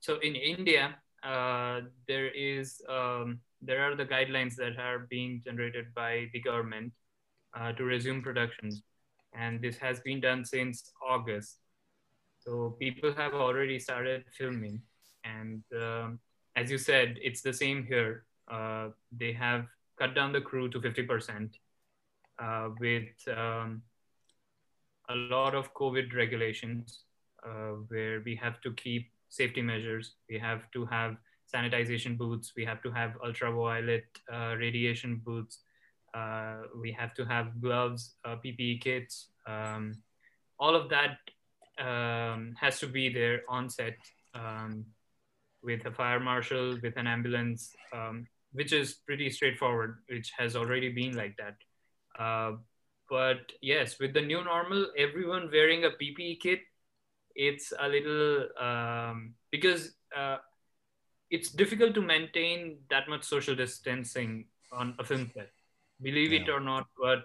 so 0.00 0.18
in 0.20 0.34
India, 0.34 0.96
uh, 1.22 1.82
there 2.08 2.28
is 2.28 2.80
um, 2.88 3.40
there 3.60 3.82
are 3.82 3.94
the 3.94 4.06
guidelines 4.06 4.56
that 4.56 4.78
are 4.78 5.00
being 5.10 5.42
generated 5.44 5.92
by 5.94 6.28
the 6.32 6.40
government 6.40 6.92
uh, 7.54 7.72
to 7.72 7.84
resume 7.84 8.22
productions, 8.22 8.82
and 9.34 9.60
this 9.60 9.76
has 9.76 10.00
been 10.00 10.20
done 10.20 10.44
since 10.44 10.90
August. 11.06 11.59
So 12.40 12.76
people 12.78 13.12
have 13.14 13.34
already 13.34 13.78
started 13.78 14.24
filming, 14.32 14.80
and 15.24 15.62
um, 15.76 16.18
as 16.56 16.70
you 16.70 16.78
said, 16.78 17.18
it's 17.22 17.42
the 17.42 17.52
same 17.52 17.84
here. 17.84 18.24
Uh, 18.50 18.88
they 19.12 19.32
have 19.32 19.66
cut 19.98 20.14
down 20.14 20.32
the 20.32 20.40
crew 20.40 20.68
to 20.70 20.80
fifty 20.80 21.02
percent 21.02 21.58
uh, 22.38 22.70
with 22.80 23.12
um, 23.36 23.82
a 25.10 25.14
lot 25.14 25.54
of 25.54 25.74
COVID 25.74 26.14
regulations 26.14 27.04
uh, 27.44 27.76
where 27.88 28.22
we 28.24 28.34
have 28.36 28.60
to 28.62 28.72
keep 28.72 29.10
safety 29.28 29.62
measures. 29.62 30.14
We 30.28 30.38
have 30.38 30.70
to 30.72 30.86
have 30.86 31.16
sanitization 31.52 32.16
booths. 32.16 32.52
We 32.56 32.64
have 32.64 32.82
to 32.82 32.90
have 32.90 33.14
ultraviolet 33.24 34.06
uh, 34.32 34.54
radiation 34.58 35.20
booths. 35.24 35.58
Uh, 36.14 36.62
we 36.80 36.90
have 36.92 37.14
to 37.14 37.24
have 37.24 37.60
gloves, 37.60 38.14
uh, 38.24 38.36
PPE 38.44 38.80
kits. 38.80 39.28
Um, 39.46 39.94
all 40.58 40.74
of 40.74 40.88
that 40.90 41.18
um, 41.80 42.54
has 42.60 42.78
to 42.80 42.86
be 42.86 43.08
there 43.08 43.42
on 43.48 43.68
set 43.68 43.96
um, 44.34 44.84
with 45.62 45.84
a 45.86 45.90
fire 45.90 46.20
marshal, 46.20 46.78
with 46.82 46.96
an 46.96 47.06
ambulance, 47.06 47.72
um, 47.92 48.26
which 48.52 48.72
is 48.72 48.94
pretty 49.06 49.30
straightforward, 49.30 49.98
which 50.08 50.32
has 50.36 50.56
already 50.56 50.90
been 50.90 51.16
like 51.16 51.36
that. 51.36 51.56
Uh, 52.22 52.56
but 53.08 53.52
yes, 53.60 53.98
with 53.98 54.14
the 54.14 54.20
new 54.20 54.44
normal, 54.44 54.86
everyone 54.96 55.50
wearing 55.50 55.84
a 55.84 55.90
PPE 55.90 56.40
kit, 56.40 56.60
it's 57.34 57.72
a 57.78 57.88
little 57.88 58.46
um, 58.60 59.34
because 59.50 59.94
uh, 60.16 60.36
it's 61.30 61.50
difficult 61.50 61.94
to 61.94 62.02
maintain 62.02 62.78
that 62.90 63.08
much 63.08 63.24
social 63.24 63.54
distancing 63.54 64.46
on 64.72 64.94
a 64.98 65.04
film 65.04 65.30
set. 65.34 65.50
Believe 66.02 66.32
yeah. 66.32 66.40
it 66.40 66.48
or 66.48 66.60
not, 66.60 66.86
but 66.98 67.24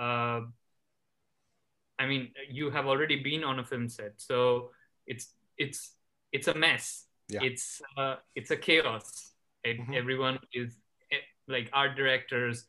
uh, 0.00 0.40
I 1.98 2.06
mean, 2.06 2.30
you 2.50 2.70
have 2.70 2.86
already 2.86 3.22
been 3.22 3.44
on 3.44 3.58
a 3.58 3.64
film 3.64 3.88
set, 3.88 4.14
so 4.16 4.70
it's 5.06 5.32
it's 5.58 5.94
it's 6.32 6.48
a 6.48 6.54
mess. 6.54 7.06
Yeah. 7.28 7.40
It's 7.42 7.80
uh, 7.96 8.16
it's 8.34 8.50
a 8.50 8.56
chaos. 8.56 9.30
Mm-hmm. 9.66 9.94
Everyone 9.94 10.38
is 10.52 10.76
eh, 11.12 11.24
like 11.48 11.70
art 11.72 11.96
directors, 11.96 12.66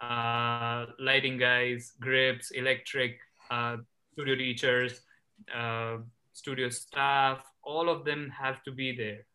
uh, 0.00 0.86
lighting 0.98 1.38
guys, 1.38 1.92
grips, 2.00 2.50
electric, 2.50 3.18
uh, 3.50 3.78
studio 4.12 4.34
teachers, 4.34 5.00
uh, 5.54 5.98
studio 6.32 6.68
staff. 6.68 7.44
All 7.62 7.88
of 7.88 8.04
them 8.04 8.30
have 8.36 8.62
to 8.64 8.72
be 8.72 8.94
there, 8.94 9.26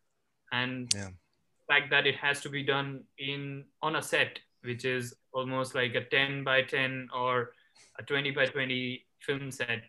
and 0.52 0.92
yeah. 0.94 1.08
the 1.08 1.74
fact 1.74 1.90
that 1.90 2.06
it 2.06 2.16
has 2.16 2.40
to 2.42 2.48
be 2.48 2.62
done 2.62 3.04
in 3.18 3.64
on 3.82 3.96
a 3.96 4.02
set, 4.02 4.38
which 4.62 4.84
is 4.84 5.14
almost 5.32 5.74
like 5.74 5.94
a 5.94 6.04
10 6.04 6.44
by 6.44 6.62
10 6.62 7.08
or 7.14 7.52
a 7.98 8.02
20 8.02 8.30
by 8.30 8.46
20 8.46 9.04
film 9.24 9.50
set, 9.50 9.82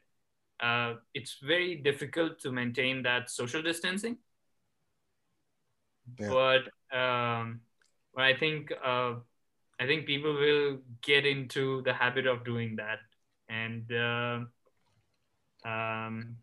uh, 0.60 0.96
it's 1.14 1.38
very 1.44 1.76
difficult 1.76 2.40
to 2.40 2.52
maintain 2.52 3.04
that 3.04 3.30
social 3.30 3.62
distancing. 3.62 4.18
Yeah. 6.20 6.30
But 6.30 6.98
um, 6.98 7.62
but 8.14 8.24
I 8.24 8.36
think 8.36 8.72
uh, 8.84 9.16
I 9.80 9.86
think 9.88 10.06
people 10.06 10.34
will 10.34 10.80
get 11.02 11.26
into 11.26 11.82
the 11.84 11.94
habit 11.94 12.28
of 12.28 12.46
doing 12.46 12.76
that, 12.78 13.00
and 13.50 13.92
uh, 13.92 14.40
um, 15.68 16.38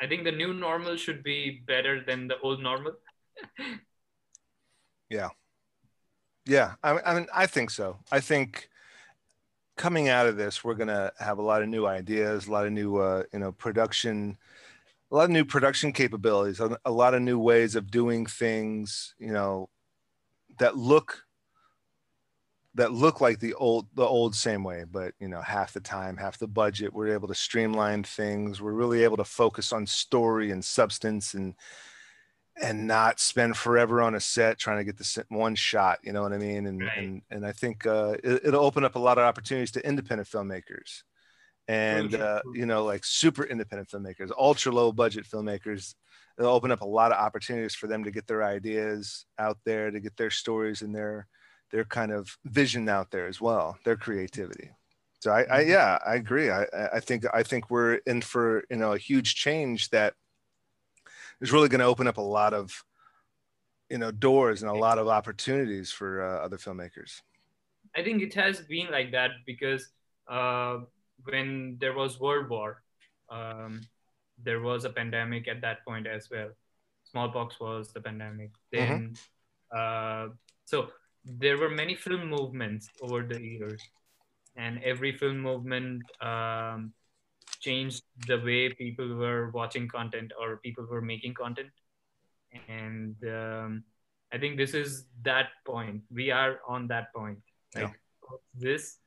I 0.00 0.06
think 0.08 0.24
the 0.24 0.32
new 0.32 0.52
normal 0.52 0.96
should 0.96 1.22
be 1.22 1.62
better 1.66 2.02
than 2.04 2.28
the 2.28 2.38
old 2.40 2.62
normal. 2.62 2.92
yeah, 5.10 5.28
yeah. 6.46 6.74
I, 6.82 6.98
I 7.00 7.14
mean, 7.14 7.26
I 7.32 7.46
think 7.46 7.70
so. 7.70 7.98
I 8.10 8.20
think 8.20 8.68
coming 9.76 10.08
out 10.08 10.26
of 10.26 10.36
this, 10.36 10.62
we're 10.62 10.74
going 10.74 10.88
to 10.88 11.12
have 11.18 11.38
a 11.38 11.42
lot 11.42 11.62
of 11.62 11.68
new 11.68 11.86
ideas, 11.86 12.46
a 12.46 12.52
lot 12.52 12.66
of 12.66 12.72
new, 12.72 12.96
uh, 12.96 13.24
you 13.32 13.38
know, 13.38 13.52
production, 13.52 14.36
a 15.10 15.14
lot 15.14 15.24
of 15.24 15.30
new 15.30 15.44
production 15.44 15.92
capabilities, 15.92 16.60
a 16.60 16.90
lot 16.90 17.14
of 17.14 17.22
new 17.22 17.38
ways 17.38 17.76
of 17.76 17.90
doing 17.90 18.26
things, 18.26 19.14
you 19.18 19.32
know, 19.32 19.68
that 20.58 20.76
look 20.76 21.24
that 22.74 22.92
look 22.92 23.20
like 23.20 23.38
the 23.38 23.54
old 23.54 23.86
the 23.94 24.04
old 24.04 24.34
same 24.34 24.64
way 24.64 24.84
but 24.90 25.14
you 25.20 25.28
know 25.28 25.40
half 25.40 25.72
the 25.72 25.80
time 25.80 26.16
half 26.16 26.38
the 26.38 26.48
budget 26.48 26.92
we're 26.92 27.12
able 27.12 27.28
to 27.28 27.34
streamline 27.34 28.02
things 28.02 28.60
we're 28.60 28.72
really 28.72 29.04
able 29.04 29.16
to 29.16 29.24
focus 29.24 29.72
on 29.72 29.86
story 29.86 30.50
and 30.50 30.64
substance 30.64 31.34
and 31.34 31.54
and 32.62 32.86
not 32.86 33.18
spend 33.18 33.56
forever 33.56 34.00
on 34.00 34.14
a 34.14 34.20
set 34.20 34.58
trying 34.58 34.78
to 34.78 34.84
get 34.84 34.96
the 34.96 35.24
one 35.28 35.54
shot 35.54 35.98
you 36.02 36.12
know 36.12 36.22
what 36.22 36.32
i 36.32 36.38
mean? 36.38 36.66
And 36.66 36.82
right. 36.82 36.98
and 36.98 37.22
and 37.30 37.46
i 37.46 37.52
think 37.52 37.86
uh, 37.86 38.16
it, 38.22 38.44
will 38.44 38.56
open 38.56 38.84
up 38.84 38.94
a 38.94 38.98
lot 38.98 39.18
of 39.18 39.24
opportunities 39.24 39.72
to 39.72 39.86
independent 39.86 40.28
filmmakers. 40.28 41.02
And 41.66 42.14
uh, 42.14 42.42
you 42.52 42.66
know 42.66 42.84
like 42.84 43.04
super 43.04 43.44
independent 43.44 43.88
filmmakers 43.88 44.30
ultra 44.38 44.70
low 44.70 44.92
budget 44.92 45.24
filmmakers 45.24 45.94
it'll 46.38 46.52
open 46.52 46.70
up 46.70 46.82
a 46.82 46.86
lot 46.86 47.10
of 47.10 47.18
opportunities 47.18 47.74
for 47.74 47.86
them 47.86 48.04
to 48.04 48.10
get 48.10 48.26
their 48.26 48.44
ideas 48.44 49.24
out 49.38 49.58
there 49.64 49.90
to 49.90 50.00
get 50.00 50.16
their 50.16 50.30
stories 50.30 50.82
and 50.82 50.94
their 50.94 51.26
their 51.70 51.84
kind 51.84 52.12
of 52.12 52.36
vision 52.44 52.88
out 52.88 53.10
there 53.10 53.26
as 53.26 53.40
well 53.40 53.78
their 53.84 53.96
creativity. 53.96 54.70
So 55.20 55.32
i, 55.32 55.40
I 55.40 55.60
mm-hmm. 55.62 55.70
yeah 55.70 55.98
i 56.06 56.14
agree. 56.14 56.50
I, 56.50 56.66
I 56.92 57.00
think 57.00 57.24
i 57.32 57.42
think 57.42 57.70
we're 57.70 57.94
in 58.06 58.20
for 58.20 58.64
you 58.70 58.76
know 58.76 58.92
a 58.92 58.98
huge 58.98 59.34
change 59.34 59.88
that 59.88 60.14
is 61.44 61.52
really 61.52 61.68
going 61.68 61.80
to 61.80 61.86
open 61.86 62.08
up 62.08 62.16
a 62.16 62.28
lot 62.38 62.54
of 62.54 62.72
you 63.90 63.98
know 63.98 64.10
doors 64.10 64.62
and 64.62 64.70
a 64.70 64.74
lot 64.86 64.98
of 64.98 65.08
opportunities 65.08 65.92
for 65.92 66.10
uh, 66.22 66.44
other 66.44 66.56
filmmakers 66.56 67.20
i 67.94 68.02
think 68.02 68.22
it 68.22 68.32
has 68.32 68.60
been 68.62 68.90
like 68.90 69.12
that 69.12 69.30
because 69.46 69.90
uh, 70.28 70.78
when 71.24 71.76
there 71.80 71.92
was 71.92 72.18
world 72.18 72.48
war 72.48 72.82
um, 73.30 73.80
there 74.42 74.60
was 74.60 74.84
a 74.84 74.90
pandemic 74.90 75.46
at 75.46 75.60
that 75.60 75.84
point 75.84 76.06
as 76.06 76.30
well 76.30 76.50
smallpox 77.10 77.60
was 77.60 77.92
the 77.92 78.00
pandemic 78.00 78.50
mm-hmm. 78.50 78.78
then 78.78 79.00
mm-hmm. 79.02 79.76
uh, 79.78 80.32
so 80.64 80.88
there 81.42 81.58
were 81.58 81.70
many 81.70 81.94
film 81.94 82.28
movements 82.28 82.88
over 83.02 83.22
the 83.22 83.40
years 83.40 83.82
and 84.56 84.82
every 84.82 85.12
film 85.12 85.40
movement 85.40 86.02
um, 86.22 86.92
changed 87.66 88.02
the 88.26 88.38
way 88.48 88.60
people 88.72 89.08
were 89.22 89.50
watching 89.50 89.88
content 89.88 90.32
or 90.40 90.58
people 90.58 90.86
were 90.90 91.02
making 91.02 91.34
content. 91.34 91.70
And 92.68 93.16
um, 93.40 93.84
i 94.32 94.38
think 94.38 94.56
this 94.56 94.74
is 94.74 95.06
that 95.22 95.48
point. 95.64 96.02
We 96.20 96.30
are 96.30 96.60
on 96.74 96.88
that 96.88 97.12
point 97.14 97.38
like 97.74 97.90
yeah. 97.90 98.38
this 98.54 98.98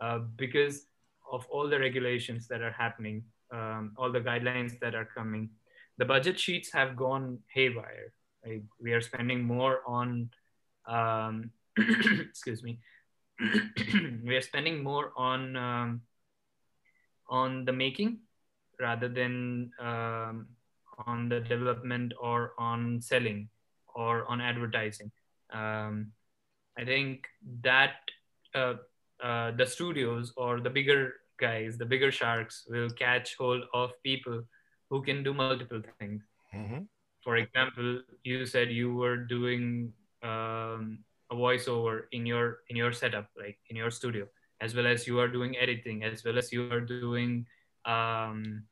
uh, 0.00 0.20
because 0.36 0.86
of 1.30 1.46
all 1.50 1.68
the 1.68 1.78
regulations 1.78 2.48
that 2.48 2.60
are 2.60 2.76
happening 2.84 3.24
um, 3.52 3.92
all 3.96 4.10
the 4.10 4.20
guidelines 4.20 4.78
that 4.80 4.94
are 4.94 5.04
coming. 5.04 5.50
The 5.98 6.04
budget 6.04 6.38
sheets 6.38 6.72
have 6.72 6.96
gone 6.96 7.38
haywire 7.54 8.12
like 8.44 8.62
we 8.80 8.92
are 8.92 9.00
spending 9.00 9.42
more 9.42 9.80
on 9.86 10.30
um, 10.86 11.50
excuse 11.78 12.62
me 12.62 12.80
we 14.24 14.36
are 14.36 14.42
spending 14.42 14.82
more 14.82 15.12
on 15.16 15.56
um, 15.56 16.02
on 17.28 17.64
the 17.64 17.72
making 17.72 18.18
rather 18.80 19.08
than 19.08 19.70
um, 19.80 20.46
on 21.06 21.28
the 21.28 21.40
development 21.40 22.12
or 22.20 22.52
on 22.58 23.00
selling 23.00 23.48
or 23.94 24.24
on 24.30 24.40
advertising. 24.40 25.10
Um, 25.52 26.12
I 26.78 26.84
think 26.84 27.26
that 27.62 27.94
uh, 28.54 28.74
uh, 29.22 29.52
the 29.52 29.66
studios 29.66 30.32
or 30.36 30.60
the 30.60 30.70
bigger 30.70 31.14
guys, 31.38 31.78
the 31.78 31.86
bigger 31.86 32.10
sharks 32.10 32.66
will 32.68 32.90
catch 32.90 33.36
hold 33.36 33.62
of 33.72 33.90
people 34.02 34.42
who 34.90 35.02
can 35.02 35.22
do 35.22 35.34
multiple 35.34 35.82
things. 35.98 36.22
Mm-hmm. 36.54 36.82
For 37.22 37.36
example, 37.36 38.02
you 38.22 38.44
said 38.44 38.70
you 38.70 38.94
were 38.94 39.16
doing 39.16 39.92
um, 40.22 40.98
a 41.30 41.34
voiceover 41.34 42.02
in 42.12 42.26
your 42.26 42.58
in 42.68 42.76
your 42.76 42.92
setup, 42.92 43.28
like 43.36 43.58
in 43.70 43.76
your 43.76 43.90
studio 43.90 44.26
as 44.60 44.74
well 44.74 44.86
as 44.86 45.06
you 45.06 45.18
are 45.18 45.28
doing 45.28 45.56
editing 45.56 46.04
as 46.04 46.24
well 46.24 46.38
as 46.38 46.52
you 46.52 46.70
are 46.70 46.80
doing 46.80 47.46
um, 47.84 48.64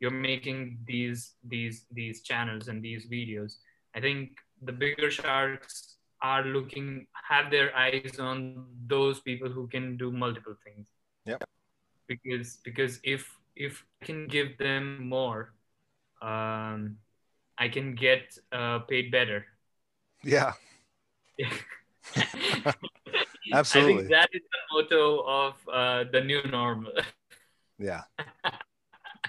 you're 0.00 0.10
making 0.10 0.78
these 0.86 1.34
these 1.44 1.84
these 1.92 2.22
channels 2.22 2.68
and 2.68 2.82
these 2.82 3.06
videos. 3.06 3.56
I 3.94 4.00
think 4.00 4.32
the 4.62 4.72
bigger 4.72 5.10
sharks 5.10 5.96
are 6.22 6.44
looking 6.44 7.06
have 7.28 7.50
their 7.50 7.74
eyes 7.76 8.18
on 8.18 8.66
those 8.86 9.20
people 9.20 9.48
who 9.48 9.66
can 9.68 9.96
do 9.96 10.10
multiple 10.10 10.56
things. 10.64 10.88
Yep. 11.26 11.44
Because 12.08 12.58
because 12.64 12.98
if 13.04 13.36
if 13.56 13.84
i 14.00 14.06
can 14.06 14.26
give 14.26 14.56
them 14.58 15.06
more 15.06 15.52
um, 16.22 16.96
i 17.58 17.68
can 17.68 17.94
get 17.94 18.36
uh, 18.52 18.80
paid 18.80 19.10
better. 19.10 19.44
Yeah 20.24 20.52
Absolutely. 23.52 23.94
I 23.94 23.96
think 23.96 24.08
that 24.10 24.28
is 24.32 24.42
the 24.42 24.82
motto 24.82 25.24
of 25.26 25.54
uh, 25.72 26.04
the 26.10 26.20
new 26.20 26.42
normal. 26.44 26.92
yeah. 27.78 28.02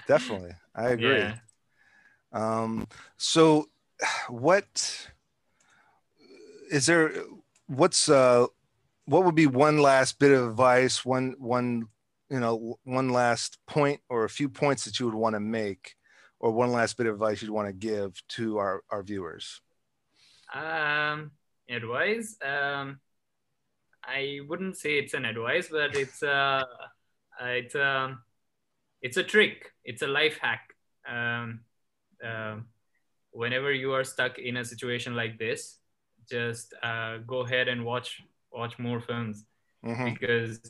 Definitely. 0.06 0.52
I 0.74 0.90
agree. 0.90 1.18
Yeah. 1.18 1.34
Um, 2.32 2.86
so 3.16 3.68
what 4.28 5.08
is 6.70 6.86
there 6.86 7.12
what's 7.66 8.08
uh 8.08 8.46
what 9.04 9.24
would 9.24 9.34
be 9.34 9.46
one 9.46 9.78
last 9.78 10.18
bit 10.18 10.32
of 10.32 10.48
advice, 10.48 11.04
one 11.04 11.34
one 11.38 11.86
you 12.30 12.40
know, 12.40 12.78
one 12.84 13.10
last 13.10 13.58
point 13.66 14.00
or 14.08 14.24
a 14.24 14.30
few 14.30 14.48
points 14.48 14.86
that 14.86 14.98
you 14.98 15.04
would 15.04 15.14
want 15.14 15.34
to 15.34 15.40
make 15.40 15.96
or 16.40 16.50
one 16.50 16.72
last 16.72 16.96
bit 16.96 17.06
of 17.06 17.14
advice 17.14 17.42
you'd 17.42 17.50
want 17.50 17.68
to 17.68 17.74
give 17.74 18.20
to 18.28 18.56
our, 18.56 18.82
our 18.90 19.02
viewers? 19.02 19.60
Um 20.54 21.32
advice 21.68 22.36
um 22.44 23.00
I 24.04 24.40
wouldn't 24.48 24.76
say 24.76 24.98
it's 24.98 25.14
an 25.14 25.24
advice, 25.24 25.68
but 25.70 25.94
it's 25.96 26.22
a 26.22 26.66
it's 27.42 27.74
a 27.74 28.18
it's 29.02 29.16
a 29.16 29.24
trick. 29.24 29.72
It's 29.84 30.02
a 30.02 30.06
life 30.06 30.38
hack. 30.40 30.74
Um, 31.08 31.60
uh, 32.24 32.56
whenever 33.32 33.72
you 33.72 33.92
are 33.92 34.04
stuck 34.04 34.38
in 34.38 34.56
a 34.58 34.64
situation 34.64 35.16
like 35.16 35.38
this, 35.38 35.78
just 36.30 36.74
uh, 36.82 37.18
go 37.26 37.40
ahead 37.40 37.68
and 37.68 37.84
watch 37.84 38.22
watch 38.52 38.78
more 38.78 39.00
films. 39.00 39.46
Mhm. 39.84 40.14
because 40.14 40.60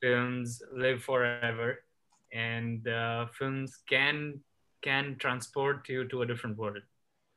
films 0.00 0.62
live 0.72 1.02
forever 1.02 1.84
and 2.32 2.86
uh, 2.88 3.26
films 3.38 3.78
can 3.88 4.40
can 4.82 5.16
transport 5.18 5.88
you 5.88 6.08
to 6.08 6.22
a 6.22 6.26
different 6.26 6.56
world 6.56 6.82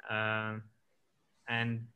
Um 0.10 0.64
and 1.48 1.88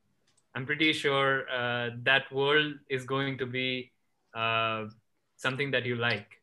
i'm 0.58 0.66
pretty 0.66 0.94
sure 0.94 1.50
uh, 1.52 1.92
that 2.04 2.32
world 2.34 2.74
is 2.90 3.06
going 3.06 3.38
to 3.38 3.46
be 3.46 3.92
uh, 4.36 4.86
something 5.38 5.72
that 5.72 5.86
you 5.86 5.96
like 5.96 6.42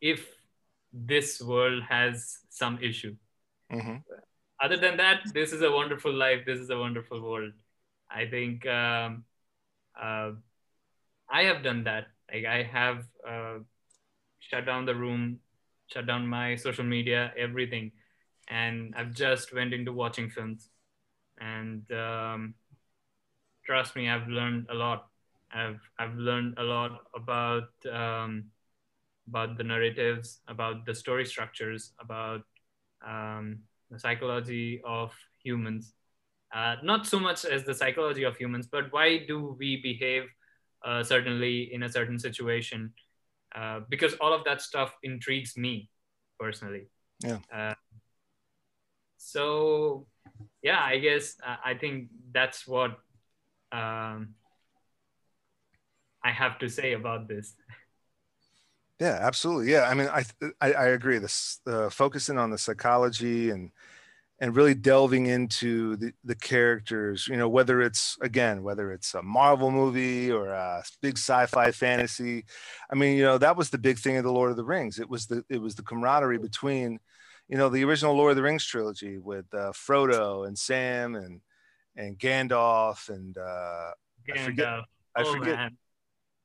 if 0.00 0.28
this 0.92 1.40
world 1.42 1.82
has 1.88 2.38
some 2.50 2.78
issue 2.82 3.16
Mhm. 3.72 4.04
other 4.62 4.76
than 4.76 4.96
that, 4.98 5.20
this 5.34 5.52
is 5.52 5.62
a 5.62 5.70
wonderful 5.70 6.12
life. 6.12 6.44
This 6.46 6.58
is 6.60 6.70
a 6.70 6.78
wonderful 6.78 7.20
world. 7.22 7.52
I 8.10 8.26
think 8.26 8.66
um, 8.66 9.24
uh, 10.00 10.32
I 11.30 11.44
have 11.44 11.62
done 11.62 11.84
that. 11.84 12.08
Like 12.32 12.44
I 12.44 12.62
have 12.64 13.06
uh, 13.26 13.58
shut 14.40 14.66
down 14.66 14.86
the 14.86 14.94
room, 14.94 15.40
shut 15.86 16.06
down 16.06 16.26
my 16.26 16.56
social 16.56 16.84
media, 16.84 17.32
everything, 17.38 17.92
and 18.48 18.94
I've 18.96 19.14
just 19.14 19.54
went 19.54 19.72
into 19.72 19.92
watching 19.92 20.30
films. 20.30 20.68
And 21.40 21.90
um, 21.92 22.54
trust 23.70 23.94
me, 23.94 24.10
I've 24.10 24.26
learned 24.26 24.66
a 24.68 24.74
lot. 24.74 25.06
I've 25.54 25.78
I've 25.96 26.16
learned 26.16 26.58
a 26.58 26.64
lot 26.64 27.06
about 27.14 27.70
um, 27.86 28.50
about 29.28 29.56
the 29.56 29.62
narratives, 29.62 30.40
about 30.48 30.84
the 30.86 30.94
story 30.94 31.24
structures, 31.24 31.92
about 32.00 32.42
um, 33.06 33.60
the 33.88 33.98
psychology 33.98 34.82
of 34.84 35.14
humans. 35.38 35.94
Uh, 36.52 36.82
not 36.82 37.06
so 37.06 37.20
much 37.20 37.44
as 37.44 37.62
the 37.62 37.74
psychology 37.74 38.24
of 38.24 38.36
humans, 38.36 38.66
but 38.66 38.90
why 38.90 39.22
do 39.30 39.54
we 39.56 39.80
behave 39.80 40.24
uh, 40.84 41.04
certainly 41.04 41.72
in 41.72 41.84
a 41.84 41.88
certain 41.88 42.18
situation? 42.18 42.92
Uh, 43.54 43.80
because 43.88 44.14
all 44.20 44.32
of 44.32 44.42
that 44.42 44.60
stuff 44.60 44.90
intrigues 45.04 45.56
me 45.56 45.88
personally. 46.40 46.90
Yeah. 47.22 47.38
Uh, 47.54 47.74
so, 49.16 50.06
yeah, 50.62 50.82
I 50.82 50.98
guess 50.98 51.36
uh, 51.46 51.56
I 51.64 51.74
think 51.74 52.08
that's 52.34 52.66
what 52.66 52.98
um, 53.72 54.34
I 56.22 56.30
have 56.30 56.58
to 56.58 56.68
say 56.68 56.92
about 56.92 57.28
this. 57.28 57.54
Yeah, 59.00 59.18
absolutely. 59.20 59.72
Yeah, 59.72 59.84
I 59.84 59.94
mean, 59.94 60.08
I 60.08 60.24
I, 60.60 60.72
I 60.72 60.86
agree. 60.88 61.18
This 61.18 61.60
uh, 61.66 61.88
focusing 61.88 62.38
on 62.38 62.50
the 62.50 62.58
psychology 62.58 63.50
and 63.50 63.70
and 64.40 64.56
really 64.56 64.74
delving 64.74 65.26
into 65.26 65.96
the, 65.96 66.12
the 66.24 66.34
characters. 66.34 67.26
You 67.26 67.36
know, 67.36 67.48
whether 67.48 67.80
it's 67.80 68.18
again 68.20 68.62
whether 68.62 68.92
it's 68.92 69.14
a 69.14 69.22
Marvel 69.22 69.70
movie 69.70 70.30
or 70.30 70.48
a 70.48 70.82
big 71.00 71.16
sci-fi 71.16 71.70
fantasy. 71.70 72.44
I 72.90 72.94
mean, 72.94 73.16
you 73.16 73.24
know, 73.24 73.38
that 73.38 73.56
was 73.56 73.70
the 73.70 73.78
big 73.78 73.98
thing 73.98 74.18
of 74.18 74.24
the 74.24 74.32
Lord 74.32 74.50
of 74.50 74.58
the 74.58 74.64
Rings. 74.64 74.98
It 74.98 75.08
was 75.08 75.26
the 75.26 75.44
it 75.48 75.62
was 75.62 75.74
the 75.76 75.82
camaraderie 75.82 76.38
between, 76.38 76.98
you 77.48 77.56
know, 77.56 77.70
the 77.70 77.84
original 77.84 78.14
Lord 78.14 78.32
of 78.32 78.36
the 78.36 78.42
Rings 78.42 78.66
trilogy 78.66 79.16
with 79.16 79.46
uh, 79.54 79.72
Frodo 79.72 80.46
and 80.46 80.58
Sam 80.58 81.14
and 81.14 81.40
and 82.00 82.18
Gandalf 82.18 83.08
and 83.08 83.36
uh, 83.36 83.90
I 84.34 84.38
forget- 84.44 84.66
Gandalf. 84.66 84.84
I 85.16 85.22
Oh, 85.22 85.32
forget 85.32 85.56
man. 85.56 85.76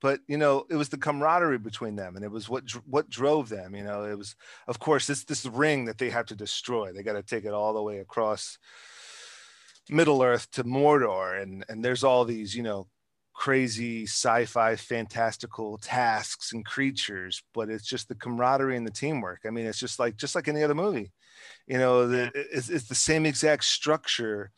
but 0.01 0.19
you 0.27 0.37
know 0.37 0.65
it 0.69 0.75
was 0.75 0.89
the 0.89 0.97
camaraderie 0.97 1.59
between 1.59 1.95
them 1.95 2.15
and 2.15 2.25
it 2.25 2.31
was 2.31 2.49
what 2.49 2.63
what 2.95 3.09
drove 3.09 3.47
them 3.49 3.75
you 3.75 3.83
know? 3.83 4.03
It 4.03 4.17
was 4.17 4.35
of 4.67 4.79
course 4.79 5.05
this 5.07 5.23
this 5.23 5.45
ring 5.45 5.85
that 5.85 5.97
they 5.99 6.09
have 6.09 6.25
to 6.27 6.35
destroy. 6.35 6.91
They 6.91 7.03
got 7.03 7.13
to 7.13 7.23
take 7.23 7.45
it 7.45 7.53
all 7.53 7.73
the 7.73 7.83
way 7.89 7.99
across 7.99 8.57
middle 9.89 10.21
earth 10.23 10.49
to 10.51 10.63
mordor 10.63 11.39
and 11.41 11.63
and 11.69 11.85
there's 11.85 12.03
all 12.03 12.25
these 12.25 12.55
you 12.55 12.63
know 12.63 12.87
crazy 13.33 14.03
sci-fi 14.07 14.75
fantastical 14.77 15.77
tasks 15.77 16.53
and 16.53 16.65
creatures 16.65 17.43
but 17.53 17.69
it's 17.69 17.85
just 17.85 18.07
the 18.07 18.15
camaraderie 18.15 18.77
and 18.77 18.87
the 18.87 18.91
teamwork. 18.91 19.41
I 19.45 19.51
mean 19.51 19.65
it's 19.67 19.79
just 19.79 19.99
like 19.99 20.15
just 20.17 20.33
like 20.35 20.47
any 20.47 20.63
other 20.63 20.73
movie. 20.75 21.11
You 21.67 21.77
know 21.77 22.07
the, 22.07 22.31
it's, 22.33 22.69
it's 22.69 22.87
the 22.87 22.95
same 22.95 23.25
exact 23.27 23.63
structure 23.65 24.51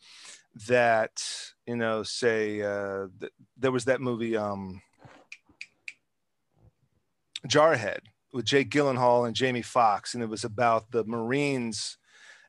that 0.66 1.22
you 1.66 1.76
know 1.76 2.02
say 2.02 2.60
uh 2.62 3.06
th- 3.20 3.32
there 3.56 3.72
was 3.72 3.84
that 3.84 4.00
movie 4.00 4.36
um 4.36 4.82
Jarhead 7.46 8.00
with 8.32 8.44
Jake 8.44 8.70
Gyllenhaal 8.70 9.26
and 9.26 9.34
Jamie 9.34 9.62
Foxx, 9.62 10.14
and 10.14 10.22
it 10.22 10.28
was 10.28 10.44
about 10.44 10.90
the 10.90 11.04
Marines. 11.04 11.98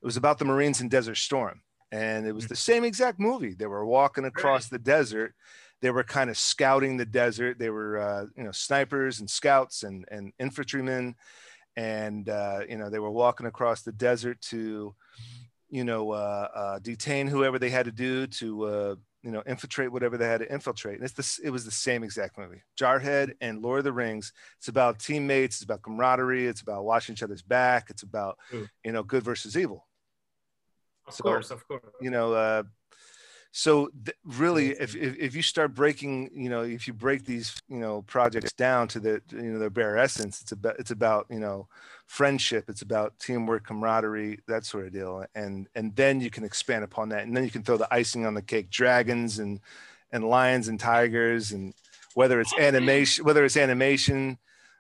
It 0.02 0.06
was 0.06 0.18
about 0.18 0.40
the 0.40 0.46
Marines 0.46 0.82
in 0.82 0.90
Desert 0.90 1.16
Storm, 1.16 1.62
and 1.92 2.26
it 2.26 2.34
was 2.34 2.48
the 2.48 2.56
same 2.56 2.84
exact 2.84 3.20
movie. 3.20 3.54
They 3.54 3.68
were 3.68 3.86
walking 3.86 4.26
across 4.26 4.68
the 4.68 4.80
desert. 4.80 5.34
They 5.82 5.92
were 5.92 6.04
kind 6.04 6.30
of 6.30 6.38
scouting 6.38 6.98
the 6.98 7.06
desert. 7.06 7.60
They 7.60 7.70
were, 7.70 7.98
uh, 7.98 8.26
you 8.36 8.44
know, 8.44 8.52
snipers 8.52 9.20
and 9.20 9.30
scouts 9.30 9.84
and 9.84 10.06
and 10.12 10.34
infantrymen, 10.40 11.16
and 11.76 12.28
uh, 12.28 12.62
you 12.68 12.78
know 12.78 12.90
they 12.90 13.00
were 13.00 13.12
walking 13.12 13.46
across 13.46 13.82
the 13.82 13.92
desert 13.94 14.42
to, 14.42 14.96
you 15.70 15.84
know, 15.84 16.12
uh, 16.12 16.48
uh, 16.56 16.80
detain 16.80 17.28
whoever 17.28 17.60
they 17.60 17.70
had 17.70 17.86
to 17.86 17.92
do 17.92 18.28
to 18.28 18.64
uh, 18.66 18.96
you 19.22 19.32
know 19.32 19.44
infiltrate 19.46 19.92
whatever 19.92 20.18
they 20.18 20.26
had 20.28 20.40
to 20.42 20.52
infiltrate. 20.52 20.96
And 20.96 21.04
it's 21.04 21.14
this. 21.14 21.40
It 21.40 21.50
was 21.52 21.66
the 21.66 21.72
same 21.72 22.04
exact 22.04 22.38
movie. 22.38 22.62
Jarhead 22.80 23.34
and 23.42 23.62
Lord 23.62 23.80
of 23.80 23.84
the 23.86 23.94
Rings. 23.94 24.34
It's 24.58 24.68
about 24.68 25.00
teammates. 25.00 25.58
It's 25.58 25.64
about 25.64 25.82
camaraderie. 25.82 26.48
It's 26.48 26.62
about 26.62 26.86
watching 26.86 27.14
each 27.14 27.24
other's 27.24 27.42
back. 27.42 27.90
It's 27.90 28.04
about 28.04 28.38
you 28.52 28.92
know 28.92 29.04
good 29.04 29.24
versus 29.24 29.58
evil. 29.58 29.86
Of 31.08 31.14
So- 31.16 31.24
course, 31.24 31.52
of 31.52 31.68
course. 31.68 31.84
You 32.02 32.10
know. 32.12 32.64
So 33.52 33.90
th- 34.06 34.16
really, 34.24 34.70
if, 34.72 34.96
if 34.96 35.18
if 35.18 35.36
you 35.36 35.42
start 35.42 35.74
breaking, 35.74 36.30
you 36.34 36.50
know, 36.50 36.62
if 36.62 36.88
you 36.88 36.94
break 36.94 37.26
these, 37.26 37.60
you 37.68 37.80
know, 37.80 38.04
projects 38.04 38.54
down 38.54 38.88
to 38.90 39.00
the, 39.00 39.22
you 39.32 39.42
know, 39.42 39.60
their 39.60 39.72
bare 39.72 39.98
essence, 39.98 40.42
it's 40.42 40.52
about 40.52 40.80
it's 40.80 40.92
about 40.92 41.26
you 41.30 41.40
know, 41.40 41.68
friendship. 42.06 42.66
It's 42.70 42.84
about 42.84 43.18
teamwork, 43.20 43.66
camaraderie, 43.66 44.40
that 44.48 44.66
sort 44.66 44.86
of 44.86 44.94
deal, 44.94 45.26
and 45.34 45.68
and 45.74 45.96
then 45.96 46.22
you 46.22 46.30
can 46.30 46.44
expand 46.44 46.84
upon 46.84 47.10
that, 47.10 47.24
and 47.24 47.36
then 47.36 47.44
you 47.44 47.50
can 47.50 47.64
throw 47.64 47.78
the 47.78 47.92
icing 47.92 48.26
on 48.26 48.36
the 48.36 48.42
cake, 48.44 48.70
dragons 48.70 49.40
and 49.40 49.60
and 50.12 50.24
lions 50.24 50.68
and 50.68 50.80
tigers, 50.80 51.52
and 51.52 51.74
whether 52.14 52.40
it's 52.40 52.54
oh, 52.56 52.62
animation, 52.62 53.26
whether 53.26 53.44
it's 53.44 53.58
animation 53.58 54.38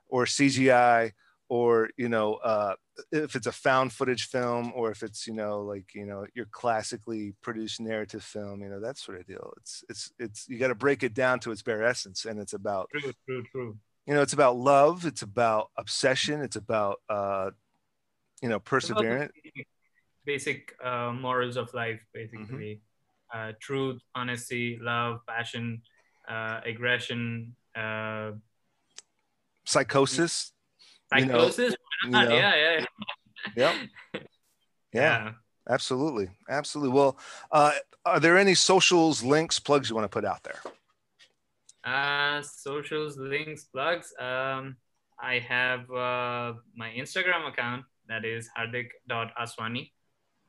or 0.09 0.25
CGI, 0.25 1.13
or 1.49 1.89
you 1.97 2.07
know, 2.07 2.35
uh, 2.35 2.75
if 3.11 3.35
it's 3.35 3.47
a 3.47 3.51
found 3.51 3.91
footage 3.91 4.27
film, 4.27 4.71
or 4.75 4.91
if 4.91 5.01
it's 5.03 5.27
you 5.27 5.33
know, 5.33 5.61
like 5.61 5.93
you 5.95 6.05
know, 6.05 6.25
your 6.35 6.45
classically 6.51 7.33
produced 7.41 7.81
narrative 7.81 8.23
film, 8.23 8.61
you 8.61 8.69
know, 8.69 8.79
that 8.79 8.97
sort 8.97 9.19
of 9.19 9.25
deal. 9.25 9.51
It's 9.57 9.83
it's 9.89 10.11
it's 10.19 10.47
you 10.47 10.59
got 10.59 10.67
to 10.67 10.75
break 10.75 11.03
it 11.03 11.13
down 11.13 11.39
to 11.41 11.51
its 11.51 11.63
bare 11.63 11.83
essence, 11.83 12.25
and 12.25 12.39
it's 12.39 12.53
about 12.53 12.89
True, 12.91 13.11
true, 13.27 13.43
true. 13.51 13.77
you 14.05 14.13
know, 14.13 14.21
it's 14.21 14.33
about 14.33 14.57
love, 14.57 15.05
it's 15.05 15.23
about 15.23 15.71
obsession, 15.75 16.41
it's 16.41 16.55
about 16.55 16.99
uh, 17.09 17.49
you 18.41 18.49
know, 18.49 18.59
perseverance. 18.59 19.33
basic- 20.25 20.75
uh, 20.83 21.11
morals 21.11 21.57
of 21.57 21.73
life, 21.73 21.99
basically. 22.13 22.81
Mm-hmm. 23.33 23.49
Uh, 23.49 23.51
truth, 23.59 24.01
honesty, 24.15 24.79
love, 24.81 25.19
passion, 25.27 25.81
uh, 26.27 26.61
aggression, 26.65 27.55
uh, 27.75 28.31
psychosis. 31.13 31.75
You 32.03 32.09
know, 32.09 32.21
you 32.21 32.29
know. 32.29 32.35
yeah, 32.35 32.55
yeah, 32.55 32.85
Yep. 33.55 33.75
yeah. 34.13 34.21
Yeah, 34.93 35.31
absolutely, 35.69 36.29
absolutely. 36.49 36.93
Well, 36.95 37.17
uh, 37.51 37.73
are 38.05 38.19
there 38.19 38.37
any 38.37 38.55
socials, 38.55 39.23
links, 39.23 39.59
plugs 39.59 39.89
you 39.89 39.95
want 39.95 40.05
to 40.05 40.09
put 40.09 40.25
out 40.25 40.43
there? 40.43 40.59
Uh, 41.83 42.41
socials, 42.41 43.17
links, 43.17 43.65
plugs. 43.65 44.13
Um, 44.19 44.77
I 45.21 45.39
have 45.39 45.81
uh, 45.91 46.53
my 46.75 46.89
Instagram 46.97 47.47
account 47.47 47.85
that 48.07 48.25
is 48.25 48.49
hardik.aswani. 48.57 49.91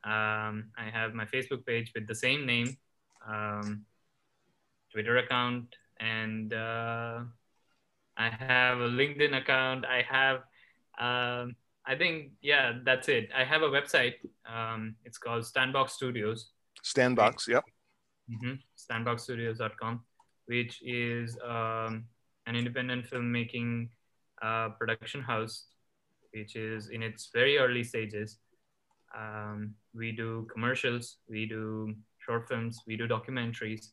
Um, 0.03 0.71
I 0.77 0.89
have 0.91 1.13
my 1.13 1.25
Facebook 1.25 1.65
page 1.65 1.91
with 1.93 2.07
the 2.07 2.15
same 2.15 2.45
name, 2.45 2.75
um, 3.27 3.85
Twitter 4.91 5.17
account, 5.17 5.75
and 5.99 6.53
uh, 6.53 7.19
I 8.17 8.29
have 8.29 8.79
a 8.79 8.89
LinkedIn 8.89 9.37
account. 9.37 9.85
I 9.85 10.03
have, 10.09 10.41
um, 10.99 11.55
I 11.85 11.95
think, 11.97 12.31
yeah, 12.41 12.73
that's 12.83 13.09
it. 13.09 13.29
I 13.35 13.43
have 13.43 13.63
a 13.63 13.69
website. 13.69 14.15
Um, 14.45 14.95
it's 15.03 15.17
called 15.17 15.43
Standbox 15.43 15.91
Studios. 15.91 16.51
Standbox. 16.83 17.47
Yep. 17.47 17.63
mm-hmm, 18.31 18.53
standboxstudios.com, 18.77 20.01
which 20.45 20.81
is 20.83 21.37
um, 21.43 22.05
an 22.45 22.55
independent 22.55 23.09
filmmaking 23.09 23.89
uh, 24.41 24.69
production 24.69 25.21
house, 25.21 25.65
which 26.33 26.55
is 26.55 26.89
in 26.89 27.03
its 27.03 27.29
very 27.33 27.57
early 27.57 27.83
stages. 27.83 28.37
Um, 29.17 29.73
we 29.93 30.11
do 30.11 30.47
commercials, 30.51 31.17
we 31.27 31.45
do 31.45 31.93
short 32.19 32.47
films, 32.47 32.81
we 32.87 32.95
do 32.95 33.07
documentaries. 33.07 33.89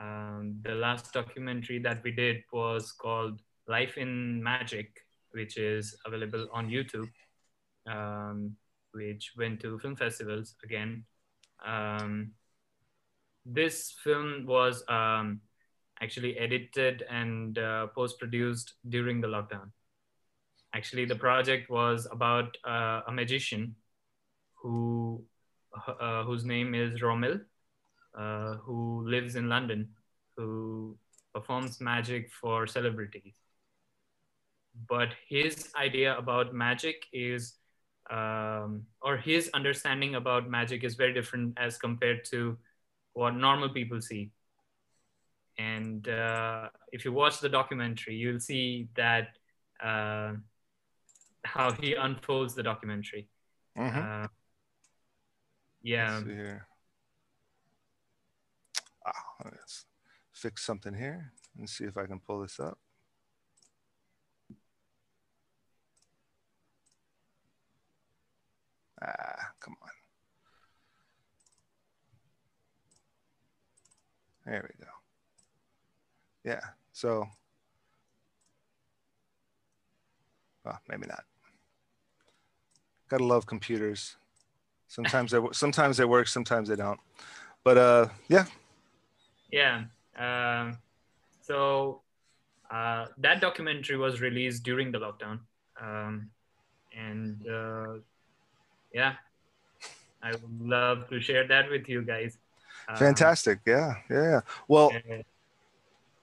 Um, 0.00 0.60
the 0.62 0.74
last 0.74 1.12
documentary 1.12 1.80
that 1.80 2.02
we 2.04 2.12
did 2.12 2.44
was 2.52 2.92
called 2.92 3.40
Life 3.66 3.98
in 3.98 4.42
Magic, 4.42 5.00
which 5.32 5.56
is 5.56 5.96
available 6.06 6.48
on 6.52 6.68
YouTube, 6.68 7.08
um, 7.86 8.56
which 8.92 9.32
went 9.36 9.60
to 9.60 9.78
film 9.78 9.96
festivals 9.96 10.54
again. 10.64 11.04
Um, 11.64 12.32
this 13.44 13.94
film 14.04 14.44
was 14.46 14.84
um, 14.88 15.40
actually 16.00 16.38
edited 16.38 17.04
and 17.10 17.58
uh, 17.58 17.86
post 17.88 18.18
produced 18.18 18.74
during 18.88 19.20
the 19.20 19.28
lockdown. 19.28 19.70
Actually, 20.74 21.06
the 21.06 21.16
project 21.16 21.70
was 21.70 22.06
about 22.12 22.56
uh, 22.66 23.00
a 23.06 23.12
magician 23.12 23.74
who 24.54 25.24
uh, 25.86 26.24
whose 26.24 26.44
name 26.44 26.74
is 26.74 27.00
Romil, 27.00 27.40
uh, 28.18 28.54
who 28.56 29.08
lives 29.08 29.36
in 29.36 29.48
London, 29.48 29.88
who 30.36 30.96
performs 31.34 31.80
magic 31.80 32.30
for 32.32 32.66
celebrities. 32.66 33.34
But 34.86 35.14
his 35.28 35.72
idea 35.76 36.16
about 36.16 36.54
magic 36.54 37.06
is, 37.12 37.54
um, 38.10 38.84
or 39.02 39.16
his 39.16 39.50
understanding 39.54 40.14
about 40.14 40.48
magic 40.48 40.84
is 40.84 40.94
very 40.94 41.12
different 41.12 41.58
as 41.58 41.78
compared 41.78 42.24
to 42.26 42.56
what 43.14 43.34
normal 43.34 43.68
people 43.70 44.00
see. 44.00 44.30
And 45.58 46.08
uh, 46.08 46.68
if 46.92 47.04
you 47.04 47.12
watch 47.12 47.40
the 47.40 47.48
documentary, 47.48 48.14
you'll 48.14 48.40
see 48.40 48.88
that 48.94 49.36
uh, 49.82 50.34
how 51.44 51.72
he 51.72 51.94
unfolds 51.94 52.54
the 52.54 52.62
documentary. 52.62 53.28
Mhm. 53.76 54.24
Uh, 54.24 54.28
yeah, 55.82 56.12
Let's 56.14 56.24
see 56.24 56.34
here. 56.34 56.66
Ah, 59.06 59.24
let's 59.44 59.86
fix 60.32 60.64
something 60.64 60.94
here 60.94 61.32
and 61.58 61.68
see 61.68 61.84
if 61.84 61.96
I 61.96 62.06
can 62.06 62.20
pull 62.20 62.40
this 62.42 62.60
up. 62.60 62.78
Ah, 69.02 69.52
come 69.60 69.76
on. 69.82 69.90
There 74.46 74.62
we 74.62 74.84
go. 74.84 74.90
Yeah, 76.44 76.60
so, 76.92 77.26
well, 80.64 80.80
maybe 80.88 81.06
not. 81.06 81.24
Gotta 83.08 83.24
love 83.24 83.46
computers. 83.46 84.16
Sometimes 84.88 85.32
they 85.32 85.38
sometimes 85.52 85.96
they 85.96 86.04
work, 86.04 86.28
sometimes 86.28 86.68
they 86.68 86.76
don't. 86.76 87.00
But 87.64 87.78
uh, 87.78 88.08
yeah, 88.28 88.46
yeah. 89.50 89.84
Um, 90.16 90.78
so 91.40 92.02
uh, 92.70 93.06
that 93.18 93.40
documentary 93.40 93.96
was 93.96 94.20
released 94.20 94.62
during 94.62 94.92
the 94.92 94.98
lockdown, 94.98 95.40
um, 95.80 96.30
and 96.96 97.46
uh, 97.48 97.94
yeah, 98.92 99.14
I 100.22 100.32
would 100.32 100.60
love 100.60 101.08
to 101.10 101.20
share 101.20 101.46
that 101.46 101.70
with 101.70 101.88
you 101.88 102.02
guys. 102.02 102.38
Um, 102.88 102.96
fantastic. 102.96 103.60
Yeah, 103.66 103.94
yeah. 104.10 104.22
yeah. 104.22 104.40
Well, 104.66 104.92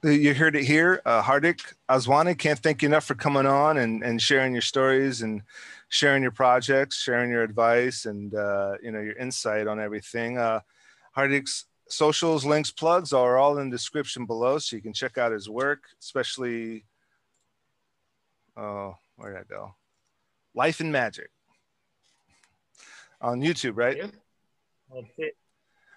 you 0.02 0.34
heard 0.34 0.56
it 0.56 0.64
here. 0.64 1.00
Uh, 1.04 1.22
Hardik 1.22 1.60
Aswani, 1.88 2.36
can't 2.38 2.58
thank 2.58 2.82
you 2.82 2.88
enough 2.88 3.04
for 3.04 3.14
coming 3.14 3.46
on 3.46 3.78
and, 3.78 4.02
and 4.02 4.20
sharing 4.20 4.52
your 4.52 4.62
stories 4.62 5.22
and 5.22 5.42
sharing 5.88 6.22
your 6.22 6.32
projects, 6.32 7.00
sharing 7.00 7.30
your 7.30 7.42
advice 7.42 8.06
and 8.06 8.34
uh, 8.34 8.74
you 8.82 8.90
know 8.90 9.00
your 9.00 9.16
insight 9.16 9.66
on 9.66 9.80
everything. 9.80 10.38
Uh, 10.38 10.60
Hardik's 11.16 11.66
socials, 11.88 12.44
links, 12.44 12.70
plugs 12.70 13.12
are 13.12 13.38
all 13.38 13.58
in 13.58 13.70
the 13.70 13.76
description 13.76 14.26
below, 14.26 14.58
so 14.58 14.76
you 14.76 14.82
can 14.82 14.92
check 14.92 15.18
out 15.18 15.32
his 15.32 15.48
work, 15.48 15.84
especially. 16.00 16.84
Oh, 18.56 18.96
where 19.16 19.32
did 19.32 19.40
I 19.40 19.44
go? 19.44 19.74
Life 20.54 20.80
and 20.80 20.90
Magic 20.90 21.30
on 23.20 23.40
YouTube, 23.40 23.76
right? 23.76 23.96
yeah, 23.96 24.06
that's 24.94 25.12
it. 25.18 25.36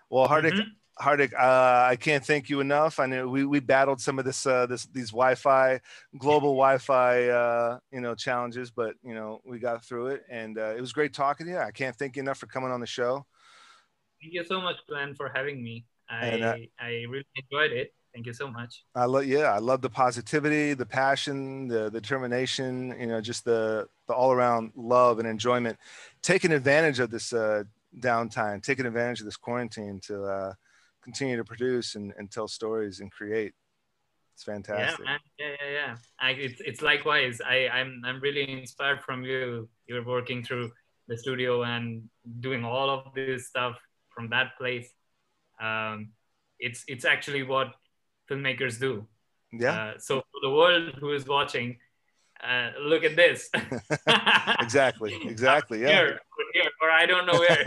Well, 0.10 0.28
Hardik, 0.28 0.54
Mhm. 0.54 0.72
Hardik, 1.00 1.34
uh, 1.34 1.88
I 1.90 1.96
can't 1.96 2.26
thank 2.26 2.50
you 2.50 2.60
enough. 2.60 3.00
I 3.00 3.06
know 3.06 3.28
we, 3.28 3.46
we 3.46 3.60
battled 3.60 4.02
some 4.02 4.20
of 4.20 4.26
this, 4.26 4.46
uh, 4.46 4.66
this 4.66 4.86
these 4.88 5.12
Wi-Fi, 5.12 5.80
global 6.18 6.56
Wi-Fi, 6.56 7.28
uh, 7.30 7.80
you 7.92 8.02
know, 8.02 8.16
challenges, 8.16 8.70
but 8.72 8.96
you 9.04 9.14
know 9.14 9.40
we 9.46 9.60
got 9.60 9.86
through 9.86 10.08
it, 10.08 10.24
and 10.30 10.58
uh, 10.58 10.76
it 10.76 10.82
was 10.82 10.92
great 10.92 11.14
talking 11.14 11.46
to 11.46 11.54
you. 11.54 11.58
I 11.60 11.72
can't 11.72 11.96
thank 11.96 12.16
you 12.16 12.22
enough 12.22 12.38
for 12.38 12.48
coming 12.48 12.72
on 12.72 12.82
the 12.82 12.88
show. 12.88 13.26
Thank 14.22 14.34
you 14.34 14.44
so 14.44 14.60
much, 14.60 14.76
Glenn, 14.88 15.16
for 15.16 15.32
having 15.34 15.64
me. 15.64 15.86
I 16.10 16.26
And, 16.28 16.44
uh, 16.44 16.56
I 16.80 16.90
really 17.08 17.26
enjoyed 17.36 17.72
it. 17.72 17.94
Thank 18.14 18.26
you 18.26 18.34
so 18.34 18.50
much. 18.50 18.84
I 18.96 19.06
love, 19.06 19.26
yeah, 19.26 19.54
I 19.54 19.60
love 19.60 19.82
the 19.82 19.90
positivity, 19.90 20.74
the 20.74 20.86
passion, 20.86 21.68
the, 21.68 21.90
the 21.90 22.02
determination. 22.02 22.96
You 23.00 23.08
know, 23.08 23.22
just 23.22 23.46
the 23.46 23.88
the 24.08 24.14
all 24.14 24.32
around 24.32 24.72
love 24.76 25.20
and 25.20 25.28
enjoyment. 25.28 25.78
Taking 26.22 26.52
advantage 26.52 27.00
of 27.00 27.12
this 27.12 27.32
uh, 27.34 27.64
downtime, 28.00 28.64
taking 28.64 28.86
advantage 28.86 29.20
of 29.20 29.26
this 29.26 29.38
quarantine 29.38 30.00
to 30.08 30.24
uh, 30.24 30.54
continue 31.04 31.38
to 31.38 31.44
produce 31.44 31.96
and, 31.96 32.14
and 32.18 32.32
tell 32.32 32.48
stories 32.48 33.00
and 33.00 33.12
create. 33.12 33.54
It's 34.34 34.44
fantastic. 34.44 35.00
Yeah, 35.00 35.06
man. 35.06 35.20
Yeah, 35.38 35.48
yeah, 35.48 35.72
yeah. 35.72 35.96
I, 36.20 36.32
it's, 36.32 36.62
it's 36.66 36.82
likewise. 36.82 37.42
I, 37.46 37.68
I'm, 37.68 38.02
I'm 38.06 38.22
really 38.22 38.50
inspired 38.50 39.02
from 39.02 39.24
you. 39.24 39.70
You're 39.88 40.06
working 40.06 40.44
through 40.44 40.72
the 41.08 41.18
studio 41.18 41.64
and 41.64 42.10
doing 42.40 42.64
all 42.64 42.90
of 42.90 43.14
this 43.14 43.48
stuff 43.48 43.76
from 44.10 44.30
that 44.30 44.58
place. 44.58 44.90
Um, 45.62 46.12
it's, 46.58 46.86
it's 46.88 47.06
actually 47.06 47.44
what 47.44 47.74
filmmakers 48.30 48.80
do. 48.80 49.08
yeah. 49.52 49.74
Uh, 49.74 49.94
so 49.98 50.22
for 50.22 50.40
the 50.42 50.52
world 50.52 50.96
who 51.00 51.12
is 51.14 51.26
watching, 51.26 51.78
uh, 52.44 52.72
look 52.82 53.04
at 53.04 53.16
this. 53.16 53.50
exactly 54.60 55.18
exactly 55.26 55.82
yeah 55.82 55.88
Here, 55.88 56.20
or 56.38 56.46
here, 56.54 56.72
or 56.82 56.90
I 56.90 57.06
don't 57.06 57.26
know 57.26 57.40
where. 57.40 57.64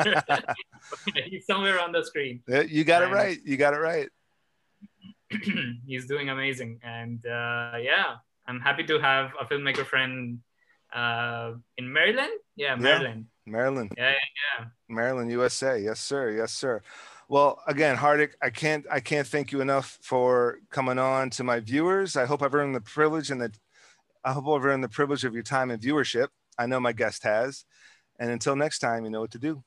He's 1.30 1.46
somewhere 1.46 1.80
on 1.80 1.92
the 1.92 2.02
screen. 2.04 2.40
Yeah, 2.48 2.62
you 2.62 2.84
got 2.84 3.02
it 3.02 3.10
right 3.12 3.38
you 3.44 3.56
got 3.56 3.74
it 3.74 3.78
right 3.78 4.08
he's 5.86 6.06
doing 6.06 6.28
amazing 6.28 6.78
and 6.82 7.24
uh, 7.26 7.76
yeah 7.80 8.16
i'm 8.46 8.60
happy 8.60 8.84
to 8.84 8.98
have 9.00 9.32
a 9.40 9.44
filmmaker 9.44 9.84
friend 9.84 10.38
uh, 10.94 11.52
in 11.78 11.90
maryland 11.90 12.32
yeah 12.56 12.74
maryland 12.76 13.26
maryland 13.46 13.92
yeah, 13.96 14.10
yeah, 14.10 14.66
maryland 14.88 15.30
usa 15.30 15.80
yes 15.80 16.00
sir 16.00 16.30
yes 16.30 16.52
sir 16.52 16.82
well 17.32 17.62
again 17.66 17.96
hardik 17.96 18.32
i 18.42 18.50
can't 18.50 18.84
i 18.90 19.00
can't 19.00 19.26
thank 19.26 19.52
you 19.52 19.62
enough 19.62 19.98
for 20.02 20.58
coming 20.70 20.98
on 20.98 21.30
to 21.30 21.42
my 21.42 21.60
viewers. 21.60 22.14
I 22.14 22.26
hope 22.26 22.42
i've 22.42 22.54
earned 22.54 22.74
the 22.74 22.82
privilege 22.82 23.30
and 23.30 23.40
the 23.40 23.50
i 24.22 24.32
hope 24.34 24.46
i've 24.48 24.66
earned 24.66 24.84
the 24.84 24.90
privilege 24.90 25.24
of 25.24 25.32
your 25.32 25.42
time 25.42 25.70
and 25.70 25.82
viewership. 25.82 26.28
I 26.58 26.66
know 26.66 26.78
my 26.78 26.92
guest 26.92 27.24
has. 27.24 27.64
And 28.20 28.30
until 28.30 28.54
next 28.54 28.80
time 28.80 29.06
you 29.06 29.10
know 29.10 29.22
what 29.22 29.30
to 29.30 29.38
do 29.38 29.64